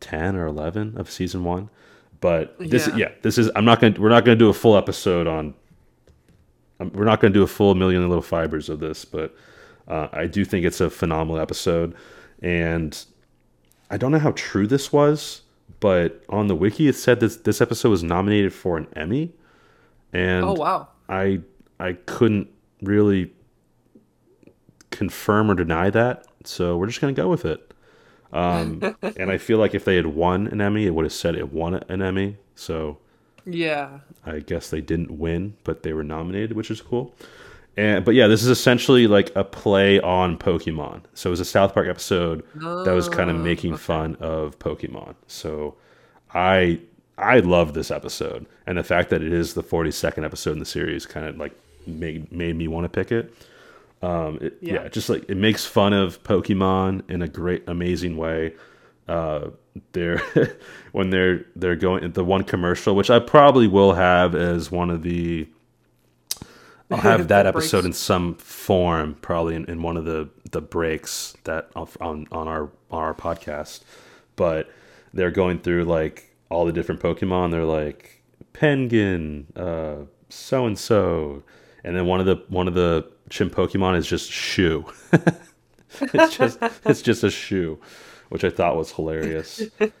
ten 0.00 0.36
or 0.36 0.46
eleven 0.46 0.96
of 0.96 1.10
season 1.10 1.42
one, 1.44 1.70
but 2.20 2.56
this 2.58 2.86
Yeah. 2.88 2.96
yeah, 2.96 3.08
this 3.22 3.38
is. 3.38 3.50
I'm 3.56 3.64
not 3.64 3.80
gonna. 3.80 3.96
We're 3.98 4.10
not 4.10 4.24
gonna 4.24 4.36
do 4.36 4.48
a 4.48 4.54
full 4.54 4.76
episode 4.76 5.26
on. 5.26 5.54
um, 6.78 6.92
We're 6.94 7.04
not 7.04 7.20
gonna 7.20 7.34
do 7.34 7.42
a 7.42 7.48
full 7.48 7.74
million 7.74 8.06
little 8.08 8.22
fibers 8.22 8.68
of 8.68 8.78
this, 8.78 9.04
but 9.04 9.34
uh, 9.88 10.08
I 10.12 10.26
do 10.26 10.44
think 10.44 10.64
it's 10.64 10.80
a 10.80 10.90
phenomenal 10.90 11.40
episode, 11.40 11.94
and 12.42 12.96
I 13.90 13.96
don't 13.96 14.12
know 14.12 14.18
how 14.20 14.32
true 14.36 14.66
this 14.68 14.92
was, 14.92 15.42
but 15.86 16.20
on 16.28 16.48
the 16.48 16.56
wiki 16.56 16.88
it 16.88 16.94
said 16.94 17.20
this 17.20 17.36
this 17.36 17.60
episode 17.60 17.90
was 17.90 18.02
nominated 18.02 18.52
for 18.52 18.76
an 18.76 18.88
Emmy, 18.96 19.32
and 20.12 20.44
Oh 20.44 20.54
wow. 20.54 20.88
I 21.08 21.42
I 21.78 21.92
couldn't 21.92 22.48
really 22.82 23.32
confirm 24.90 25.48
or 25.48 25.54
deny 25.54 25.90
that, 25.90 26.26
so 26.42 26.76
we're 26.76 26.88
just 26.88 27.00
gonna 27.00 27.12
go 27.12 27.28
with 27.28 27.44
it. 27.44 27.72
Um, 28.32 28.96
and 29.16 29.30
I 29.30 29.38
feel 29.38 29.58
like 29.58 29.76
if 29.76 29.84
they 29.84 29.94
had 29.94 30.06
won 30.08 30.48
an 30.48 30.60
Emmy, 30.60 30.86
it 30.86 30.90
would 30.96 31.04
have 31.04 31.12
said 31.12 31.36
it 31.36 31.52
won 31.52 31.74
an 31.74 32.02
Emmy. 32.02 32.38
So 32.56 32.98
Yeah. 33.44 34.00
I 34.24 34.40
guess 34.40 34.70
they 34.70 34.80
didn't 34.80 35.12
win, 35.12 35.54
but 35.62 35.84
they 35.84 35.92
were 35.92 36.02
nominated, 36.02 36.54
which 36.56 36.68
is 36.68 36.80
cool. 36.80 37.14
And 37.76 38.04
but 38.04 38.14
yeah, 38.14 38.26
this 38.26 38.42
is 38.42 38.48
essentially 38.48 39.06
like 39.06 39.30
a 39.36 39.44
play 39.44 40.00
on 40.00 40.38
Pokemon. 40.38 41.02
So 41.14 41.28
it 41.28 41.32
was 41.32 41.40
a 41.40 41.44
South 41.44 41.74
Park 41.74 41.88
episode 41.88 42.42
that 42.54 42.92
was 42.94 43.08
kind 43.08 43.28
of 43.30 43.36
Oh, 43.36 43.40
making 43.40 43.74
okay. 43.74 43.82
fun 43.82 44.16
of 44.20 44.58
Pokemon. 44.58 45.14
So 45.26 45.74
I 46.32 46.80
I 47.18 47.40
love 47.40 47.74
this 47.74 47.90
episode, 47.90 48.46
and 48.66 48.78
the 48.78 48.82
fact 48.84 49.10
that 49.10 49.22
it 49.22 49.32
is 49.32 49.54
the 49.54 49.62
42nd 49.62 50.24
episode 50.24 50.52
in 50.52 50.58
the 50.58 50.64
series 50.66 51.06
kind 51.06 51.26
of 51.26 51.36
like 51.36 51.52
made 51.86 52.32
made 52.32 52.56
me 52.56 52.66
want 52.68 52.84
to 52.84 52.88
pick 52.88 53.12
it. 53.12 53.32
Um, 54.02 54.38
it, 54.40 54.58
yeah. 54.60 54.74
Yeah. 54.82 54.88
just 54.88 55.08
like 55.08 55.24
it 55.28 55.36
makes 55.36 55.64
fun 55.66 55.92
of 55.92 56.22
Pokemon 56.22 57.10
in 57.10 57.22
a 57.22 57.28
great, 57.28 57.64
amazing 57.66 58.16
way. 58.16 58.54
Uh, 59.08 59.50
they're 59.92 60.18
when 60.92 61.10
they're 61.10 61.44
they're 61.56 61.76
going 61.76 62.10
the 62.12 62.24
one 62.24 62.42
commercial, 62.44 62.96
which 62.96 63.10
I 63.10 63.18
probably 63.18 63.68
will 63.68 63.92
have 63.94 64.34
as 64.34 64.70
one 64.70 64.88
of 64.90 65.02
the. 65.02 65.46
I'll 66.90 66.98
have 66.98 67.28
that 67.28 67.46
episode 67.46 67.84
in 67.84 67.92
some 67.92 68.34
form, 68.36 69.16
probably 69.20 69.54
in, 69.56 69.64
in 69.66 69.82
one 69.82 69.96
of 69.96 70.04
the 70.04 70.28
the 70.50 70.60
breaks 70.60 71.36
that 71.44 71.68
on 71.74 72.26
on 72.30 72.48
our 72.48 72.64
on 72.90 73.02
our 73.02 73.14
podcast. 73.14 73.82
But 74.36 74.70
they're 75.12 75.30
going 75.30 75.60
through 75.60 75.84
like 75.84 76.34
all 76.50 76.64
the 76.64 76.72
different 76.72 77.00
Pokemon. 77.00 77.50
They're 77.50 77.64
like 77.64 78.22
Penguin, 78.52 79.46
uh, 79.56 79.96
so 80.28 80.66
and 80.66 80.78
so, 80.78 81.42
and 81.84 81.96
then 81.96 82.06
one 82.06 82.20
of 82.20 82.26
the 82.26 82.42
one 82.48 82.68
of 82.68 82.74
the 82.74 83.10
Chim 83.30 83.50
Pokemon 83.50 83.96
is 83.96 84.06
just 84.06 84.30
Shoe. 84.30 84.84
it's 86.00 86.36
just 86.36 86.58
it's 86.84 87.02
just 87.02 87.24
a 87.24 87.30
shoe, 87.30 87.80
which 88.28 88.44
I 88.44 88.50
thought 88.50 88.76
was 88.76 88.92
hilarious. 88.92 89.62
That's 89.78 89.92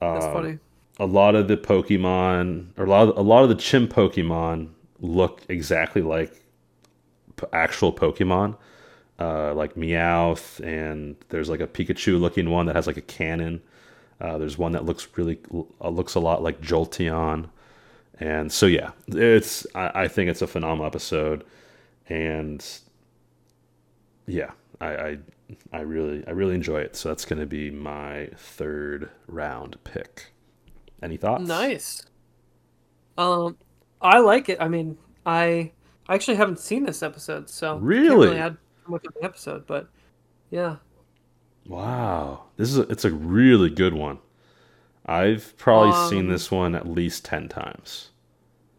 Um, 0.00 0.32
funny. 0.32 0.58
A 1.00 1.06
lot 1.06 1.34
of 1.34 1.48
the 1.48 1.56
Pokemon, 1.56 2.68
or 2.76 2.84
a 2.84 2.88
lot 2.88 3.08
of, 3.08 3.16
a 3.16 3.22
lot 3.22 3.42
of 3.44 3.48
the 3.48 3.54
Chim 3.54 3.86
Pokemon 3.88 4.70
look 5.00 5.42
exactly 5.48 6.02
like 6.02 6.32
actual 7.52 7.92
Pokemon. 7.92 8.56
Uh, 9.20 9.52
like 9.52 9.74
Meowth, 9.74 10.60
and 10.64 11.16
there's 11.30 11.48
like 11.48 11.58
a 11.58 11.66
Pikachu 11.66 12.20
looking 12.20 12.50
one 12.50 12.66
that 12.66 12.76
has 12.76 12.86
like 12.86 12.96
a 12.96 13.00
cannon. 13.00 13.60
Uh, 14.20 14.38
there's 14.38 14.56
one 14.56 14.70
that 14.70 14.84
looks 14.84 15.08
really 15.16 15.40
uh, 15.80 15.88
looks 15.88 16.14
a 16.14 16.20
lot 16.20 16.40
like 16.40 16.60
Jolteon, 16.60 17.48
and 18.20 18.52
so 18.52 18.66
yeah, 18.66 18.92
it's 19.08 19.66
I, 19.74 20.02
I 20.02 20.08
think 20.08 20.30
it's 20.30 20.40
a 20.40 20.46
phenomenal 20.46 20.86
episode, 20.86 21.42
and 22.08 22.64
yeah, 24.28 24.52
I, 24.80 24.86
I 24.86 25.18
I 25.72 25.80
really 25.80 26.24
I 26.26 26.30
really 26.30 26.54
enjoy 26.54 26.80
it. 26.80 26.94
So 26.94 27.08
that's 27.08 27.24
going 27.24 27.40
to 27.40 27.46
be 27.46 27.72
my 27.72 28.28
third 28.36 29.10
round 29.26 29.82
pick. 29.82 30.32
Any 31.02 31.16
thoughts? 31.16 31.44
Nice. 31.46 32.04
Um, 33.16 33.56
I 34.00 34.18
like 34.20 34.48
it. 34.48 34.58
I 34.60 34.68
mean, 34.68 34.96
I 35.26 35.72
I 36.08 36.14
actually 36.14 36.36
haven't 36.36 36.58
seen 36.58 36.84
this 36.84 37.02
episode, 37.02 37.50
so 37.50 37.72
can't 37.74 37.82
Really? 37.82 38.38
add 38.38 38.56
much 38.86 39.04
of 39.06 39.14
the 39.14 39.24
episode, 39.24 39.66
but 39.66 39.88
yeah. 40.50 40.76
Wow, 41.66 42.44
this 42.56 42.70
is 42.70 42.78
a, 42.78 42.82
it's 42.82 43.04
a 43.04 43.10
really 43.12 43.68
good 43.70 43.92
one. 43.94 44.18
I've 45.04 45.56
probably 45.58 45.92
seen 46.08 46.26
Um, 46.26 46.32
this 46.32 46.50
one 46.50 46.74
at 46.74 46.86
least 46.88 47.24
ten 47.24 47.48
times. 47.48 48.10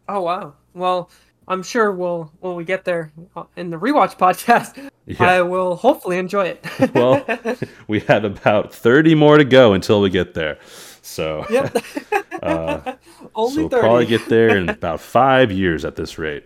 Oh 0.08 0.22
wow. 0.22 0.54
Well, 0.74 1.10
I'm 1.46 1.62
sure 1.62 1.92
we'll 1.92 2.32
when 2.40 2.54
we 2.56 2.64
get 2.64 2.84
there 2.84 3.12
uh, 3.36 3.44
in 3.56 3.70
the 3.70 3.78
rewatch 3.78 4.16
podcast, 4.18 4.90
Yeah. 5.06 5.24
I 5.24 5.42
will 5.42 5.76
hopefully 5.76 6.18
enjoy 6.18 6.46
it. 6.46 6.64
Well, 6.94 7.24
we 7.88 8.00
have 8.00 8.24
about 8.24 8.72
thirty 8.74 9.14
more 9.14 9.38
to 9.38 9.44
go 9.44 9.72
until 9.72 10.00
we 10.00 10.10
get 10.10 10.34
there. 10.34 10.58
So, 11.02 11.46
yep. 11.50 11.74
uh, 12.42 12.94
Only 13.34 13.54
so 13.54 13.60
we'll 13.62 13.68
30. 13.70 13.80
probably 13.80 14.06
get 14.06 14.28
there 14.28 14.56
in 14.56 14.68
about 14.68 15.00
five 15.00 15.50
years 15.50 15.84
at 15.84 15.96
this 15.96 16.18
rate. 16.18 16.44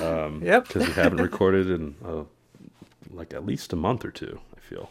um, 0.00 0.42
Yep. 0.42 0.66
because 0.68 0.86
we 0.86 0.92
haven't 0.94 1.20
recorded 1.20 1.70
in 1.70 1.94
uh, 2.04 2.24
like 3.10 3.32
at 3.34 3.44
least 3.46 3.72
a 3.72 3.76
month 3.76 4.04
or 4.04 4.10
two. 4.10 4.40
I 4.56 4.60
feel. 4.60 4.90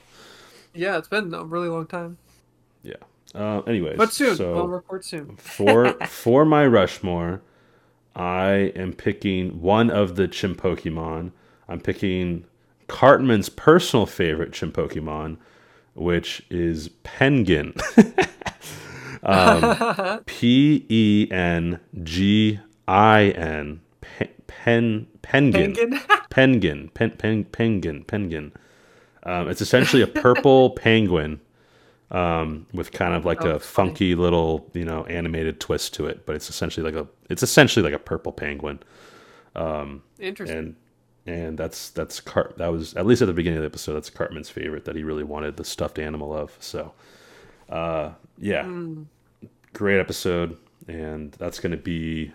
Yeah, 0.74 0.98
it's 0.98 1.08
been 1.08 1.34
a 1.34 1.44
really 1.44 1.68
long 1.68 1.88
time. 1.88 2.18
Yeah. 2.84 2.96
Uh, 3.36 3.60
anyways, 3.62 3.98
But 3.98 4.12
soon. 4.14 4.36
so 4.36 4.54
we'll 4.56 4.68
record 4.68 5.06
soon. 5.06 5.36
for 5.38 5.94
for 6.08 6.46
my 6.46 6.66
Rushmore, 6.66 7.42
I 8.16 8.72
am 8.76 8.94
picking 8.94 9.62
one 9.62 9.90
of 9.92 10.16
the 10.16 10.28
Chim 10.28 10.56
Pokemon. 10.56 11.32
I'm 11.68 11.80
picking 11.80 12.46
Cartman's 12.88 13.50
personal 13.50 14.06
favorite 14.08 14.52
Chim 14.54 14.72
Pokemon, 14.72 15.38
which 16.00 16.44
is 16.50 16.90
Penguin. 17.04 17.74
um, 19.24 20.24
P 20.26 20.86
E 20.90 21.28
N 21.32 21.80
G 22.04 22.60
I 22.88 23.24
N. 23.36 23.82
Pe- 24.02 24.30
Pen 24.48 25.08
Penguin. 25.22 25.76
Penguin? 25.76 26.02
Penguin. 26.30 26.90
Pen, 26.94 27.12
pen, 27.12 27.44
penguin. 27.46 28.04
Penguin. 28.06 28.52
Um, 29.24 29.50
it's 29.50 29.62
essentially 29.62 30.02
a 30.02 30.08
purple 30.08 30.72
penguin 30.72 31.42
um, 32.12 32.66
with 32.74 32.92
kind 32.92 33.14
of 33.14 33.26
like 33.26 33.42
Oh, 33.44 33.50
a 33.50 33.54
that's 33.54 33.66
funny. 33.68 33.90
funky 33.90 34.16
little, 34.16 34.70
you 34.74 34.86
know, 34.86 35.04
animated 35.06 35.60
twist 35.60 35.94
to 35.96 36.08
it. 36.08 36.26
But 36.26 36.36
it's 36.36 36.50
essentially 36.50 36.90
like 36.90 36.96
a 36.96 37.08
it's 37.30 37.44
essentially 37.44 37.84
like 37.84 37.94
a 37.94 38.00
purple 38.04 38.32
penguin. 38.32 38.80
Interesting. 40.20 40.58
And 40.58 40.76
and 41.26 41.58
that's 41.58 41.90
that's 41.92 42.20
Cart 42.20 42.58
that 42.58 42.68
was 42.72 42.94
at 42.96 43.06
least 43.06 43.22
at 43.22 43.28
the 43.28 43.34
beginning 43.34 43.58
of 43.58 43.64
the 43.64 43.68
episode. 43.68 43.94
That's 43.94 44.10
Cartman's 44.10 44.50
favorite 44.50 44.86
that 44.86 44.96
he 44.96 45.04
really 45.04 45.24
wanted 45.24 45.58
the 45.58 45.64
stuffed 45.66 46.00
animal 46.00 46.34
of. 46.36 46.56
So, 46.60 46.94
uh, 47.70 48.12
yeah, 48.38 48.64
Hmm. 48.66 49.04
great 49.74 50.00
episode, 50.00 50.58
and 50.88 51.32
that's 51.34 51.60
gonna 51.60 51.78
be 51.78 52.32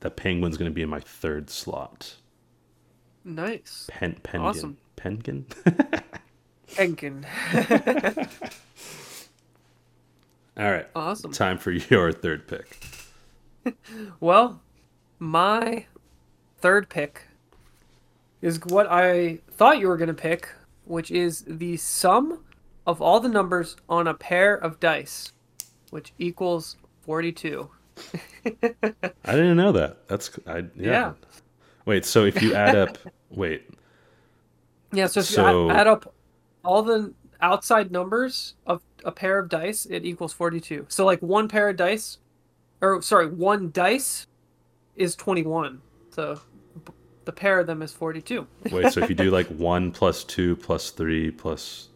the 0.00 0.10
penguin's 0.10 0.56
gonna 0.56 0.70
be 0.70 0.82
in 0.82 0.88
my 0.88 1.00
third 1.00 1.50
slot. 1.50 2.16
nice. 3.24 3.86
Pen 3.90 4.16
penguin 4.22 4.48
Awesome. 4.48 4.76
penguin. 4.96 5.46
Penguin. 6.76 7.26
All 10.56 10.70
right, 10.72 10.86
awesome. 10.96 11.30
time 11.32 11.56
for 11.58 11.70
your 11.90 12.10
third 12.12 12.48
pick. 12.48 12.84
Well, 14.18 14.60
my 15.20 15.86
third 16.60 16.88
pick 16.88 17.22
is 18.42 18.60
what 18.66 18.86
I 18.90 19.38
thought 19.52 19.78
you 19.78 19.88
were 19.88 19.96
going 19.96 20.08
to 20.08 20.14
pick, 20.14 20.48
which 20.84 21.10
is 21.10 21.44
the 21.46 21.76
sum 21.76 22.44
of 22.86 23.02
all 23.02 23.20
the 23.20 23.28
numbers 23.28 23.76
on 23.88 24.06
a 24.06 24.14
pair 24.14 24.54
of 24.54 24.80
dice, 24.80 25.32
which 25.90 26.12
equals 26.18 26.76
42. 27.02 27.68
I 28.46 29.32
didn't 29.32 29.56
know 29.56 29.72
that. 29.72 30.06
That's 30.08 30.30
I 30.46 30.58
yeah. 30.58 30.64
Yeah. 30.76 31.12
Wait, 31.84 32.04
so 32.04 32.24
if 32.24 32.40
you 32.42 32.54
add 32.54 32.76
up, 32.76 32.98
wait, 33.30 33.68
Yeah, 34.92 35.06
so 35.06 35.20
if 35.20 35.26
So- 35.26 35.64
you 35.66 35.70
add, 35.70 35.80
add 35.80 35.86
up 35.86 36.14
all 36.64 36.82
the 36.82 37.12
outside 37.40 37.90
numbers 37.90 38.54
of 38.66 38.82
a 39.04 39.12
pair 39.12 39.38
of 39.38 39.48
dice, 39.48 39.86
it 39.86 40.04
equals 40.04 40.32
42. 40.32 40.86
So, 40.88 41.04
like, 41.06 41.20
one 41.22 41.48
pair 41.48 41.68
of 41.68 41.76
dice, 41.76 42.18
or 42.80 43.00
sorry, 43.00 43.28
one 43.28 43.70
dice 43.70 44.26
is 44.96 45.14
21. 45.16 45.80
So, 46.10 46.40
the 47.28 47.32
pair 47.32 47.60
of 47.60 47.66
them 47.66 47.82
is 47.82 47.92
42. 47.92 48.46
wait. 48.72 48.90
So 48.90 49.02
if 49.02 49.10
you 49.10 49.14
do 49.14 49.30
like 49.38 49.48
one 49.48 49.92
plus 49.92 50.24
two 50.24 50.56
plus 50.56 50.88
three 50.88 51.30
plus 51.30 51.88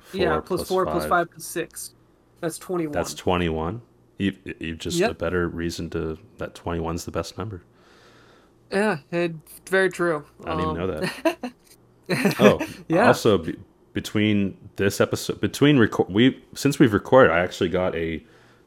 four 0.00 0.20
yeah, 0.20 0.40
plus 0.40 0.62
plus 0.62 0.68
four, 0.68 0.84
five, 0.84 0.92
plus 0.94 1.06
five, 1.06 1.30
plus 1.30 1.44
six. 1.44 1.94
That's 2.40 2.58
21. 2.58 2.90
that's 2.92 3.14
twenty 3.14 3.48
one. 3.48 3.82
You 4.18 4.34
you 4.58 4.74
just 4.74 5.00
a 5.00 5.14
better 5.14 5.46
reason 5.46 5.90
to 5.90 6.18
that 6.38 6.56
twenty 6.56 6.80
one's 6.80 7.04
the 7.04 7.12
best 7.12 7.38
number. 7.38 7.62
yeah, 8.72 8.98
it, 9.12 9.34
very 9.70 9.90
true. 9.90 10.24
I 10.44 10.56
didn't 10.56 10.60
even 10.62 10.74
know 10.74 10.94
Um, 10.94 11.10
that. 11.38 11.52
Oh, 12.40 12.66
Yeah. 12.88 13.06
Also, 13.06 13.38
be, 13.38 13.56
between 13.92 14.56
this 14.74 15.00
episode, 15.00 15.40
between 15.40 15.78
record, 15.78 16.08
we 16.08 16.42
since 16.54 16.80
we've 16.80 16.92
recorded, 16.92 17.30
I 17.30 17.38
actually 17.38 17.68
got 17.68 17.94
a 17.94 18.24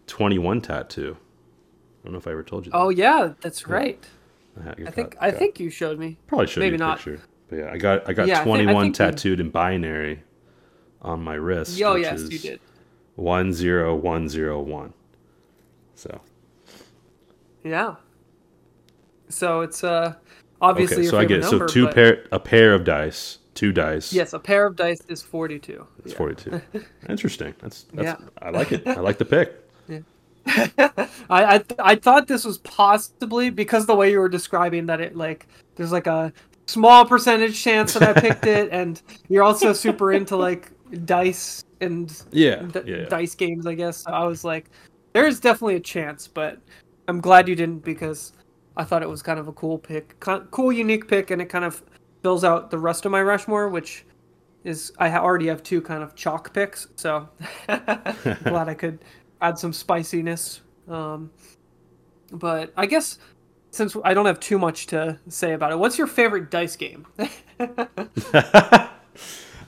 twenty 0.08 0.38
one 0.38 0.62
tattoo. 0.62 1.18
I 1.20 2.04
don't 2.06 2.14
know 2.14 2.20
if 2.20 2.28
I 2.28 2.32
ever 2.32 2.44
told 2.44 2.66
you. 2.66 2.72
That. 2.72 2.78
Oh 2.78 2.88
yeah, 2.88 3.34
that's 3.42 3.68
right. 3.68 4.02
I, 4.60 4.70
I 4.88 4.92
think 4.92 5.16
I 5.22 5.32
think 5.32 5.60
you 5.60 5.70
showed 5.70 5.98
me. 6.00 6.18
Probably 6.28 6.48
showed 6.48 6.62
Maybe 6.62 6.72
you 6.78 6.84
a 6.84 6.88
not. 6.88 6.98
picture. 6.98 7.22
But 7.50 7.56
yeah, 7.60 7.70
I 7.72 7.78
got 7.78 8.10
I 8.10 8.14
got 8.14 8.28
Yeah, 8.28 8.42
I 8.42 8.44
thi- 8.44 8.50
I 8.52 8.56
21 8.64 8.84
think 8.84 8.86
you- 9.00 9.06
tattooed 9.06 9.40
in 9.40 9.50
binary 9.50 10.24
on 11.02 11.22
my 11.24 11.36
wrist. 11.36 11.82
Oh 11.82 11.96
yes, 11.96 12.22
you 12.30 12.40
did. 12.40 12.60
10101. 13.18 14.94
So, 15.96 16.22
Yeah. 17.64 17.96
So 19.30 19.62
it's 19.62 19.84
uh 19.84 20.16
obviously 20.62 21.04
okay, 21.04 21.08
so 21.08 21.18
I 21.20 21.26
get 21.26 21.42
number, 21.42 21.68
so 21.68 21.74
two 21.74 21.86
but- 21.86 21.96
pair 21.96 22.26
a 22.32 22.40
pair 22.40 22.74
of 22.74 22.84
dice, 22.84 23.40
two 23.54 23.72
dice. 23.72 24.12
Yes, 24.14 24.34
a 24.34 24.40
pair 24.40 24.66
of 24.66 24.76
dice 24.76 25.02
is 25.08 25.22
42. 25.22 25.86
It's 26.00 26.12
Yeah. 26.14 26.18
42. 26.18 26.62
Interesting. 27.10 27.54
That's 27.60 27.84
that's 27.94 28.20
Yeah. 28.22 28.28
I 28.42 28.50
like 28.50 28.72
it. 28.72 28.86
I 28.88 29.00
like 29.00 29.18
the 29.18 29.26
pick. 29.26 29.61
I, 30.48 31.10
I 31.30 31.64
I 31.80 31.96
thought 31.96 32.28
this 32.28 32.44
was 32.46 32.58
possibly 32.60 33.50
because 33.50 33.86
the 33.86 33.96
way 33.96 34.12
you 34.12 34.20
were 34.20 34.30
describing 34.30 34.86
that 34.88 35.02
it 35.02 35.16
like 35.16 35.48
there's 35.76 35.92
like 35.92 36.08
a 36.08 36.34
small 36.68 37.06
percentage 37.06 37.62
chance 37.62 37.94
that 37.94 38.04
I 38.04 38.20
picked 38.20 38.46
it, 38.46 38.70
and 38.72 39.02
you're 39.30 39.44
also 39.44 39.74
super 39.74 40.14
into 40.14 40.36
like 40.36 40.72
dice 41.06 41.64
and 41.82 42.12
Yeah, 42.32 42.62
d- 42.64 42.82
yeah, 42.86 42.98
yeah. 42.98 43.06
dice 43.06 43.36
games, 43.36 43.66
I 43.66 43.76
guess. 43.76 43.98
So 43.98 44.12
I 44.12 44.26
was 44.26 44.44
like, 44.44 44.70
there 45.14 45.28
is 45.28 45.40
definitely 45.40 45.76
a 45.76 45.80
chance, 45.82 46.28
but 46.28 46.60
I'm 47.08 47.20
glad 47.22 47.48
you 47.48 47.56
didn't 47.56 47.84
because 47.84 48.34
I 48.78 48.84
thought 48.84 49.04
it 49.04 49.10
was 49.10 49.22
kind 49.22 49.40
of 49.40 49.48
a 49.48 49.54
cool 49.54 49.78
pick, 49.78 50.20
cool, 50.20 50.72
unique 50.72 51.08
pick, 51.08 51.32
and 51.32 51.42
it 51.42 51.48
kind 51.48 51.66
of 51.66 51.84
fills 52.24 52.44
out 52.44 52.72
the 52.72 52.78
rest 52.78 53.06
of 53.06 53.12
my 53.12 53.22
Rushmore, 53.22 53.70
which 53.70 54.06
is 54.64 54.92
I 55.00 55.12
already 55.18 55.48
have 55.48 55.64
two 55.64 55.82
kind 55.82 56.04
of 56.04 56.16
chalk 56.16 56.54
picks, 56.54 56.88
so 56.96 57.28
glad 57.68 58.70
I 58.70 58.76
could 58.76 59.00
add 59.42 59.58
some 59.60 59.74
spiciness. 59.74 60.62
Um, 60.88 61.32
but 62.32 62.72
I 62.78 62.86
guess 62.86 63.18
since 63.72 63.96
I 64.04 64.14
don't 64.14 64.26
have 64.26 64.40
too 64.40 64.58
much 64.60 64.88
to 64.88 65.20
say 65.28 65.54
about 65.54 65.72
it, 65.72 65.80
what's 65.80 65.98
your 65.98 66.08
favorite 66.08 66.50
dice 66.52 66.76
game? 66.76 67.06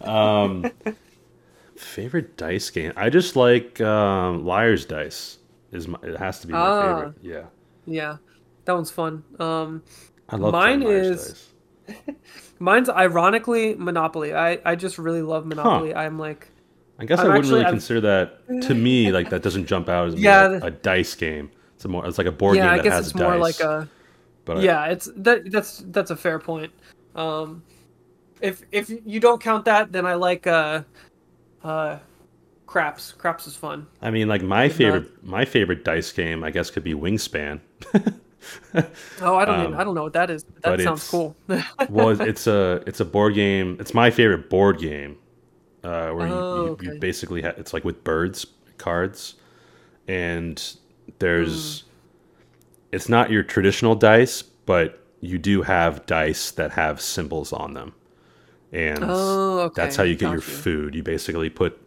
Um, 0.01 0.69
favorite 1.77 2.35
dice 2.35 2.69
game? 2.69 2.91
I 2.97 3.09
just 3.09 3.35
like 3.37 3.79
um, 3.79 4.45
Liar's 4.45 4.85
Dice. 4.85 5.37
Is 5.71 5.87
my, 5.87 5.97
it 6.03 6.17
has 6.17 6.39
to 6.41 6.47
be 6.47 6.53
my 6.53 6.59
Ah. 6.59 6.95
favorite. 6.97 7.13
Yeah, 7.21 7.43
yeah, 7.85 8.17
that 8.65 8.73
one's 8.73 8.91
fun. 8.91 9.23
Um, 9.39 9.81
I 10.29 10.35
love 10.35 10.51
Mine 10.51 10.81
Liar's 10.81 11.07
is- 11.21 11.51
Dice. 11.87 12.05
Mine's 12.59 12.89
ironically 12.89 13.75
Monopoly. 13.75 14.33
I, 14.33 14.59
I 14.65 14.75
just 14.75 14.97
really 14.97 15.21
love 15.21 15.45
Monopoly. 15.45 15.95
I'm 15.95 16.19
like, 16.19 16.49
I 16.99 17.05
guess 17.05 17.19
I'm 17.19 17.25
I 17.25 17.27
wouldn't 17.29 17.45
actually- 17.45 17.53
really 17.55 17.65
I'm- 17.65 17.73
consider 17.73 18.01
that 18.01 18.61
to 18.67 18.73
me 18.73 19.11
like 19.17 19.29
that 19.31 19.41
doesn't 19.41 19.65
jump 19.65 19.89
out 19.89 20.09
as 20.09 20.15
Yeah, 20.15 20.59
a 20.61 20.71
dice 20.71 21.15
game. 21.15 21.49
It's 21.75 21.85
a 21.85 21.87
more 21.87 22.05
it's 22.05 22.17
like 22.17 22.27
a 22.27 22.31
board 22.31 22.55
yeah, 22.55 22.63
game 22.63 22.71
I 22.73 22.77
that 22.77 22.83
guess 22.83 22.93
has 22.93 23.05
it's 23.07 23.13
dice. 23.13 23.21
more 23.21 23.37
like 23.37 23.59
a 23.59 23.89
but 24.45 24.57
I- 24.57 24.61
yeah. 24.61 24.85
It's 24.85 25.09
that 25.17 25.51
that's 25.51 25.83
that's 25.87 26.11
a 26.11 26.15
fair 26.15 26.39
point. 26.39 26.71
Um, 27.15 27.63
if 28.41 28.61
if 28.71 28.89
you 29.05 29.19
don't 29.19 29.41
count 29.41 29.65
that, 29.65 29.91
then 29.91 30.05
I 30.05 30.15
like 30.15 30.45
uh, 30.47 30.83
uh, 31.63 31.97
craps. 32.67 33.11
Craps 33.13 33.47
is 33.47 33.55
fun. 33.55 33.87
I 34.01 34.11
mean, 34.11 34.27
like 34.27 34.41
my 34.43 34.67
not- 34.67 34.75
favorite 34.75 35.23
my 35.23 35.45
favorite 35.45 35.83
dice 35.85 36.11
game, 36.11 36.43
I 36.43 36.51
guess, 36.51 36.69
could 36.69 36.83
be 36.83 36.93
Wingspan. 36.93 37.59
Oh, 39.21 39.37
I 39.37 39.45
don't 39.45 39.59
even, 39.61 39.73
Um, 39.73 39.79
I 39.79 39.85
don't 39.85 39.95
know 39.95 40.03
what 40.03 40.11
that 40.13 40.29
is. 40.29 40.43
That 40.63 40.77
sounds 40.81 41.09
cool. 41.09 41.33
well, 41.89 42.09
it's 42.19 42.45
a 42.45 42.83
it's 42.85 42.99
a 42.99 43.05
board 43.05 43.35
game. 43.35 43.77
It's 43.79 43.93
my 43.93 44.11
favorite 44.11 44.49
board 44.49 44.79
game, 44.79 45.15
uh, 45.83 46.11
where 46.11 46.27
you, 46.27 46.33
Oh, 46.33 46.65
you, 46.65 46.71
okay. 46.73 46.85
you 46.93 46.99
basically 46.99 47.41
ha- 47.41 47.53
it's 47.57 47.73
like 47.73 47.83
with 47.83 48.03
birds 48.03 48.45
cards, 48.77 49.35
and 50.07 50.61
there's 51.19 51.81
Hmm. 51.81 51.87
it's 52.91 53.09
not 53.09 53.31
your 53.31 53.43
traditional 53.43 53.95
dice, 53.95 54.41
but 54.43 54.99
you 55.21 55.37
do 55.37 55.61
have 55.63 56.05
dice 56.05 56.51
that 56.51 56.71
have 56.71 57.01
symbols 57.01 57.53
on 57.53 57.73
them, 57.73 57.93
and 58.71 58.99
Oh, 59.03 59.69
that's 59.75 59.95
how 59.95 60.03
you 60.03 60.15
get 60.15 60.27
your 60.27 60.35
you. 60.35 60.41
food. 60.41 60.95
You 60.95 61.03
basically 61.03 61.49
put 61.49 61.79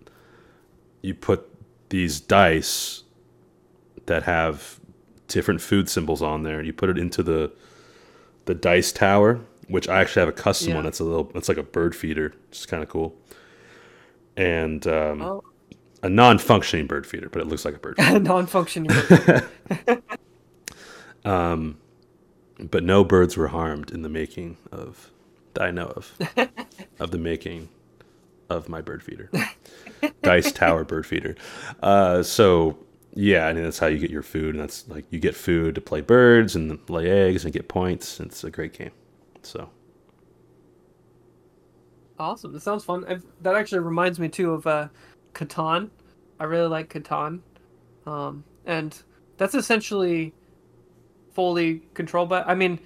you 1.03 1.15
put 1.15 1.49
these 1.91 2.21
dice 2.21 3.05
that 4.07 4.25
have 4.25 4.81
different 5.29 5.61
food 5.61 5.89
symbols 5.89 6.23
on 6.23 6.43
there, 6.43 6.59
and 6.59 6.67
you 6.67 6.73
put 6.73 6.89
it 6.91 6.99
into 6.99 7.23
the 7.23 7.53
the 8.47 8.55
dice 8.55 8.93
tower, 8.93 9.41
which 9.69 9.89
I 9.89 10.01
actually 10.01 10.21
have 10.21 10.29
a 10.29 10.33
custom 10.33 10.71
Yeah. 10.71 10.77
one. 10.77 10.87
It's 10.87 11.01
a 11.01 11.05
little, 11.05 11.31
it's 11.35 11.49
like 11.49 11.59
a 11.59 11.65
bird 11.65 11.97
feeder. 11.97 12.33
It's 12.49 12.65
kind 12.67 12.83
of 12.83 12.89
cool, 12.89 13.17
and 14.37 14.87
um, 14.87 15.23
oh, 15.23 15.45
a 16.03 16.09
non-functioning 16.09 16.87
bird 16.87 17.07
feeder, 17.07 17.29
but 17.29 17.43
it 17.43 17.49
looks 17.49 17.65
like 17.65 17.75
a 17.75 17.79
bird. 17.79 17.97
feeder. 17.99 18.17
A 18.17 18.21
non-functioning. 18.21 18.91
but 22.71 22.85
no 22.85 23.05
birds 23.05 23.37
were 23.37 23.49
harmed 23.49 23.91
in 23.91 24.03
the 24.03 24.09
making 24.09 24.57
of 24.73 25.11
that 25.55 25.63
I 25.63 25.71
know 25.71 25.87
of 25.87 26.13
of 26.99 27.11
the 27.11 27.19
making 27.19 27.69
of 28.49 28.69
my 28.69 28.81
bird 28.81 29.03
feeder, 29.03 29.31
dice 30.23 30.53
tower 30.53 30.85
bird 30.85 31.07
feeder. 31.07 31.35
Uh, 31.83 32.23
so 32.23 32.79
yeah, 33.15 33.47
I 33.47 33.53
mean 33.53 33.65
that's 33.65 33.79
how 33.79 33.87
you 33.87 33.99
get 33.99 34.11
your 34.11 34.23
food, 34.23 34.55
and 34.55 34.63
that's 34.63 34.87
like 34.89 35.05
you 35.11 35.19
get 35.19 35.35
food 35.35 35.75
to 35.75 35.81
play 35.81 36.01
birds 36.01 36.55
and 36.55 36.79
lay 36.89 37.11
eggs 37.11 37.45
and 37.45 37.53
get 37.53 37.69
points. 37.69 38.21
It's 38.21 38.45
a 38.45 38.51
great 38.51 38.73
game. 38.73 38.93
So 39.43 39.71
Awesome. 42.19 42.53
That 42.53 42.61
sounds 42.61 42.85
fun. 42.85 43.05
I've, 43.07 43.25
that 43.43 43.55
actually 43.55 43.81
reminds 43.81 44.19
me 44.19 44.29
too 44.29 44.53
of 44.53 44.67
uh, 44.67 44.89
Catan. 45.35 45.91
I 46.39 46.45
really 46.45 46.69
like 46.69 46.93
Catan, 46.93 47.41
um, 48.07 48.45
and 48.65 49.03
that's 49.37 49.55
essentially 49.55 50.35
fully 51.35 51.83
controlled 51.95 52.29
by. 52.29 52.43
I 52.43 52.55
mean, 52.55 52.79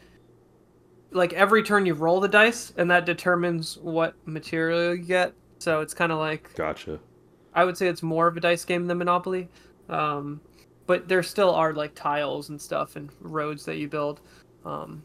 like 1.12 1.33
every 1.33 1.62
turn 1.62 1.87
you 1.87 1.95
roll 1.95 2.20
the 2.20 2.28
dice, 2.28 2.72
and 2.76 2.91
that 2.91 3.07
determines 3.07 3.78
what 3.78 4.14
material 4.26 4.95
you 4.95 5.03
get. 5.03 5.33
So 5.59 5.81
it's 5.81 5.95
kind 5.95 6.11
of 6.12 6.18
like 6.18 6.55
gotcha. 6.55 6.99
I 7.55 7.64
would 7.64 7.76
say 7.76 7.89
it's 7.89 8.03
more 8.03 8.26
of 8.26 8.37
a 8.37 8.41
dice 8.41 8.64
game 8.64 8.87
than 8.87 8.99
Monopoly, 8.99 9.49
um, 9.89 10.41
but 10.87 11.09
there 11.09 11.22
still 11.22 11.55
are 11.55 11.72
like 11.72 11.95
tiles 11.95 12.49
and 12.49 12.61
stuff 12.61 12.97
and 12.97 13.11
roads 13.20 13.64
that 13.64 13.76
you 13.76 13.89
build. 13.89 14.20
Um, 14.64 15.03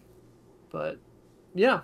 but 0.71 0.97
yeah, 1.53 1.82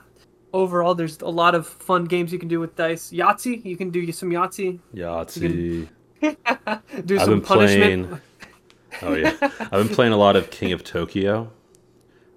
overall, 0.53 0.95
there's 0.95 1.19
a 1.21 1.29
lot 1.29 1.55
of 1.55 1.67
fun 1.67 2.05
games 2.05 2.31
you 2.31 2.39
can 2.39 2.47
do 2.47 2.59
with 2.59 2.75
dice. 2.75 3.11
Yahtzee, 3.11 3.63
you 3.65 3.77
can 3.77 3.89
do 3.89 4.11
some 4.11 4.29
Yahtzee. 4.29 4.79
Yahtzee. 4.93 5.89
Do 7.05 7.17
I've 7.17 7.25
some 7.25 7.41
punishment. 7.41 8.07
playing. 8.07 8.21
Oh 9.01 9.15
yeah, 9.15 9.35
I've 9.41 9.71
been 9.71 9.89
playing 9.89 10.13
a 10.13 10.17
lot 10.17 10.35
of 10.35 10.51
King 10.51 10.71
of 10.71 10.83
Tokyo, 10.83 11.51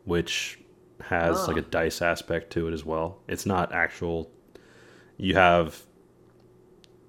which 0.05 0.59
has 1.03 1.47
like 1.47 1.59
a 1.59 1.61
ah. 1.61 1.69
dice 1.71 2.01
aspect 2.01 2.51
to 2.55 2.67
it 2.67 2.73
as 2.73 2.83
well. 2.83 3.19
It's 3.29 3.45
not 3.45 3.73
actual. 3.73 4.31
You 5.19 5.35
have 5.35 5.83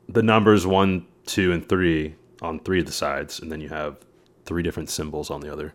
the 0.10 0.22
numbers 0.22 0.68
one, 0.68 1.08
two, 1.26 1.54
and 1.54 1.68
three 1.68 2.16
on 2.42 2.60
three 2.60 2.82
of 2.82 2.88
the 2.88 2.92
sides, 2.92 3.40
and 3.40 3.50
then 3.50 3.62
you 3.62 3.70
have 3.70 3.98
three 4.44 4.62
different 4.64 4.90
symbols 4.90 5.30
on 5.30 5.40
the 5.40 5.52
other. 5.52 5.74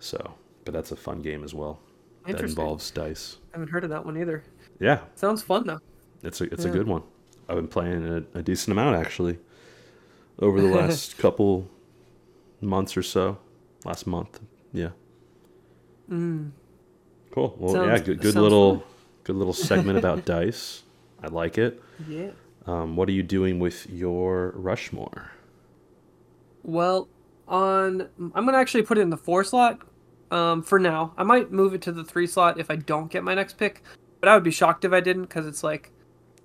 So, 0.00 0.34
but 0.66 0.74
that's 0.74 0.92
a 0.92 0.96
fun 0.96 1.22
game 1.22 1.44
as 1.44 1.54
well. 1.54 1.80
That 2.26 2.40
involves 2.40 2.90
dice. 2.90 3.38
I 3.54 3.58
haven't 3.58 3.68
heard 3.70 3.84
of 3.84 3.90
that 3.90 4.04
one 4.04 4.16
either. 4.18 4.42
Yeah, 4.80 4.98
Sounds 5.14 5.40
fun 5.40 5.64
though. 5.64 5.78
it's 6.24 6.40
a 6.40 6.44
it's 6.52 6.64
a 6.64 6.70
good 6.70 6.88
one. 6.88 7.02
I've 7.48 7.54
been 7.54 7.68
playing 7.68 8.04
a, 8.34 8.38
a 8.38 8.42
decent 8.42 8.72
amount 8.72 8.96
actually 8.96 9.38
over 10.40 10.60
the 10.60 10.66
last 10.74 11.18
couple 11.18 11.68
months 12.60 12.96
or 12.96 13.02
so. 13.04 13.38
Last 13.84 14.06
month, 14.08 14.40
yeah. 14.72 14.88
Cool. 16.08 17.54
Well, 17.58 17.86
yeah, 17.86 17.98
Mm. 17.98 18.04
Good, 18.04 18.20
good 18.20 18.34
little 18.34 18.78
fun. 18.80 18.88
good 19.24 19.36
little 19.36 19.52
segment 19.52 19.98
about 19.98 20.24
dice. 20.34 20.82
I 21.22 21.28
like 21.28 21.56
it. 21.56 21.80
Yeah. 22.08 22.30
Um, 22.66 22.96
what 22.96 23.08
are 23.08 23.12
you 23.12 23.22
doing 23.22 23.60
with 23.60 23.88
your 23.88 24.50
Rushmore? 24.56 25.30
Well, 26.64 27.08
on 27.46 28.08
I'm 28.34 28.46
gonna 28.46 28.58
actually 28.58 28.82
put 28.82 28.98
it 28.98 29.02
in 29.02 29.10
the 29.10 29.16
four 29.16 29.44
slot. 29.44 29.78
Um, 30.30 30.62
for 30.62 30.78
now, 30.78 31.12
I 31.16 31.22
might 31.22 31.52
move 31.52 31.74
it 31.74 31.82
to 31.82 31.92
the 31.92 32.04
three 32.04 32.26
slot 32.26 32.58
if 32.58 32.70
I 32.70 32.76
don't 32.76 33.10
get 33.10 33.22
my 33.24 33.34
next 33.34 33.56
pick, 33.58 33.82
but 34.20 34.28
I 34.28 34.34
would 34.34 34.42
be 34.44 34.50
shocked 34.50 34.84
if 34.84 34.92
I 34.92 35.00
didn't 35.00 35.22
because 35.24 35.46
it's 35.46 35.62
like 35.62 35.92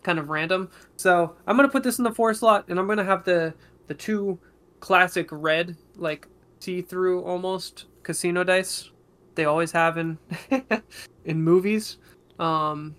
kind 0.04 0.20
of 0.20 0.30
random. 0.30 0.70
So 0.98 1.36
I'm 1.48 1.56
gonna 1.56 1.70
put 1.70 1.84
this 1.84 1.98
in 1.98 2.04
the 2.04 2.12
four 2.14 2.34
slot, 2.34 2.66
and 2.70 2.80
I'm 2.80 2.88
gonna 2.88 3.04
have 3.04 3.24
the 3.24 3.54
the 3.88 3.94
two 3.94 4.38
classic 4.80 5.28
red 5.32 5.76
like 5.96 6.28
see 6.60 6.82
through 6.82 7.22
almost 7.24 7.86
casino 8.04 8.44
dice 8.44 8.90
they 9.36 9.46
always 9.46 9.72
have 9.72 9.98
in 9.98 10.18
in 11.26 11.42
movies. 11.42 11.98
Um, 12.38 12.96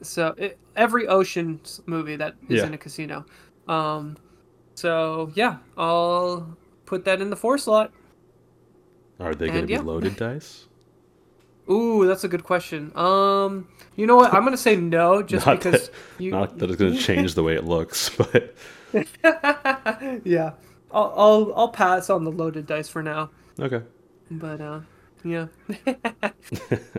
so 0.00 0.34
it, 0.36 0.58
every 0.76 1.06
ocean 1.08 1.60
movie 1.86 2.16
that 2.16 2.34
is 2.48 2.60
Yeah. 2.60 2.66
in 2.66 2.74
a 2.74 2.78
casino. 2.78 3.24
Um, 3.68 4.16
so 4.74 5.30
yeah, 5.34 5.58
I'll 5.76 6.56
put 6.86 7.04
that 7.04 7.20
in 7.20 7.30
the 7.30 7.36
four 7.36 7.58
slot. 7.58 7.92
Are 9.22 9.34
they 9.34 9.46
going 9.46 9.52
to 9.54 9.58
And 9.60 9.66
be 9.68 9.72
yeah. 9.74 9.80
loaded 9.80 10.16
dice? 10.16 10.66
Ooh, 11.70 12.06
that's 12.06 12.24
a 12.24 12.28
good 12.28 12.42
question. 12.44 12.90
Um, 12.96 13.68
you 13.94 14.06
know 14.06 14.16
what? 14.16 14.34
I'm 14.34 14.42
gonna 14.44 14.56
say 14.56 14.74
no, 14.74 15.22
just 15.22 15.46
Not 15.46 15.58
because 15.58 15.88
that, 15.90 15.94
you. 16.18 16.30
not 16.32 16.58
that 16.58 16.70
it's 16.70 16.78
going 16.80 16.92
to 16.94 16.98
change 16.98 17.34
the 17.34 17.42
way 17.44 17.54
it 17.54 17.64
looks, 17.64 18.08
but 18.16 18.54
yeah, 20.24 20.52
I'll, 20.90 21.14
I'll 21.16 21.52
I'll 21.56 21.68
pass 21.68 22.10
on 22.10 22.24
the 22.24 22.32
loaded 22.32 22.66
dice 22.66 22.88
for 22.88 23.02
now. 23.02 23.30
okay. 23.60 23.82
But 24.30 24.60
uh, 24.60 24.80
yeah, 25.24 25.46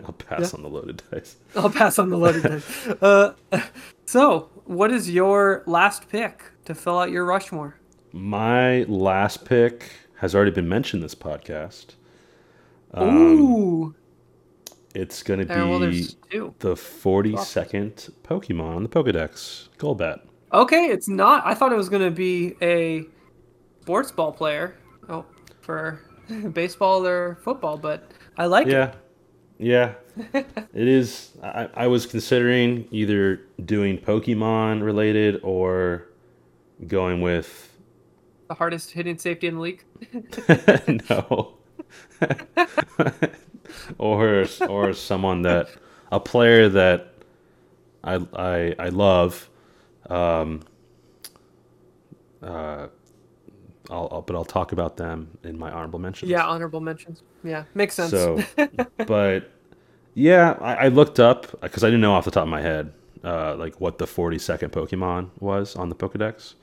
I'll 0.04 0.12
pass 0.12 0.54
on 0.54 0.62
the 0.62 0.68
loaded 0.70 1.02
dice. 1.10 1.36
I'll 1.54 1.68
pass 1.70 1.98
on 1.98 2.08
the 2.08 2.16
loaded 2.16 2.42
dice. 2.44 2.86
Uh, 3.02 3.34
so 4.06 4.48
what 4.64 4.90
is 4.90 5.10
your 5.10 5.62
last 5.66 6.08
pick 6.08 6.42
to 6.64 6.74
fill 6.74 6.98
out 6.98 7.10
your 7.10 7.24
Rushmore? 7.26 7.76
My 8.12 8.84
last 8.84 9.44
pick 9.44 9.90
has 10.18 10.34
already 10.34 10.52
been 10.52 10.68
mentioned 10.68 11.02
this 11.02 11.14
podcast. 11.14 11.96
Um, 12.94 13.16
Ooh, 13.18 13.94
It's 14.94 15.22
going 15.22 15.40
to 15.40 15.46
be 15.46 15.52
Uh, 15.52 15.66
well, 15.68 15.80
the 15.80 16.74
42nd 16.74 18.10
Pokemon 18.22 18.76
on 18.76 18.82
the 18.84 18.88
Pokedex, 18.88 19.68
Golbat. 19.78 20.20
Okay, 20.52 20.86
it's 20.86 21.08
not. 21.08 21.44
I 21.44 21.54
thought 21.54 21.72
it 21.72 21.76
was 21.76 21.88
gonna 21.88 22.12
be 22.12 22.54
a 22.62 23.04
sports 23.82 24.12
ball 24.12 24.30
player. 24.30 24.76
Oh, 25.08 25.24
for 25.60 26.00
baseball 26.52 27.04
or 27.04 27.38
football, 27.42 27.76
but 27.76 28.12
I 28.38 28.46
like 28.46 28.68
it. 28.68 28.72
Yeah. 28.72 28.94
Yeah, 29.58 29.94
it 30.34 30.88
is. 30.88 31.30
I, 31.42 31.68
I 31.74 31.86
was 31.86 32.06
considering 32.06 32.86
either 32.90 33.40
doing 33.64 33.98
Pokemon 33.98 34.82
related 34.82 35.40
or 35.44 36.08
going 36.88 37.20
with 37.20 37.72
The 38.48 38.54
hardest 38.54 38.90
hitting 38.92 39.16
safety 39.18 39.46
in 39.46 39.54
the 39.54 39.60
league. 39.60 39.84
no, 41.10 41.54
or 43.98 44.46
or 44.68 44.92
someone 44.92 45.42
that 45.42 45.68
a 46.10 46.20
player 46.20 46.68
that 46.68 47.14
I 48.02 48.14
I 48.34 48.74
I 48.78 48.88
love. 48.88 49.50
Um, 50.08 50.60
uh, 52.42 52.88
I'll, 53.90 54.08
I'll 54.10 54.22
but 54.22 54.36
I'll 54.36 54.44
talk 54.44 54.72
about 54.72 54.96
them 54.96 55.38
in 55.42 55.58
my 55.58 55.70
honorable 55.70 55.98
mentions. 55.98 56.30
Yeah, 56.30 56.44
honorable 56.44 56.80
mentions. 56.80 57.22
Yeah, 57.42 57.64
makes 57.74 57.94
sense. 57.94 58.10
So, 58.10 58.42
but 59.06 59.50
yeah, 60.14 60.56
I, 60.60 60.74
I 60.74 60.88
looked 60.88 61.20
up 61.20 61.60
because 61.60 61.84
I 61.84 61.88
didn't 61.88 62.00
know 62.00 62.14
off 62.14 62.24
the 62.24 62.30
top 62.30 62.44
of 62.44 62.48
my 62.48 62.60
head 62.62 62.92
uh, 63.24 63.56
like 63.56 63.80
what 63.80 63.98
the 63.98 64.06
40 64.06 64.38
second 64.38 64.72
Pokemon 64.72 65.30
was 65.40 65.76
on 65.76 65.88
the 65.88 65.94
Pokedex, 65.94 66.54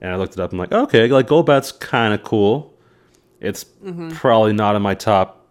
and 0.00 0.12
I 0.12 0.16
looked 0.16 0.34
it 0.34 0.40
up. 0.40 0.52
I'm 0.52 0.58
like, 0.58 0.72
okay, 0.72 1.08
like 1.08 1.26
Golbat's 1.26 1.72
kind 1.72 2.14
of 2.14 2.22
cool. 2.22 2.71
It's 3.42 3.64
probably 4.14 4.52
not 4.54 4.76
in 4.76 4.82
my 4.82 4.94
top 4.94 5.46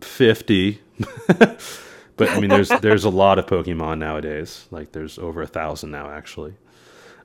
50, 0.00 0.80
but 1.28 2.30
I 2.30 2.40
mean, 2.40 2.50
there's 2.50 2.68
there's 2.68 3.04
a 3.04 3.10
lot 3.10 3.38
of 3.38 3.46
Pokemon 3.46 3.98
nowadays. 3.98 4.66
Like 4.70 4.92
there's 4.92 5.18
over 5.18 5.40
a 5.42 5.46
thousand 5.46 5.92
now, 5.92 6.10
actually. 6.10 6.54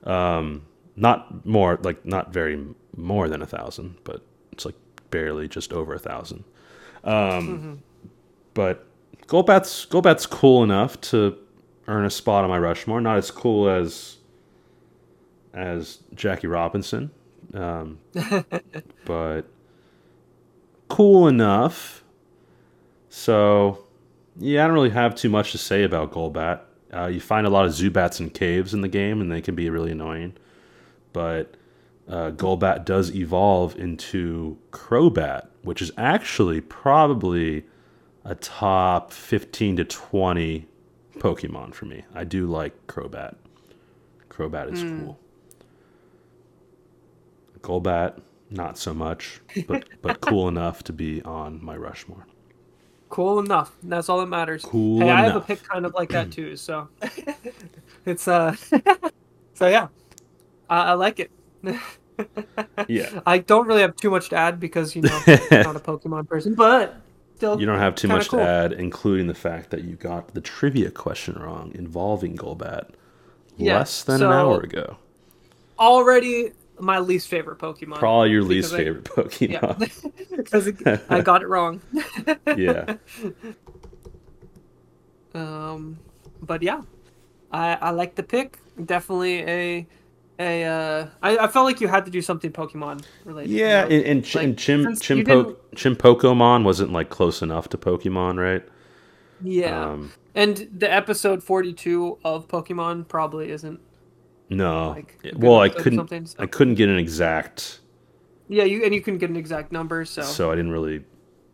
Um, 0.04 0.62
not 0.96 1.44
more, 1.44 1.78
like 1.82 2.06
not 2.06 2.32
very 2.32 2.64
more 2.96 3.28
than 3.28 3.42
a 3.42 3.46
thousand, 3.46 3.96
but 4.04 4.22
it's 4.52 4.64
like 4.64 4.76
barely 5.10 5.48
just 5.48 5.72
over 5.72 5.94
a 5.94 5.98
thousand. 5.98 6.44
Um, 7.02 7.82
But 8.54 8.86
Golbat's 9.26 9.86
Golbat's 9.86 10.26
cool 10.26 10.62
enough 10.62 11.00
to 11.02 11.36
earn 11.88 12.04
a 12.04 12.10
spot 12.10 12.44
on 12.44 12.50
my 12.50 12.58
Rushmore. 12.58 13.00
Not 13.00 13.18
as 13.18 13.30
cool 13.32 13.68
as 13.68 14.18
as 15.52 15.98
Jackie 16.14 16.46
Robinson, 16.46 17.10
um, 17.52 17.98
but 19.04 19.42
cool 20.88 21.28
enough. 21.28 22.04
So 23.08 23.84
yeah, 24.36 24.64
I 24.64 24.66
don't 24.66 24.74
really 24.74 24.90
have 24.90 25.14
too 25.14 25.28
much 25.28 25.52
to 25.52 25.58
say 25.58 25.82
about 25.84 26.12
Golbat. 26.12 26.60
Uh, 26.92 27.06
you 27.06 27.20
find 27.20 27.46
a 27.46 27.50
lot 27.50 27.66
of 27.66 27.72
Zubats 27.72 28.20
in 28.20 28.30
caves 28.30 28.72
in 28.72 28.80
the 28.80 28.88
game, 28.88 29.20
and 29.20 29.30
they 29.30 29.40
can 29.40 29.54
be 29.54 29.68
really 29.68 29.92
annoying. 29.92 30.34
But 31.12 31.56
uh, 32.08 32.30
Golbat 32.32 32.84
does 32.84 33.14
evolve 33.14 33.76
into 33.76 34.58
Crobat, 34.70 35.48
which 35.62 35.82
is 35.82 35.90
actually 35.96 36.60
probably 36.60 37.64
a 38.24 38.34
top 38.34 39.12
15 39.12 39.76
to 39.76 39.84
20 39.84 40.66
Pokemon 41.18 41.74
for 41.74 41.86
me. 41.86 42.04
I 42.14 42.24
do 42.24 42.46
like 42.46 42.86
Crobat. 42.86 43.36
Crobat 44.28 44.72
is 44.72 44.82
cool. 44.82 45.18
Golbat, 47.60 48.20
not 48.50 48.78
so 48.78 48.94
much, 48.94 49.40
but 49.66 49.88
but 50.02 50.20
cool 50.20 50.48
enough 50.54 50.82
to 50.84 50.92
be 50.92 51.22
on 51.22 51.64
my 51.64 51.76
Rushmore. 51.76 52.26
cool 53.08 53.38
enough. 53.40 53.72
That's 53.82 54.08
all 54.08 54.20
that 54.20 54.26
matters. 54.26 54.62
Cool 54.64 55.00
hey, 55.00 55.10
I 55.10 55.16
have 55.22 55.26
a 55.26 55.30
enough. 55.36 55.46
pick 55.46 55.62
kind 55.62 55.86
of 55.86 55.94
like 55.94 56.10
that 56.10 56.30
too. 56.32 56.56
So 56.56 56.88
it's 58.06 58.26
uh, 58.28 58.54
so 59.54 59.68
yeah, 59.68 59.88
I, 60.68 60.90
I 60.90 60.92
like 60.94 61.20
it. 61.20 61.30
Yeah. 62.88 63.20
I 63.26 63.38
don't 63.38 63.66
really 63.66 63.80
have 63.82 63.96
too 63.96 64.10
much 64.10 64.28
to 64.30 64.36
add 64.36 64.60
because 64.60 64.94
you 64.94 65.02
know 65.02 65.20
I'm 65.26 65.62
not 65.62 65.76
a 65.76 65.80
Pokemon 65.80 66.28
person, 66.28 66.54
but 66.54 66.96
still, 67.36 67.58
You 67.58 67.66
don't 67.66 67.78
have 67.80 67.94
too 67.96 68.06
much 68.08 68.28
cool. 68.28 68.38
to 68.40 68.46
add, 68.48 68.72
including 68.72 69.26
the 69.26 69.34
fact 69.34 69.70
that 69.70 69.82
you 69.84 69.96
got 69.96 70.32
the 70.34 70.40
trivia 70.40 70.90
question 70.92 71.34
wrong 71.34 71.72
involving 71.74 72.36
Golbat 72.36 72.90
Yeah, 73.56 73.78
less 73.78 74.04
than 74.04 74.18
so- 74.20 74.30
an 74.30 74.32
hour 74.36 74.60
ago. 74.60 74.96
Already 75.78 76.52
my 76.80 76.98
least 76.98 77.28
favorite 77.28 77.58
Pokemon. 77.58 77.98
Probably 77.98 78.30
your 78.30 78.42
least 78.42 78.74
I- 78.74 78.78
favorite 78.78 79.04
Pokemon. 79.04 79.50
Yeah, 80.30 80.36
because 80.36 80.68
I 81.10 81.20
got 81.20 81.42
it 81.42 81.48
wrong. 81.48 81.80
yeah. 82.56 82.96
Um, 85.34 85.98
but 86.42 86.62
yeah, 86.62 86.82
I 87.52 87.74
I 87.74 87.90
like 87.90 88.14
the 88.14 88.22
pick. 88.22 88.58
Definitely 88.84 89.40
a 89.40 89.86
a. 90.38 90.64
Uh, 90.64 91.06
I 91.22 91.38
I 91.38 91.46
felt 91.48 91.64
like 91.64 91.80
you 91.80 91.88
had 91.88 92.04
to 92.04 92.10
do 92.10 92.22
something 92.22 92.52
Pokemon 92.52 93.04
related. 93.24 93.50
you 93.52 93.58
Yeah, 93.60 93.82
know? 93.84 93.90
and, 93.90 94.04
and, 94.04 94.24
Ch- 94.24 94.34
Like, 94.36 94.44
and 94.44 94.58
Chim 94.58 94.82
since 94.84 95.08
you 95.10 95.16
Chimpo 95.24 95.56
Chimpokemon 95.74 96.64
wasn't 96.64 96.92
like 96.92 97.10
close 97.10 97.42
enough 97.42 97.68
to 97.70 97.78
Pokemon, 97.78 98.38
right? 98.40 98.64
Yeah, 99.42 99.90
Um, 99.90 100.12
and 100.34 100.68
the 100.72 100.90
episode 100.92 101.42
forty 101.42 101.72
two 101.72 102.18
of 102.24 102.46
Pokemon 102.48 103.08
probably 103.08 103.50
isn't. 103.50 103.80
No. 104.50 104.90
Like, 104.90 105.18
well, 105.36 105.60
I 105.60 105.68
couldn't. 105.68 106.26
so- 106.28 106.36
I 106.38 106.46
couldn't 106.46 106.74
get 106.74 106.88
an 106.88 106.98
exact, 106.98 107.80
Yeah, 108.48 108.64
you 108.64 108.84
and 108.84 108.94
you 108.94 109.00
can 109.00 109.18
get 109.18 109.30
an 109.30 109.36
exact 109.36 109.72
number. 109.72 110.04
So, 110.04 110.22
so 110.22 110.50
I 110.50 110.54
didn't 110.54 110.72
really 110.72 111.04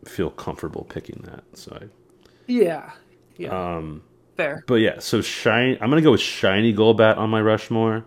feel 0.05 0.29
comfortable 0.31 0.83
picking 0.83 1.21
that. 1.25 1.43
So 1.53 1.77
I. 1.81 1.85
yeah, 2.47 2.91
yeah, 3.37 3.75
Um, 3.77 4.03
fair. 4.35 4.63
but 4.67 4.75
yeah, 4.75 4.99
so 4.99 5.21
shiny. 5.21 5.77
I'm 5.81 5.89
gonna 5.89 6.01
go 6.01 6.11
with 6.11 6.21
shiny 6.21 6.73
Golbat 6.73 7.17
on 7.17 7.29
my 7.29 7.41
Rushmore 7.41 8.05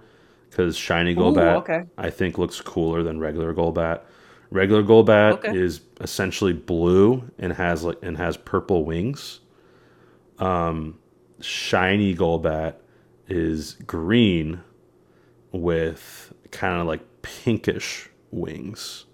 because 0.51 0.77
shiny 0.77 1.15
Golbat 1.15 1.57
okay. 1.59 1.85
I 1.99 2.11
think 2.11 2.37
looks 2.39 2.61
cooler 2.61 3.03
than 3.03 3.19
regular 3.21 3.55
Golbat. 3.55 4.01
Regular 4.51 4.83
Golbat 4.85 5.33
Okay. 5.35 5.57
is 5.57 5.81
essentially 6.01 6.53
blue 6.53 7.29
and 7.39 7.53
has 7.55 7.83
like 7.85 7.99
and 8.03 8.17
has 8.19 8.37
purple 8.37 8.85
wings. 8.85 9.41
Um, 10.39 10.99
shiny 11.41 12.15
Golbat 12.15 12.75
is 13.29 13.75
green 13.87 14.61
with 15.55 16.33
kind 16.51 16.81
of 16.81 16.87
like 16.87 17.01
pinkish 17.23 18.09
wings. 18.31 19.05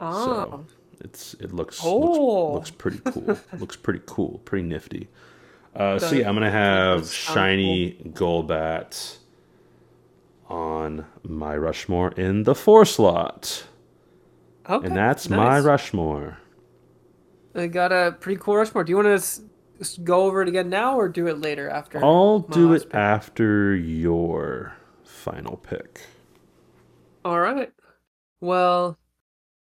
Oh, 0.00 0.24
So 0.24 0.64
it's 1.00 1.34
it 1.34 1.52
looks 1.52 1.80
Oh. 1.84 2.52
looks, 2.54 2.70
looks 2.70 2.70
pretty 2.70 2.98
cool. 3.04 3.38
looks 3.58 3.76
pretty 3.76 4.00
cool, 4.06 4.40
pretty 4.44 4.66
nifty. 4.66 5.08
Uh, 5.74 5.98
so 5.98 6.14
yeah, 6.14 6.28
I'm 6.28 6.34
gonna 6.34 6.50
have 6.50 7.08
shiny 7.10 7.94
Golbat 8.10 9.16
on 10.48 11.04
my 11.24 11.56
Rushmore 11.56 12.12
in 12.12 12.44
the 12.44 12.54
four 12.54 12.84
slot, 12.84 13.64
okay. 14.68 14.86
and 14.86 14.96
that's 14.96 15.28
my 15.28 15.56
nice. 15.56 15.64
Rushmore. 15.64 16.38
I 17.56 17.66
got 17.66 17.92
a 17.92 18.12
pretty 18.18 18.40
cool 18.40 18.56
Rushmore. 18.56 18.84
Do 18.84 18.90
you 18.90 18.96
want 18.96 19.20
to 19.20 20.00
go 20.02 20.22
over 20.26 20.42
it 20.42 20.48
again 20.48 20.68
now, 20.68 20.96
or 20.96 21.08
do 21.08 21.26
it 21.26 21.40
later 21.40 21.68
after? 21.68 22.04
I'll 22.04 22.40
do 22.40 22.72
it 22.72 22.84
pick? 22.84 22.94
after 22.94 23.74
your 23.74 24.74
final 25.24 25.56
pick. 25.56 26.02
All 27.24 27.40
right. 27.40 27.72
Well, 28.42 28.98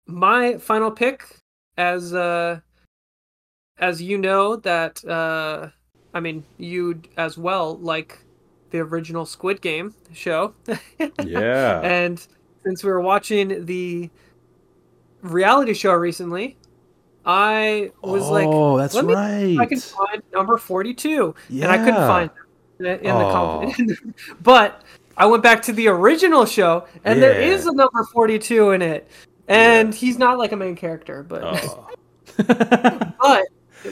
my 0.07 0.57
final 0.57 0.89
pick, 0.89 1.25
as 1.77 2.13
uh, 2.13 2.61
as 3.77 4.01
you 4.01 4.17
know 4.17 4.55
that 4.55 5.03
uh, 5.05 5.67
I 6.13 6.19
mean 6.21 6.45
you 6.57 7.01
as 7.17 7.37
well 7.37 7.77
like 7.77 8.19
the 8.71 8.79
original 8.79 9.25
Squid 9.25 9.61
Game 9.61 9.93
show, 10.13 10.53
Yeah. 11.23 11.81
and 11.83 12.25
since 12.63 12.83
we 12.83 12.89
were 12.89 13.01
watching 13.01 13.65
the 13.65 14.09
reality 15.21 15.73
show 15.73 15.93
recently, 15.93 16.55
I 17.25 17.91
was 18.01 18.29
like, 18.29 18.47
Oh, 18.47 18.77
that's 18.77 18.93
let 18.93 19.03
me 19.05 19.13
see 19.15 19.59
I 19.59 19.65
can 19.65 19.79
find 19.79 20.23
number 20.33 20.57
forty-two, 20.57 21.35
and 21.49 21.65
I 21.65 21.77
couldn't 21.77 22.07
find 22.07 22.29
it 22.79 23.01
in 23.01 23.13
the 23.13 23.25
Oh. 23.25 23.31
comment. 23.33 23.99
but 24.41 24.83
I 25.19 25.25
went 25.25 25.43
back 25.43 25.61
to 25.63 25.73
the 25.73 25.87
original 25.89 26.45
show, 26.45 26.85
and 27.03 27.21
there 27.21 27.39
Yeah. 27.39 27.53
is 27.53 27.65
a 27.67 27.73
number 27.73 28.03
forty-two 28.05 28.71
in 28.71 28.81
it, 28.81 29.07
and 29.47 29.93
he's 29.93 30.17
not 30.17 30.37
like 30.39 30.51
a 30.53 30.55
main 30.55 30.75
character, 30.75 31.23
but 31.23 31.43
Oh. 31.43 31.87
but 32.37 33.45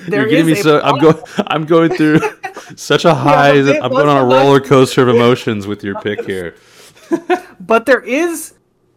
there 0.08 0.22
You're 0.22 0.30
getting 0.30 0.50
is 0.50 0.58
me 0.58 0.64
so. 0.64 0.80
I'm 0.82 1.00
going. 1.00 1.18
I'm 1.48 1.66
going 1.66 1.92
through 1.94 2.20
such 2.76 3.06
a 3.06 3.14
high. 3.14 3.54
it 3.54 3.84
I'm 3.84 3.92
going 3.92 4.08
on 4.08 4.18
a 4.18 4.22
a 4.24 4.26
roller 4.26 4.60
coaster 4.60 5.02
of 5.02 5.10
emotions 5.16 5.68
with 5.68 5.84
your 5.84 6.00
pick 6.02 6.26
here. 6.26 6.56
but 7.60 7.86
there 7.86 8.02
is 8.02 8.54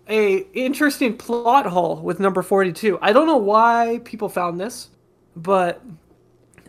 a 0.08 0.38
interesting 0.54 1.16
plot 1.16 1.66
hole 1.66 1.96
with 2.02 2.18
number 2.18 2.42
42 2.42 2.98
i 3.00 3.12
don't 3.12 3.28
know 3.28 3.36
why 3.36 4.00
people 4.04 4.28
found 4.28 4.58
this 4.58 4.88
but 5.36 5.80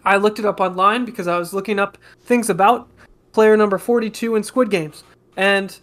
i 0.05 0.15
looked 0.17 0.37
it 0.37 0.45
up 0.45 0.59
online 0.59 1.05
because 1.05 1.27
i 1.27 1.35
was 1.39 1.51
looking 1.51 1.79
up 1.79 1.97
things 2.25 2.51
about 2.51 2.87
player 3.31 3.57
number 3.57 3.79
42 3.79 4.35
in 4.35 4.43
squid 4.43 4.69
games 4.69 5.03
and 5.37 5.77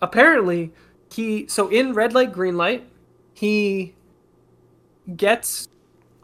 apparently 0.00 0.72
he 1.12 1.46
so 1.46 1.68
in 1.68 1.92
red 1.92 2.12
light 2.12 2.32
green 2.32 2.56
light 2.56 2.86
he 3.34 3.94
gets 5.16 5.68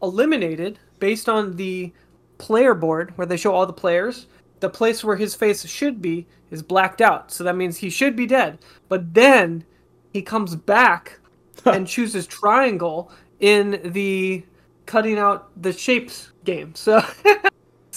eliminated 0.02 0.78
based 0.98 1.28
on 1.28 1.56
the 1.56 1.92
player 2.38 2.74
board 2.74 3.12
where 3.16 3.26
they 3.26 3.36
show 3.36 3.52
all 3.54 3.66
the 3.66 3.72
players. 3.72 4.26
The 4.60 4.68
place 4.68 5.04
where 5.04 5.16
his 5.16 5.34
face 5.34 5.66
should 5.66 6.02
be 6.02 6.26
is 6.50 6.62
blacked 6.62 7.00
out, 7.00 7.30
so 7.30 7.44
that 7.44 7.56
means 7.56 7.76
he 7.76 7.90
should 7.90 8.16
be 8.16 8.26
dead. 8.26 8.58
But 8.88 9.14
then 9.14 9.64
he 10.12 10.22
comes 10.22 10.56
back 10.56 11.20
and 11.64 11.86
chooses 11.86 12.26
triangle 12.26 13.12
in 13.40 13.80
the 13.84 14.44
cutting 14.86 15.18
out 15.18 15.50
the 15.60 15.72
shapes 15.72 16.32
game. 16.44 16.74
So 16.74 17.02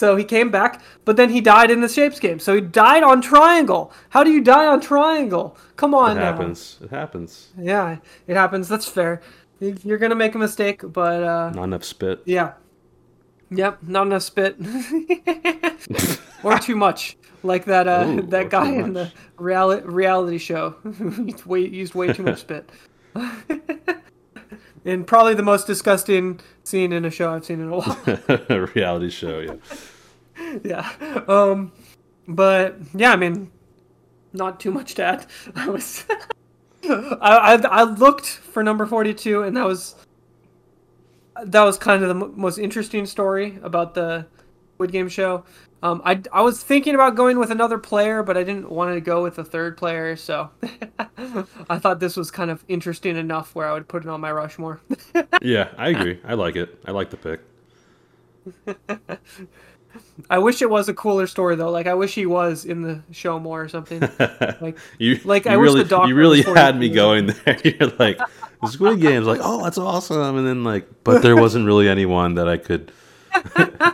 so 0.01 0.15
he 0.15 0.23
came 0.25 0.49
back, 0.49 0.81
but 1.05 1.15
then 1.15 1.29
he 1.29 1.41
died 1.41 1.69
in 1.71 1.81
the 1.81 1.87
shapes 1.97 2.19
game. 2.19 2.39
So 2.39 2.55
he 2.55 2.61
died 2.61 3.03
on 3.03 3.21
triangle. 3.21 3.93
How 4.09 4.23
do 4.23 4.31
you 4.31 4.41
die 4.41 4.65
on 4.65 4.81
triangle? 4.81 5.55
Come 5.75 5.93
on 5.93 6.11
It 6.17 6.21
now. 6.21 6.31
happens. 6.31 6.79
It 6.83 6.89
happens. 6.89 7.31
Yeah, 7.57 7.97
it 8.27 8.35
happens. 8.35 8.67
That's 8.67 8.87
fair. 8.87 9.21
You- 9.59 9.77
You're 9.83 9.99
gonna 9.99 10.15
make 10.25 10.33
a 10.35 10.39
mistake, 10.39 10.81
but 11.01 11.21
uh, 11.23 11.51
Not 11.53 11.65
enough 11.65 11.83
spit. 11.85 12.17
yeah. 12.25 12.53
Yep, 13.53 13.79
not 13.83 14.07
enough 14.07 14.23
spit, 14.23 14.55
or 16.43 16.57
too 16.59 16.75
much, 16.77 17.17
like 17.43 17.65
that 17.65 17.85
uh, 17.85 18.05
Ooh, 18.07 18.21
that 18.33 18.49
guy 18.49 18.69
in 18.83 18.93
the 18.93 19.11
reality 19.37 19.83
reality 19.85 20.37
show. 20.37 20.75
He 21.27 21.35
way, 21.45 21.59
used 21.67 21.93
way 21.93 22.13
too 22.13 22.23
much 22.23 22.39
spit. 22.39 22.69
and 24.85 25.05
probably 25.05 25.33
the 25.35 25.43
most 25.43 25.67
disgusting 25.67 26.39
scene 26.63 26.93
in 26.93 27.03
a 27.05 27.11
show 27.11 27.33
I've 27.33 27.43
seen 27.45 27.59
in 27.61 27.69
a 27.69 27.77
while. 27.77 27.97
A 28.49 28.61
reality 28.73 29.09
show, 29.09 29.39
yeah. 29.39 29.55
yeah. 30.63 30.91
Um, 31.27 31.71
but 32.27 32.77
yeah, 32.93 33.11
I 33.11 33.15
mean, 33.15 33.51
not 34.33 34.59
too 34.59 34.71
much 34.71 34.95
to 34.95 35.03
add. 35.03 35.25
I 35.55 35.69
was, 35.69 36.05
I, 36.83 37.17
I 37.21 37.53
I 37.67 37.83
looked 37.83 38.27
for 38.27 38.63
number 38.63 38.85
forty 38.85 39.13
two, 39.13 39.43
and 39.43 39.55
that 39.57 39.65
was 39.65 39.95
that 41.43 41.63
was 41.63 41.77
kind 41.77 42.03
of 42.03 42.09
the 42.09 42.15
mo- 42.15 42.33
most 42.35 42.57
interesting 42.57 43.05
story 43.05 43.59
about 43.63 43.93
the 43.93 44.25
Squid 44.75 44.91
Game 44.91 45.09
show. 45.09 45.43
Um, 45.83 46.01
I, 46.05 46.21
I 46.31 46.41
was 46.41 46.61
thinking 46.61 46.93
about 46.93 47.15
going 47.15 47.39
with 47.39 47.49
another 47.49 47.79
player, 47.79 48.21
but 48.21 48.37
I 48.37 48.43
didn't 48.43 48.69
want 48.69 48.93
to 48.93 49.01
go 49.01 49.23
with 49.23 49.39
a 49.39 49.43
third 49.43 49.77
player, 49.77 50.15
so 50.15 50.51
I 51.71 51.79
thought 51.79 51.99
this 51.99 52.15
was 52.15 52.29
kind 52.29 52.51
of 52.51 52.63
interesting 52.67 53.17
enough 53.17 53.55
where 53.55 53.67
I 53.67 53.73
would 53.73 53.87
put 53.87 54.03
it 54.03 54.09
on 54.09 54.21
my 54.21 54.31
Rushmore. 54.31 54.79
Yeah, 55.41 55.69
I 55.77 55.89
agree. 55.89 56.19
I 56.23 56.35
like 56.35 56.55
it. 56.55 56.79
I 56.85 56.91
like 56.91 57.09
the 57.09 57.17
pick. 57.17 57.39
I 60.29 60.37
wish 60.37 60.61
it 60.61 60.69
was 60.69 60.87
a 60.89 60.93
cooler 60.93 61.27
story 61.27 61.55
though. 61.55 61.71
Like 61.71 61.87
I 61.87 61.93
wish 61.93 62.15
he 62.15 62.25
was 62.25 62.65
in 62.65 62.81
the 62.81 63.01
show 63.11 63.39
more 63.39 63.61
or 63.61 63.69
something. 63.69 64.01
Like 64.61 64.77
You 64.97 65.19
Like, 65.23 65.45
you 65.45 65.51
I 65.51 65.57
wish 65.57 65.67
really 65.67 65.83
the 65.83 65.89
doctor 65.89 66.09
you 66.09 66.15
really 66.15 66.41
had 66.41 66.77
me 66.77 66.89
going 66.89 67.27
there. 67.27 67.59
You're 67.63 67.89
like 67.99 68.19
the 68.61 68.67
Squid 68.67 69.01
Game's 69.01 69.25
like, 69.25 69.39
oh, 69.43 69.63
that's 69.63 69.77
awesome, 69.77 70.37
and 70.37 70.47
then 70.47 70.63
like, 70.63 70.87
but 71.03 71.21
there 71.21 71.35
wasn't 71.35 71.65
really 71.65 71.89
anyone 71.89 72.35
that 72.35 72.47
I 72.47 72.57
could 72.57 72.91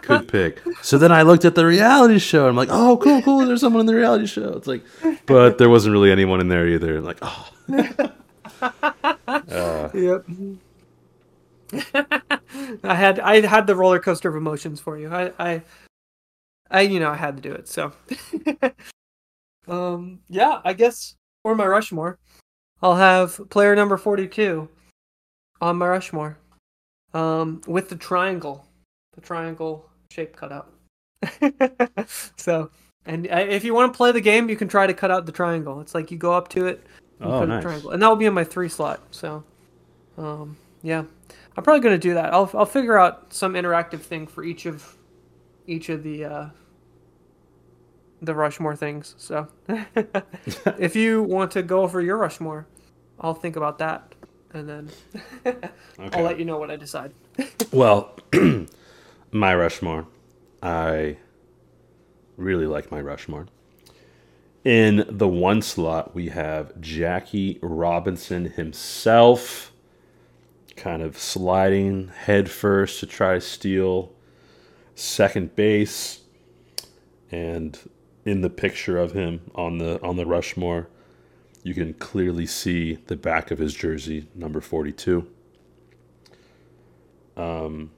could 0.01 0.27
pick. 0.27 0.61
So 0.81 0.97
then 0.97 1.11
I 1.11 1.21
looked 1.21 1.45
at 1.45 1.55
the 1.55 1.65
reality 1.65 2.19
show. 2.19 2.47
I'm 2.47 2.55
like, 2.55 2.69
oh, 2.71 2.97
cool, 2.97 3.21
cool. 3.21 3.45
There's 3.45 3.61
someone 3.61 3.81
in 3.81 3.85
the 3.85 3.95
reality 3.95 4.25
show. 4.25 4.53
It's 4.53 4.67
like, 4.67 4.83
but 5.25 5.57
there 5.57 5.69
wasn't 5.69 5.93
really 5.93 6.11
anyone 6.11 6.41
in 6.41 6.47
there 6.49 6.67
either. 6.67 7.01
Like, 7.01 7.19
oh, 7.21 7.49
uh. 9.23 9.89
Yep. 9.93 10.25
I 12.83 12.95
had 12.95 13.19
I 13.19 13.45
had 13.45 13.67
the 13.67 13.75
roller 13.75 13.99
coaster 13.99 14.29
of 14.29 14.35
emotions 14.35 14.79
for 14.79 14.97
you. 14.97 15.13
I 15.13 15.31
I, 15.39 15.61
I 16.71 16.81
you 16.81 16.99
know 16.99 17.09
I 17.09 17.15
had 17.15 17.35
to 17.35 17.41
do 17.41 17.53
it. 17.53 17.67
So, 17.67 17.91
um, 19.67 20.19
yeah, 20.29 20.61
I 20.63 20.73
guess 20.73 21.15
for 21.43 21.55
my 21.55 21.65
Rushmore, 21.65 22.19
I'll 22.81 22.95
have 22.95 23.39
player 23.49 23.75
number 23.75 23.97
forty-two 23.97 24.69
on 25.61 25.77
my 25.77 25.87
Rushmore, 25.87 26.37
um, 27.13 27.61
with 27.67 27.89
the 27.89 27.95
triangle, 27.95 28.65
the 29.13 29.21
triangle 29.21 29.89
shape 30.11 30.35
cut 30.35 30.51
out. 30.51 30.73
so, 32.37 32.69
and 33.05 33.27
uh, 33.27 33.37
if 33.37 33.63
you 33.63 33.73
want 33.73 33.91
to 33.91 33.97
play 33.97 34.11
the 34.11 34.21
game, 34.21 34.49
you 34.49 34.55
can 34.55 34.67
try 34.67 34.85
to 34.87 34.93
cut 34.93 35.11
out 35.11 35.25
the 35.25 35.31
triangle. 35.31 35.81
It's 35.81 35.95
like 35.95 36.11
you 36.11 36.17
go 36.17 36.33
up 36.33 36.47
to 36.49 36.67
it, 36.67 36.85
and 37.19 37.31
Oh, 37.31 37.45
nice. 37.45 37.63
triangle, 37.63 37.91
and 37.91 38.01
that 38.01 38.07
will 38.07 38.15
be 38.15 38.25
in 38.25 38.33
my 38.33 38.43
three 38.43 38.69
slot. 38.69 39.01
So, 39.11 39.43
um, 40.17 40.57
yeah, 40.83 41.03
I'm 41.55 41.63
probably 41.63 41.81
gonna 41.81 41.97
do 41.97 42.13
that. 42.13 42.33
I'll 42.33 42.49
I'll 42.53 42.65
figure 42.65 42.97
out 42.97 43.33
some 43.33 43.53
interactive 43.53 44.01
thing 44.01 44.27
for 44.27 44.43
each 44.43 44.65
of 44.65 44.95
each 45.67 45.89
of 45.89 46.03
the 46.03 46.25
uh, 46.25 46.49
the 48.21 48.33
Rushmore 48.33 48.75
things. 48.75 49.13
So, 49.17 49.47
if 50.79 50.95
you 50.95 51.21
want 51.21 51.51
to 51.51 51.61
go 51.61 51.81
over 51.81 52.01
your 52.01 52.17
Rushmore, 52.17 52.65
I'll 53.19 53.33
think 53.33 53.55
about 53.55 53.77
that, 53.79 54.15
and 54.53 54.67
then 54.67 54.89
I'll 55.99 56.23
let 56.23 56.39
you 56.39 56.45
know 56.45 56.57
what 56.57 56.71
I 56.71 56.75
decide. 56.75 57.13
Well, 57.71 58.17
my 59.31 59.53
Rushmore. 59.53 60.07
I 60.63 61.17
really 62.37 62.65
like 62.65 62.89
my 62.91 63.01
Rushmore. 63.01 63.47
In 64.63 65.05
the 65.09 65.27
one 65.27 65.61
slot, 65.61 66.15
we 66.15 66.29
have 66.29 66.79
Jackie 66.79 67.59
Robinson 67.61 68.45
himself, 68.45 69.71
kind 70.77 71.01
of 71.01 71.17
sliding 71.17 72.07
headfirst 72.07 73.01
to 73.01 73.05
try 73.05 73.35
to 73.35 73.41
steal 73.41 74.13
second 74.97 75.55
base. 75.55 76.21
And 77.31 77.77
in 78.25 78.41
the 78.41 78.49
picture 78.49 78.97
of 78.97 79.13
him 79.13 79.41
on 79.55 79.77
the 79.77 80.01
on 80.01 80.17
the 80.17 80.25
Rushmore, 80.25 80.89
you 81.63 81.73
can 81.73 81.93
clearly 81.93 82.45
see 82.45 82.95
the 83.07 83.15
back 83.15 83.51
of 83.51 83.59
his 83.59 83.73
jersey, 83.73 84.27
number 84.33 84.59
42. 84.59 85.27
Um, 87.35 87.91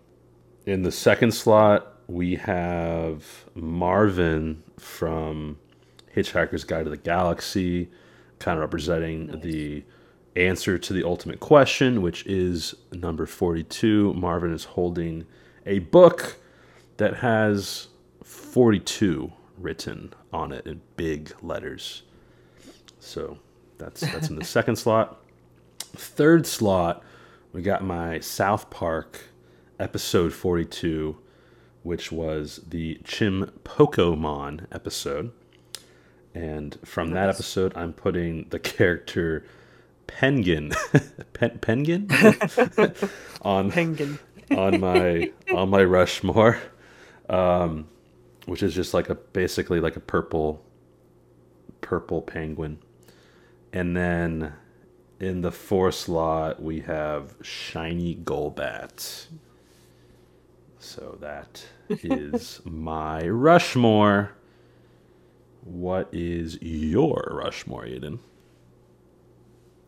in 0.65 0.83
the 0.83 0.91
second 0.91 1.33
slot, 1.33 1.99
we 2.07 2.35
have 2.35 3.25
Marvin 3.55 4.63
from 4.77 5.57
Hitchhiker's 6.15 6.63
Guide 6.63 6.83
to 6.83 6.89
the 6.89 6.97
Galaxy, 6.97 7.89
kind 8.39 8.57
of 8.57 8.61
representing 8.61 9.39
the 9.39 9.83
answer 10.35 10.77
to 10.77 10.93
the 10.93 11.03
ultimate 11.03 11.39
question, 11.39 12.01
which 12.01 12.25
is 12.25 12.75
number 12.91 13.25
42. 13.25 14.13
Marvin 14.15 14.53
is 14.53 14.65
holding 14.65 15.25
a 15.65 15.79
book 15.79 16.37
that 16.99 17.15
has 17.17 17.87
42 18.23 19.31
written 19.57 20.13
on 20.31 20.51
it 20.51 20.65
in 20.67 20.81
big 20.95 21.33
letters. 21.41 22.03
So 22.99 23.39
that's 23.77 24.01
that's 24.01 24.29
in 24.29 24.35
the 24.35 24.45
second 24.57 24.75
slot. 24.75 25.19
Third 25.79 26.45
slot, 26.45 27.03
we 27.53 27.61
got 27.61 27.83
my 27.83 28.19
South 28.19 28.69
Park 28.69 29.21
episode 29.79 30.33
42, 30.33 31.17
which 31.83 32.11
was 32.11 32.59
the 32.69 32.99
Chim 33.05 33.51
Pokemon 33.63 34.67
episode. 34.71 35.31
And 36.35 36.77
from 36.85 37.11
that 37.11 37.29
episode, 37.29 37.73
I'm 37.75 37.93
putting 37.93 38.47
the 38.49 38.59
character 38.59 39.45
Penguin, 40.05 40.73
Pen- 41.33 41.59
Penguin, 41.59 42.09
on 43.41 43.71
Penguin. 43.71 44.19
on 44.51 44.79
my 44.79 45.31
on 45.53 45.69
my 45.69 45.83
Rushmore, 45.83 46.59
um, 47.29 47.87
which 48.45 48.63
is 48.63 48.73
just 48.73 48.93
like 48.93 49.09
a 49.09 49.15
basically 49.15 49.79
like 49.79 49.95
a 49.95 50.01
purple 50.01 50.63
purple 51.81 52.21
penguin, 52.21 52.79
and 53.71 53.95
then 53.95 54.53
in 55.19 55.41
the 55.41 55.51
fourth 55.51 55.95
slot 55.95 56.61
we 56.61 56.81
have 56.81 57.35
shiny 57.41 58.15
Golbat. 58.15 59.27
So 60.79 61.17
that 61.21 61.65
is 61.89 62.61
my 62.65 63.27
Rushmore. 63.27 64.31
What 65.61 66.09
is 66.13 66.57
your 66.61 67.27
Rushmore, 67.31 67.85
Aidan? 67.85 68.19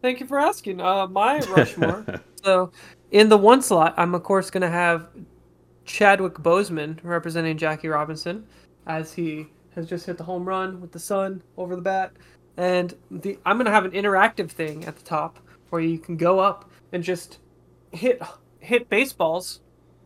Thank 0.02 0.20
you 0.20 0.26
for 0.26 0.40
asking. 0.40 0.82
Uh, 0.82 1.08
my 1.08 1.40
Rushmore. 1.50 2.06
so, 2.44 2.72
in 3.12 3.30
the 3.30 3.38
one 3.38 3.62
slot, 3.62 3.94
I'm 3.98 4.14
of 4.16 4.24
course 4.24 4.50
going 4.50 4.62
to 4.62 4.70
have 4.70 5.08
Chadwick 5.92 6.36
Boseman 6.36 7.00
representing 7.04 7.58
Jackie 7.58 7.90
Robinson, 7.90 8.46
as 8.88 9.14
he 9.14 9.48
has 9.76 9.88
just 9.88 10.06
hit 10.06 10.18
the 10.18 10.24
home 10.24 10.46
run 10.46 10.80
with 10.80 10.94
the 10.94 11.00
sun 11.00 11.42
over 11.58 11.76
the 11.76 11.82
bat, 11.82 12.14
and 12.56 12.94
the 13.10 13.38
I'm 13.46 13.58
going 13.58 13.66
to 13.66 13.72
have 13.72 13.84
an 13.86 13.92
interactive 13.92 14.50
thing 14.50 14.86
at 14.86 14.96
the 14.96 15.04
top 15.04 15.40
where 15.70 15.82
you 15.82 16.00
can 16.00 16.16
go 16.16 16.40
up 16.40 16.70
and 16.94 17.04
just 17.04 17.40
hit 17.92 18.22
hit 18.60 18.90
baseballs 18.90 19.60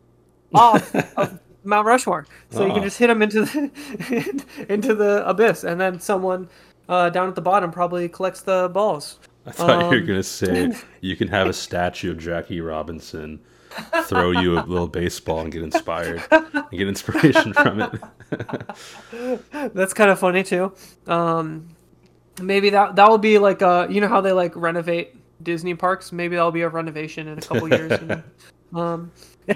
off 0.54 0.92
of 1.16 1.38
Mount 1.62 1.86
Rushmore. 1.86 2.26
So 2.50 2.66
you 2.66 2.72
can 2.72 2.82
just 2.82 2.98
hit 2.98 3.06
them 3.06 3.22
into 3.22 3.42
the 3.44 4.44
into 4.68 4.92
the 4.94 5.26
abyss, 5.28 5.62
and 5.62 5.80
then 5.80 6.00
someone 6.00 6.48
uh, 6.88 7.10
down 7.10 7.28
at 7.28 7.36
the 7.36 7.40
bottom 7.42 7.70
probably 7.70 8.08
collects 8.08 8.40
the 8.40 8.68
balls. 8.72 9.20
I 9.46 9.52
thought 9.52 9.82
you 9.82 9.88
were 9.88 9.96
Um, 9.98 10.06
gonna 10.06 10.22
say 10.24 10.72
you 11.00 11.14
can 11.14 11.28
have 11.28 11.46
a 11.46 11.52
statue 11.52 12.10
of 12.10 12.18
Jackie 12.18 12.60
Robinson 12.60 13.38
throw 14.04 14.30
you 14.30 14.58
a 14.58 14.62
little 14.62 14.88
baseball 14.88 15.40
and 15.40 15.52
get 15.52 15.62
inspired 15.62 16.22
and 16.30 16.70
get 16.70 16.88
inspiration 16.88 17.52
from 17.52 17.82
it. 17.82 19.40
That's 19.74 19.94
kind 19.94 20.10
of 20.10 20.18
funny 20.18 20.42
too. 20.42 20.72
Um, 21.06 21.68
maybe 22.40 22.70
that 22.70 22.96
that 22.96 23.08
will 23.08 23.18
be 23.18 23.38
like 23.38 23.62
uh 23.62 23.86
you 23.88 24.00
know 24.00 24.08
how 24.08 24.20
they 24.20 24.32
like 24.32 24.54
renovate 24.56 25.16
Disney 25.42 25.74
parks. 25.74 26.12
Maybe 26.12 26.36
that'll 26.36 26.52
be 26.52 26.62
a 26.62 26.68
renovation 26.68 27.28
in 27.28 27.38
a 27.38 27.42
couple 27.42 27.68
years. 27.68 28.00
you 28.00 28.06
know? 28.06 28.22
Um, 28.74 29.12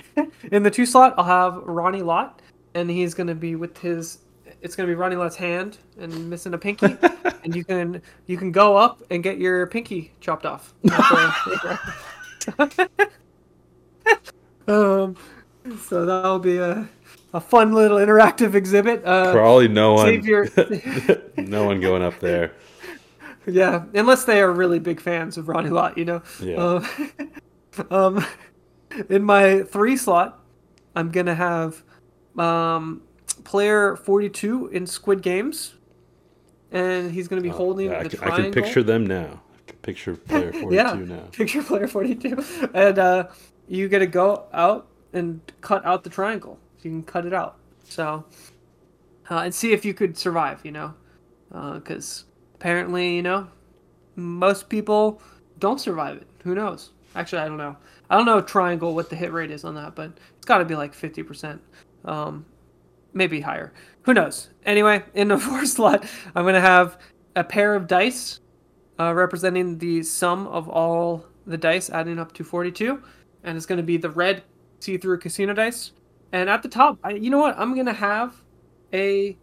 in 0.52 0.62
the 0.62 0.70
two 0.70 0.86
slot, 0.86 1.14
I'll 1.16 1.24
have 1.24 1.56
Ronnie 1.64 2.02
Lott, 2.02 2.42
and 2.74 2.90
he's 2.90 3.14
gonna 3.14 3.34
be 3.34 3.56
with 3.56 3.76
his. 3.78 4.18
It's 4.62 4.76
gonna 4.76 4.88
be 4.88 4.94
Ronnie 4.94 5.16
Lott's 5.16 5.36
hand 5.36 5.78
and 5.98 6.28
missing 6.28 6.54
a 6.54 6.58
pinky, 6.58 6.96
and 7.44 7.54
you 7.54 7.64
can 7.64 8.02
you 8.26 8.36
can 8.36 8.52
go 8.52 8.76
up 8.76 9.02
and 9.10 9.22
get 9.22 9.38
your 9.38 9.66
pinky 9.66 10.12
chopped 10.20 10.46
off. 10.46 10.74
um, 14.68 15.16
so 15.86 16.04
that'll 16.06 16.38
be 16.38 16.58
a 16.58 16.88
a 17.32 17.40
fun 17.40 17.72
little 17.72 17.98
interactive 17.98 18.54
exhibit. 18.54 19.04
Uh, 19.04 19.32
Probably 19.32 19.68
no 19.68 19.94
one. 19.94 20.22
your- 20.24 20.48
no 21.36 21.64
one 21.64 21.80
going 21.80 22.02
up 22.02 22.18
there. 22.20 22.52
Yeah, 23.46 23.84
unless 23.94 24.24
they 24.24 24.42
are 24.42 24.52
really 24.52 24.78
big 24.78 25.00
fans 25.00 25.38
of 25.38 25.48
Ronnie 25.48 25.70
Lott, 25.70 25.96
you 25.96 26.04
know. 26.04 26.22
Yeah. 26.40 26.56
Uh, 26.60 27.84
um, 27.90 28.24
in 29.08 29.24
my 29.24 29.62
three 29.62 29.96
slot, 29.96 30.44
I'm 30.94 31.10
gonna 31.10 31.34
have 31.34 31.82
um, 32.38 33.02
player 33.44 33.96
42 33.96 34.68
in 34.68 34.86
Squid 34.86 35.22
Games, 35.22 35.74
and 36.70 37.10
he's 37.10 37.28
gonna 37.28 37.40
be 37.40 37.48
holding 37.48 37.88
Oh, 37.88 37.92
Yeah, 37.92 37.98
I, 38.00 38.02
the 38.04 38.16
can, 38.18 38.30
I 38.30 38.36
can 38.42 38.52
picture 38.52 38.82
them 38.82 39.06
now. 39.06 39.40
I 39.58 39.70
can 39.70 39.78
picture 39.78 40.14
player 40.16 40.52
42 40.52 40.74
yeah, 40.74 40.92
now. 41.16 41.22
picture 41.32 41.62
player 41.62 41.88
42, 41.88 42.44
and 42.74 42.98
uh, 42.98 43.28
you 43.70 43.88
gotta 43.88 44.06
go 44.06 44.46
out 44.52 44.88
and 45.12 45.40
cut 45.60 45.86
out 45.86 46.02
the 46.02 46.10
triangle. 46.10 46.58
You 46.82 46.90
can 46.90 47.02
cut 47.04 47.24
it 47.24 47.32
out. 47.32 47.56
So, 47.84 48.24
uh, 49.30 49.38
and 49.38 49.54
see 49.54 49.72
if 49.72 49.84
you 49.84 49.94
could 49.94 50.18
survive. 50.18 50.60
You 50.64 50.72
know, 50.72 50.94
because 51.74 52.24
apparently, 52.56 53.14
you 53.14 53.22
know, 53.22 53.48
most 54.16 54.68
people 54.68 55.22
don't 55.58 55.80
survive 55.80 56.16
it. 56.16 56.26
Who 56.42 56.54
knows? 56.54 56.90
Actually, 57.14 57.42
I 57.42 57.48
don't 57.48 57.58
know. 57.58 57.76
I 58.10 58.16
don't 58.16 58.26
know 58.26 58.40
triangle 58.40 58.94
what 58.94 59.08
the 59.08 59.16
hit 59.16 59.32
rate 59.32 59.52
is 59.52 59.64
on 59.64 59.76
that, 59.76 59.94
but 59.94 60.10
it's 60.36 60.46
got 60.46 60.58
to 60.58 60.64
be 60.64 60.74
like 60.74 60.92
fifty 60.92 61.22
percent, 61.22 61.62
um, 62.04 62.44
maybe 63.14 63.40
higher. 63.40 63.72
Who 64.02 64.14
knows? 64.14 64.50
Anyway, 64.66 65.04
in 65.14 65.28
the 65.28 65.38
fourth 65.38 65.68
slot, 65.68 66.04
I'm 66.34 66.44
gonna 66.44 66.60
have 66.60 66.98
a 67.36 67.44
pair 67.44 67.76
of 67.76 67.86
dice 67.86 68.40
uh, 68.98 69.14
representing 69.14 69.78
the 69.78 70.02
sum 70.02 70.48
of 70.48 70.68
all 70.68 71.26
the 71.46 71.56
dice 71.56 71.88
adding 71.88 72.18
up 72.18 72.32
to 72.32 72.44
42 72.44 73.00
and 73.44 73.56
it's 73.56 73.66
going 73.66 73.78
to 73.78 73.82
be 73.82 73.96
the 73.96 74.10
red 74.10 74.42
see-through 74.80 75.18
casino 75.18 75.54
dice. 75.54 75.92
And 76.32 76.48
at 76.48 76.62
the 76.62 76.68
top 76.68 76.98
I, 77.02 77.12
you 77.12 77.30
know 77.30 77.38
what? 77.38 77.58
I'm 77.58 77.74
going 77.74 77.86
to 77.86 77.92
have 77.92 78.34
a 78.92 79.36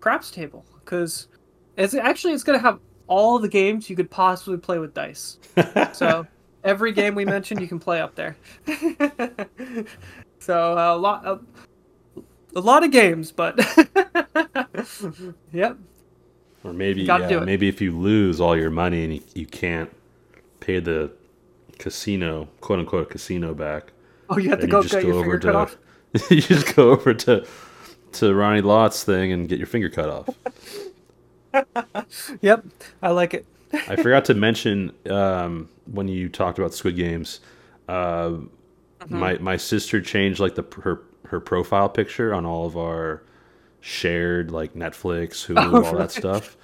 craps 0.00 0.30
table 0.30 0.64
because 0.84 1.28
it's 1.76 1.94
actually 1.94 2.32
it's 2.34 2.44
going 2.44 2.58
to 2.58 2.62
have 2.62 2.78
all 3.06 3.38
the 3.38 3.48
games 3.48 3.88
you 3.90 3.96
could 3.96 4.10
possibly 4.10 4.58
play 4.58 4.78
with 4.78 4.94
dice. 4.94 5.38
So 5.92 6.26
every 6.62 6.92
game 6.92 7.14
we 7.14 7.24
mentioned 7.24 7.60
you 7.60 7.68
can 7.68 7.78
play 7.78 8.00
up 8.00 8.14
there. 8.14 8.36
So 10.44 10.74
a 10.74 10.96
lot 10.98 11.26
a, 11.26 11.40
a 12.54 12.60
lot 12.60 12.84
of 12.84 12.90
games 12.90 13.32
but 13.32 13.58
yep. 15.52 15.78
Or 16.62 16.72
maybe 16.74 17.02
yeah, 17.02 17.28
do 17.28 17.38
it. 17.38 17.44
maybe 17.44 17.66
if 17.68 17.80
you 17.80 17.96
lose 17.98 18.40
all 18.42 18.54
your 18.56 18.70
money 18.70 19.04
and 19.04 19.14
you, 19.14 19.22
you 19.34 19.46
can't 19.46 19.90
pay 20.60 20.80
the 20.80 21.10
casino, 21.78 22.48
quote 22.60 22.78
unquote 22.80 23.10
casino 23.10 23.54
back, 23.54 23.92
oh 24.28 24.38
you 24.38 24.50
have 24.50 24.60
to 24.60 24.66
go 24.66 24.80
you 24.80 24.88
just 24.88 24.98
get 24.98 25.02
go 25.02 25.08
your 25.08 25.14
over 25.14 25.36
finger 25.36 25.38
cut 25.38 25.54
off 25.54 25.76
to 25.76 25.78
you 26.30 26.40
just 26.40 26.74
go 26.74 26.90
over 26.90 27.14
to 27.14 27.46
to 28.12 28.34
Ronnie 28.34 28.60
Lott's 28.60 29.04
thing 29.04 29.32
and 29.32 29.48
get 29.48 29.58
your 29.58 29.66
finger 29.66 29.88
cut 29.90 30.08
off. 30.08 30.38
yep 32.40 32.64
i 33.02 33.10
like 33.10 33.34
it 33.34 33.46
I 33.86 33.96
forgot 33.96 34.24
to 34.26 34.34
mention 34.34 34.92
um, 35.10 35.68
when 35.84 36.08
you 36.08 36.28
talked 36.28 36.58
about 36.58 36.72
Squid 36.74 36.96
Games, 36.96 37.40
uh, 37.88 38.32
Mm-hmm. 39.08 39.18
my 39.18 39.38
my 39.38 39.56
sister 39.58 40.00
changed 40.00 40.40
like 40.40 40.54
the 40.54 40.64
her 40.82 41.02
her 41.26 41.40
profile 41.40 41.88
picture 41.90 42.32
on 42.34 42.46
all 42.46 42.66
of 42.66 42.76
our 42.76 43.22
shared 43.80 44.50
like 44.50 44.74
Netflix, 44.74 45.46
Hulu, 45.46 45.84
all 45.84 45.94
that 45.96 46.12
stuff. 46.12 46.56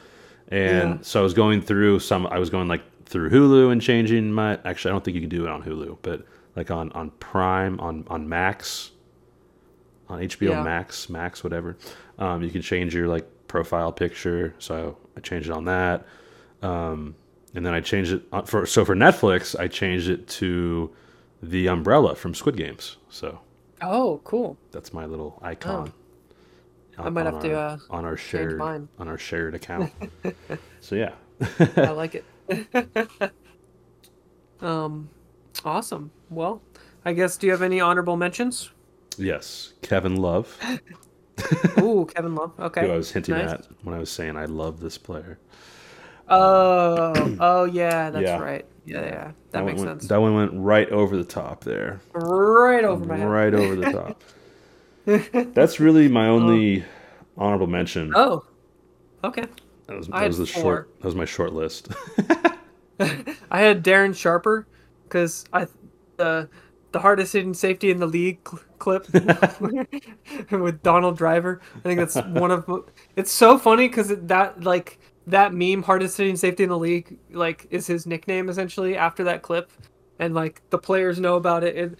And 0.49 0.99
Yeah. 0.99 1.03
so 1.03 1.21
I 1.21 1.23
was 1.23 1.35
going 1.35 1.63
through 1.63 2.01
some. 2.01 2.27
I 2.29 2.39
was 2.39 2.51
going 2.51 2.69
like 2.69 2.83
through 3.11 3.31
Hulu 3.31 3.73
and 3.73 3.83
changing 3.83 4.33
my. 4.33 4.59
Actually, 4.65 4.91
I 4.91 4.95
don't 4.95 5.05
think 5.05 5.17
you 5.17 5.21
can 5.21 5.31
do 5.31 5.45
it 5.45 5.51
on 5.51 5.63
Hulu, 5.63 5.99
but 6.03 6.25
like 6.57 6.71
on 6.71 6.91
on 6.93 7.11
Prime 7.13 7.79
on 7.81 8.05
on 8.09 8.29
Max, 8.29 8.93
on 10.09 10.21
HBO 10.21 10.51
Yeah. 10.51 10.63
Max, 10.63 11.09
Max 11.11 11.43
whatever. 11.45 11.77
Um, 12.19 12.43
you 12.43 12.51
can 12.51 12.63
change 12.63 12.95
your 12.95 13.09
like 13.09 13.27
profile 13.49 13.93
picture. 13.93 14.55
So 14.59 14.97
I 15.17 15.21
changed 15.21 15.49
it 15.49 15.53
on 15.53 15.65
that. 15.65 16.07
Um, 16.63 17.15
and 17.55 17.67
then 17.67 17.75
I 17.75 17.81
changed 17.81 18.13
it 18.13 18.23
on- 18.33 18.47
for 18.47 18.65
so 18.67 18.85
for 18.85 18.95
Netflix. 18.95 19.59
I 19.59 19.67
changed 19.69 20.09
it 20.09 20.29
to 20.29 20.91
the 21.43 21.67
umbrella 21.69 22.15
from 22.15 22.35
Squid 22.35 22.57
Games. 22.57 22.97
So 23.09 23.41
oh 23.83 24.21
cool 24.25 24.57
that's 24.71 24.93
my 24.93 25.07
little 25.07 25.39
icon. 25.43 25.93
I 26.99 27.09
might 27.09 27.27
on 27.27 27.33
have 27.33 27.43
to, 27.43 27.55
our- 27.57 27.69
uh, 27.71 27.79
on 27.89 28.05
our 28.05 28.17
shared 28.17 28.59
mine. 28.59 28.89
on 28.99 29.09
our 29.09 29.17
shared 29.19 29.55
account. 29.55 29.91
so 30.81 30.95
yeah, 30.97 31.13
I 31.77 31.91
like 31.91 32.15
it. 32.15 32.25
um, 34.61 35.11
awesome. 35.65 36.11
Well, 36.29 36.63
I 37.05 37.13
guess 37.13 37.37
do 37.37 37.47
you 37.47 37.53
have 37.53 37.63
any 37.63 37.81
honorable 37.81 38.17
mentions? 38.17 38.71
yes, 39.19 39.75
Kevin 39.83 40.17
Love, 40.17 40.59
Ooh, 41.79 42.07
Kevin 42.15 42.35
Love. 42.35 42.53
Okay. 42.59 42.83
who 42.83 42.93
I 42.93 42.97
was 42.97 43.13
hinting 43.13 43.35
nice. 43.35 43.53
at 43.53 43.67
when 43.83 43.95
I 43.95 43.99
was 43.99 44.11
saying 44.11 44.37
I 44.37 44.47
love 44.47 44.81
this 44.81 44.99
player. 44.99 45.39
Oh, 46.29 47.37
oh 47.41 47.65
yeah, 47.65 48.11
that's 48.11 48.25
Yeah. 48.25 48.41
right. 48.41 48.65
Yeah, 48.85 49.05
yeah, 49.05 49.33
that, 49.51 49.65
one 49.65 49.67
makes 49.67 49.81
went, 49.81 50.01
sense. 50.01 50.09
That 50.09 50.21
one 50.21 50.35
went 50.35 50.53
right 50.55 50.89
over 50.91 51.17
the 51.17 51.25
top 51.25 51.65
there. 51.65 52.01
right 52.15 52.85
over 52.85 53.05
my 53.05 53.17
head. 53.17 53.29
Right 53.29 53.55
over 53.55 53.77
the 53.77 53.93
top. 53.93 54.23
That's 55.55 55.81
really 55.81 56.09
my 56.09 56.29
only 56.29 56.85
honorable 57.37 57.67
mention. 57.67 58.13
Oh, 58.15 58.45
okay. 59.23 59.45
That 59.91 59.97
was, 59.97 60.07
that 60.07 60.27
was 60.29 60.39
the 60.39 60.47
four. 60.47 60.63
short. 60.63 61.01
That 61.01 61.07
was 61.07 61.15
my 61.17 61.25
short 61.25 61.53
list. 61.53 61.89
I 63.01 63.61
had 63.61 63.83
Darren 63.85 64.15
Sharper 64.15 64.69
because 65.03 65.45
I 65.53 65.67
the 66.17 66.49
the 66.93 67.01
hardest 67.01 67.33
hitting 67.33 67.55
safety 67.55 67.91
in 67.91 67.99
the 67.99 68.07
league 68.07 68.39
cl- 68.49 68.63
clip 68.79 69.13
with 70.51 70.83
Donald 70.85 71.17
Driver. 71.17 71.61
I 71.77 71.81
think 71.81 71.99
that's 71.99 72.15
one 72.29 72.53
of 72.53 72.71
it's 73.17 73.33
so 73.33 73.59
funny 73.59 73.89
because 73.89 74.15
that 74.17 74.63
like 74.63 75.01
that 75.27 75.53
meme 75.53 75.83
hardest 75.83 76.17
hitting 76.17 76.37
safety 76.37 76.63
in 76.63 76.69
the 76.69 76.79
league 76.79 77.19
like 77.33 77.67
is 77.71 77.89
his 77.89 78.07
nickname 78.07 78.49
essentially 78.49 78.97
after 78.97 79.25
that 79.25 79.43
clip, 79.43 79.73
and 80.21 80.35
like 80.35 80.63
the 80.71 80.79
players 80.79 81.19
know 81.19 81.35
about 81.35 81.65
it. 81.65 81.77
it 81.77 81.99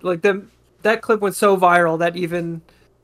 like 0.00 0.22
them 0.22 0.50
that 0.80 1.02
clip 1.02 1.20
went 1.20 1.34
so 1.34 1.54
viral 1.54 1.98
that 1.98 2.16
even 2.16 2.62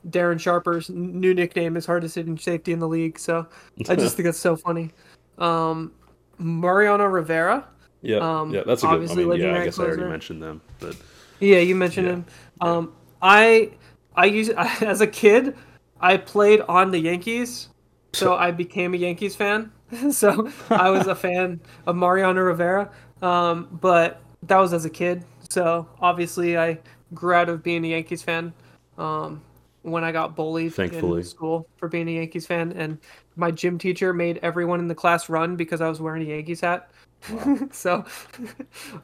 Darren 0.08 0.38
Sharper's 0.40 0.90
new 0.90 1.32
nickname 1.34 1.76
is 1.76 1.86
hardest 1.86 2.14
hitting 2.16 2.36
safety 2.38 2.72
in 2.72 2.78
the 2.78 2.88
league. 2.88 3.18
So 3.18 3.46
I 3.88 3.94
just 3.96 4.16
think 4.16 4.24
that's 4.26 4.38
so 4.38 4.56
funny. 4.56 4.90
Um, 5.38 5.92
Mariano 6.38 7.04
Rivera. 7.06 7.66
yeah, 8.02 8.18
Um, 8.18 8.52
yeah, 8.52 8.62
that's 8.66 8.82
a 8.82 8.86
good. 8.86 8.90
I 8.90 8.94
obviously 8.94 9.24
mean, 9.26 9.40
yeah, 9.40 9.54
I 9.60 9.64
guess 9.64 9.78
I 9.78 9.84
already 9.84 10.02
mentioned 10.04 10.42
them, 10.42 10.60
but 10.80 10.96
Yeah, 11.40 11.58
you 11.58 11.74
mentioned 11.76 12.06
Yeah. 12.06 12.12
him. 12.14 12.24
Um, 12.60 12.92
I 13.20 13.70
I 14.16 14.26
used 14.26 14.50
as 14.82 15.00
a 15.00 15.06
kid, 15.06 15.56
I 16.00 16.16
played 16.16 16.60
on 16.62 16.90
the 16.90 16.98
Yankees, 16.98 17.68
so 18.12 18.34
I 18.46 18.50
became 18.50 18.94
a 18.94 18.96
Yankees 18.96 19.36
fan. 19.36 19.70
so 20.10 20.50
I 20.70 20.90
was 20.90 21.06
a 21.06 21.14
fan 21.14 21.60
of 21.86 21.96
Mariano 21.96 22.40
Rivera. 22.40 22.90
Um, 23.20 23.68
but 23.80 24.20
that 24.44 24.56
was 24.58 24.72
as 24.72 24.84
a 24.84 24.90
kid. 24.90 25.24
So 25.48 25.86
obviously, 26.00 26.58
I 26.58 26.78
grew 27.14 27.34
out 27.34 27.48
of 27.48 27.62
being 27.62 27.84
a 27.84 27.88
Yankees 27.88 28.22
fan. 28.22 28.52
Um, 28.98 29.42
when 29.82 30.04
I 30.04 30.12
got 30.12 30.36
bullied 30.36 30.74
Thankfully. 30.74 31.20
in 31.20 31.26
school 31.26 31.68
for 31.76 31.88
being 31.88 32.08
a 32.08 32.12
Yankees 32.12 32.46
fan, 32.46 32.72
and 32.72 32.98
my 33.36 33.50
gym 33.50 33.78
teacher 33.78 34.12
made 34.12 34.38
everyone 34.42 34.80
in 34.80 34.88
the 34.88 34.94
class 34.94 35.28
run 35.28 35.56
because 35.56 35.80
I 35.80 35.88
was 35.88 36.00
wearing 36.00 36.22
a 36.22 36.26
Yankees 36.26 36.60
hat. 36.60 36.90
so, 37.70 38.04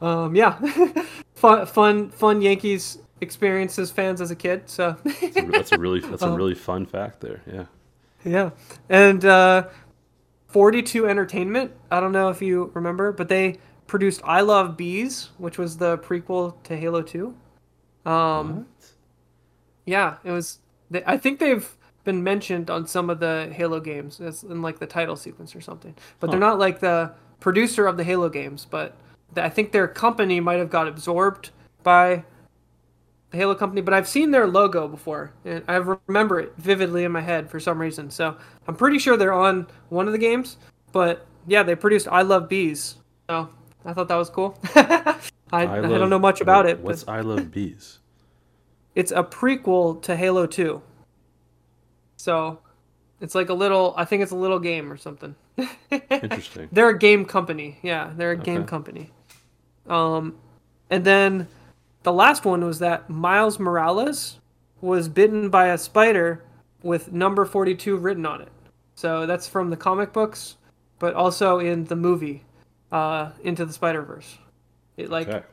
um, 0.01 0.35
yeah, 0.35 0.59
fun, 1.35 1.65
fun, 1.65 2.09
fun 2.09 2.41
Yankees 2.41 2.99
experiences 3.21 3.91
fans 3.91 4.21
as 4.21 4.31
a 4.31 4.35
kid. 4.35 4.69
So, 4.69 4.97
that's 5.03 5.37
a, 5.37 5.41
that's 5.41 5.71
a 5.71 5.77
really 5.77 5.99
that's 6.09 6.23
a 6.23 6.31
really 6.31 6.55
fun 6.55 6.85
fact 6.85 7.21
there. 7.21 7.41
Yeah. 7.51 7.65
yeah, 8.25 8.49
and 8.89 9.23
uh, 9.25 9.67
42 10.47 11.07
Entertainment. 11.07 11.71
I 11.91 11.99
don't 11.99 12.11
know 12.11 12.29
if 12.29 12.41
you 12.41 12.71
remember, 12.73 13.11
but 13.11 13.29
they 13.29 13.57
produced 13.87 14.21
I 14.23 14.41
Love 14.41 14.77
Bees, 14.77 15.29
which 15.37 15.57
was 15.57 15.77
the 15.77 15.97
prequel 15.97 16.61
to 16.63 16.77
Halo 16.77 17.01
2. 17.01 17.35
Um, 18.05 18.65
yeah, 19.85 20.17
it 20.23 20.31
was. 20.31 20.59
They, 20.89 21.03
I 21.05 21.17
think 21.17 21.39
they've 21.39 21.69
been 22.03 22.23
mentioned 22.23 22.69
on 22.69 22.87
some 22.87 23.09
of 23.09 23.19
the 23.19 23.51
Halo 23.53 23.79
games 23.79 24.19
as 24.19 24.43
in 24.43 24.61
like 24.61 24.79
the 24.79 24.87
title 24.87 25.15
sequence 25.15 25.55
or 25.55 25.61
something, 25.61 25.95
but 26.19 26.31
they're 26.31 26.39
not 26.39 26.59
like 26.59 26.79
the 26.79 27.11
producer 27.39 27.87
of 27.87 27.97
the 27.97 28.03
Halo 28.03 28.29
games. 28.29 28.65
But 28.69 28.95
the, 29.33 29.43
I 29.43 29.49
think 29.49 29.71
their 29.71 29.87
company 29.87 30.39
might 30.39 30.59
have 30.59 30.69
got 30.69 30.87
absorbed 30.87 31.51
by 31.83 32.23
the 33.31 33.37
Halo 33.37 33.55
company. 33.55 33.81
But 33.81 33.93
I've 33.93 34.07
seen 34.07 34.31
their 34.31 34.47
logo 34.47 34.87
before, 34.87 35.33
and 35.45 35.63
I 35.67 35.75
remember 36.07 36.39
it 36.39 36.53
vividly 36.57 37.03
in 37.03 37.11
my 37.11 37.21
head 37.21 37.49
for 37.49 37.59
some 37.59 37.79
reason. 37.79 38.09
So 38.09 38.37
I'm 38.67 38.75
pretty 38.75 38.99
sure 38.99 39.17
they're 39.17 39.33
on 39.33 39.67
one 39.89 40.07
of 40.07 40.13
the 40.13 40.19
games. 40.19 40.57
But 40.91 41.25
yeah, 41.47 41.63
they 41.63 41.75
produced 41.75 42.07
I 42.09 42.23
Love 42.23 42.49
Bees, 42.49 42.95
so 43.29 43.49
I 43.85 43.93
thought 43.93 44.07
that 44.07 44.15
was 44.15 44.29
cool. 44.29 44.57
I, 45.51 45.63
I, 45.65 45.79
love- 45.79 45.99
don't 45.99 46.09
know 46.09 46.19
much 46.19 46.41
about 46.41 46.65
it, 46.65 46.79
What's 46.79 47.03
but 47.03 47.13
I 47.13 47.21
love 47.21 47.51
bees? 47.51 47.99
It's 48.99 49.11
a 49.11 49.23
prequel 49.23 50.01
to 50.01 50.15
Halo 50.17 50.45
2. 50.45 50.81
So 52.17 52.59
it's 53.21 53.33
like 53.33 53.49
a 53.49 53.53
little 53.53 53.93
I 53.97 54.03
think 54.05 54.21
it's 54.23 54.31
a 54.33 54.35
little 54.45 54.59
game 54.59 54.91
or 54.91 54.97
something. 54.97 55.35
Interesting. 55.91 56.67
they're 56.71 56.89
a 56.89 56.97
game 56.99 57.23
company. 57.25 57.79
Yeah, 57.81 58.11
they're 58.15 58.31
a 58.31 58.37
game 58.37 58.65
company. 58.65 59.11
Um 59.87 60.35
and 60.89 61.03
then 61.05 61.47
the 62.03 62.11
last 62.13 62.43
one 62.45 62.65
was 62.65 62.79
that 62.79 63.09
Miles 63.09 63.57
Morales 63.59 64.39
was 64.81 65.07
bitten 65.07 65.49
by 65.49 65.67
a 65.67 65.77
spider 65.77 66.43
with 66.83 67.11
number 67.13 67.45
42 67.45 67.95
written 67.97 68.25
on 68.25 68.41
it. 68.41 68.51
So 68.95 69.25
that's 69.25 69.47
from 69.47 69.69
the 69.69 69.77
comic 69.77 70.11
books, 70.11 70.57
but 70.99 71.13
also 71.13 71.59
in 71.59 71.85
the 71.85 71.95
movie, 71.95 72.43
uh, 72.91 73.31
Into 73.43 73.65
the 73.65 73.73
Spider 73.73 74.01
Verse. 74.01 74.37
It 74.97 75.09
like 75.09 75.27
Okay. 75.27 75.45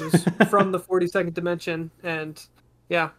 was 0.00 0.24
from 0.50 0.72
the 0.72 0.78
42nd 0.80 1.32
dimension, 1.34 1.90
and 2.02 2.44
yeah, 2.88 3.10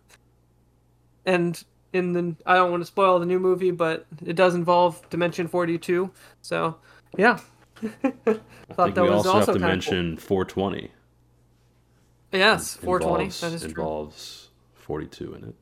and 1.25 1.63
in 1.93 2.13
the 2.13 2.35
I 2.45 2.55
don't 2.55 2.71
want 2.71 2.81
to 2.81 2.85
spoil 2.87 3.19
the 3.19 3.25
new 3.25 3.39
movie, 3.39 3.71
but 3.71 4.05
it 4.25 4.35
does 4.35 4.55
involve 4.55 5.07
Dimension 5.09 5.47
42. 5.47 6.11
So 6.41 6.77
yeah, 7.17 7.39
I 7.83 8.75
thought 8.75 8.93
think 8.93 8.95
that 8.95 9.03
we 9.03 9.09
was 9.09 9.25
also 9.25 9.39
have 9.39 9.51
to 9.53 9.59
kinda 9.59 9.59
cool. 9.59 9.67
mention 9.67 10.17
420. 10.17 10.91
yes, 12.31 12.75
420. 12.75 13.25
Involves, 13.25 13.39
That 13.41 13.53
is 13.53 13.61
true. 13.61 13.69
involves 13.69 14.49
42 14.75 15.33
in 15.35 15.55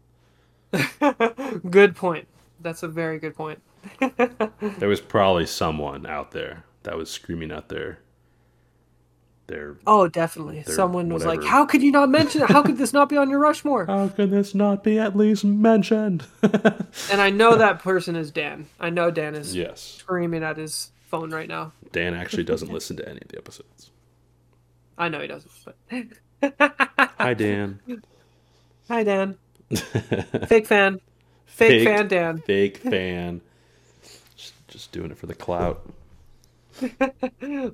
it. 0.73 1.61
Good 1.71 1.95
point. 1.95 2.27
That's 2.61 2.83
a 2.83 2.87
very 2.87 3.19
good 3.19 3.35
point. 3.35 3.61
There 4.79 4.87
was 4.89 5.01
probably 5.01 5.45
someone 5.45 6.05
out 6.05 6.31
there 6.31 6.63
that 6.83 6.97
was 6.97 7.09
screaming 7.11 7.51
out 7.51 7.69
their 7.69 7.99
their 9.47 9.75
Oh, 9.85 10.07
definitely. 10.07 10.61
They're 10.61 10.75
Someone 10.75 11.09
was 11.09 11.25
like, 11.25 11.43
"How 11.43 11.65
could 11.65 11.81
you 11.83 11.91
not 11.91 12.09
mention 12.09 12.41
it? 12.41 12.49
How 12.49 12.61
could 12.63 12.77
this 12.77 12.93
not 12.93 13.09
be 13.09 13.17
on 13.17 13.29
your 13.29 13.39
Rushmore?" 13.49 13.85
How 13.85 14.07
can 14.07 14.29
this 14.29 14.55
not 14.55 14.83
be 14.83 14.97
at 14.99 15.15
least 15.15 15.43
mentioned? 15.43 16.25
And 17.11 17.19
I 17.21 17.29
know 17.31 17.55
that 17.57 17.79
person 17.79 18.15
is 18.15 18.31
Dan. 18.31 18.67
I 18.79 18.89
know 18.89 19.09
Dan 19.11 19.35
is 19.35 19.55
yes. 19.55 19.81
screaming 19.81 20.43
at 20.43 20.57
his 20.57 20.91
phone 21.07 21.31
right 21.31 21.47
now. 21.47 21.71
Dan 21.91 22.13
actually 22.13 22.43
doesn't 22.43 22.71
listen 22.71 22.95
to 22.97 23.07
any 23.09 23.19
of 23.21 23.27
the 23.29 23.37
episodes. 23.37 23.89
I 24.97 25.09
know 25.09 25.19
he 25.19 25.27
doesn't. 25.27 25.51
But 25.65 25.75
Hi 27.19 27.33
Dan. 27.33 27.79
hi, 28.87 29.03
Dan. 29.03 29.37
Fake 30.47 30.67
fan. 30.67 30.99
Fake, 31.45 31.83
Fake- 31.83 31.87
fan, 31.87 32.07
Dan. 32.07 32.37
Fake 32.39 32.77
fan. 32.77 33.41
Just, 34.35 34.53
just 34.67 34.91
doing 34.91 35.11
it 35.11 35.17
for 35.17 35.25
the 35.27 35.35
clout. 35.35 35.87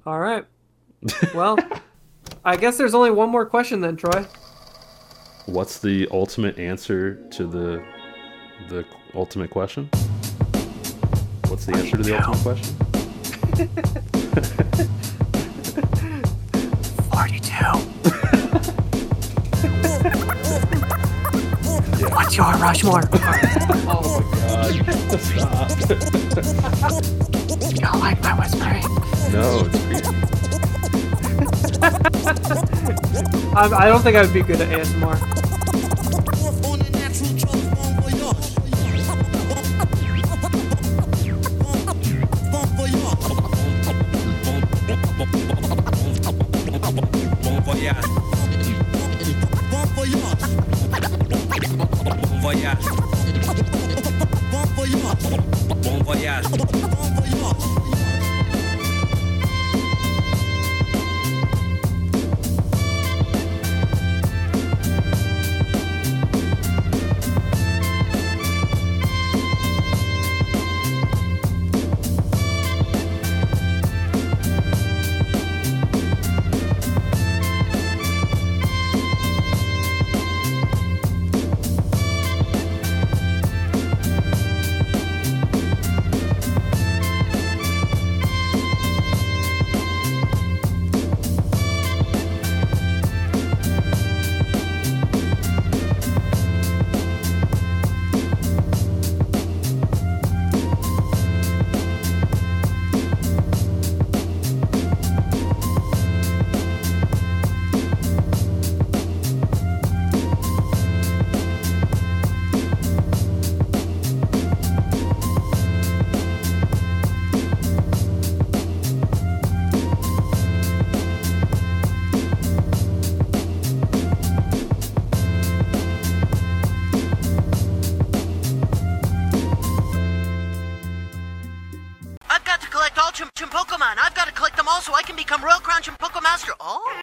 All 0.06 0.20
right. 0.20 0.46
Well, 1.34 1.58
I 2.44 2.58
guess 2.58 2.78
there's 2.78 2.94
only 2.94 3.12
one 3.12 3.30
more 3.30 3.46
question 3.46 3.80
then, 3.82 3.96
Troy. 3.96 4.26
What's 5.46 5.80
the 5.80 6.08
ultimate 6.12 6.60
answer 6.60 7.16
to 7.32 7.48
the 7.48 7.82
the 8.70 8.86
ultimate 9.16 9.50
question? 9.50 9.90
What's 11.48 11.66
the 11.66 11.76
answer 11.76 11.98
to 11.98 12.04
the 12.04 12.18
ultimate 12.18 12.44
question? 12.44 12.76
42. 17.12 17.56
What's 22.14 22.38
your 22.38 22.54
Rushmore? 22.54 23.02
oh 23.88 24.22
my 24.54 24.70
you 27.70 27.78
don't 27.80 28.00
like 28.00 28.22
my 28.22 28.34
whispering? 28.40 28.84
No, 29.32 29.68
it's 29.90 30.02
creepy. 30.02 30.19
I, 33.56 33.70
I 33.74 33.88
don't 33.88 34.02
think 34.02 34.16
I 34.16 34.22
would 34.22 34.34
be 34.34 34.42
good 34.42 34.62
at 34.62 34.68
ASMR. 34.80 35.39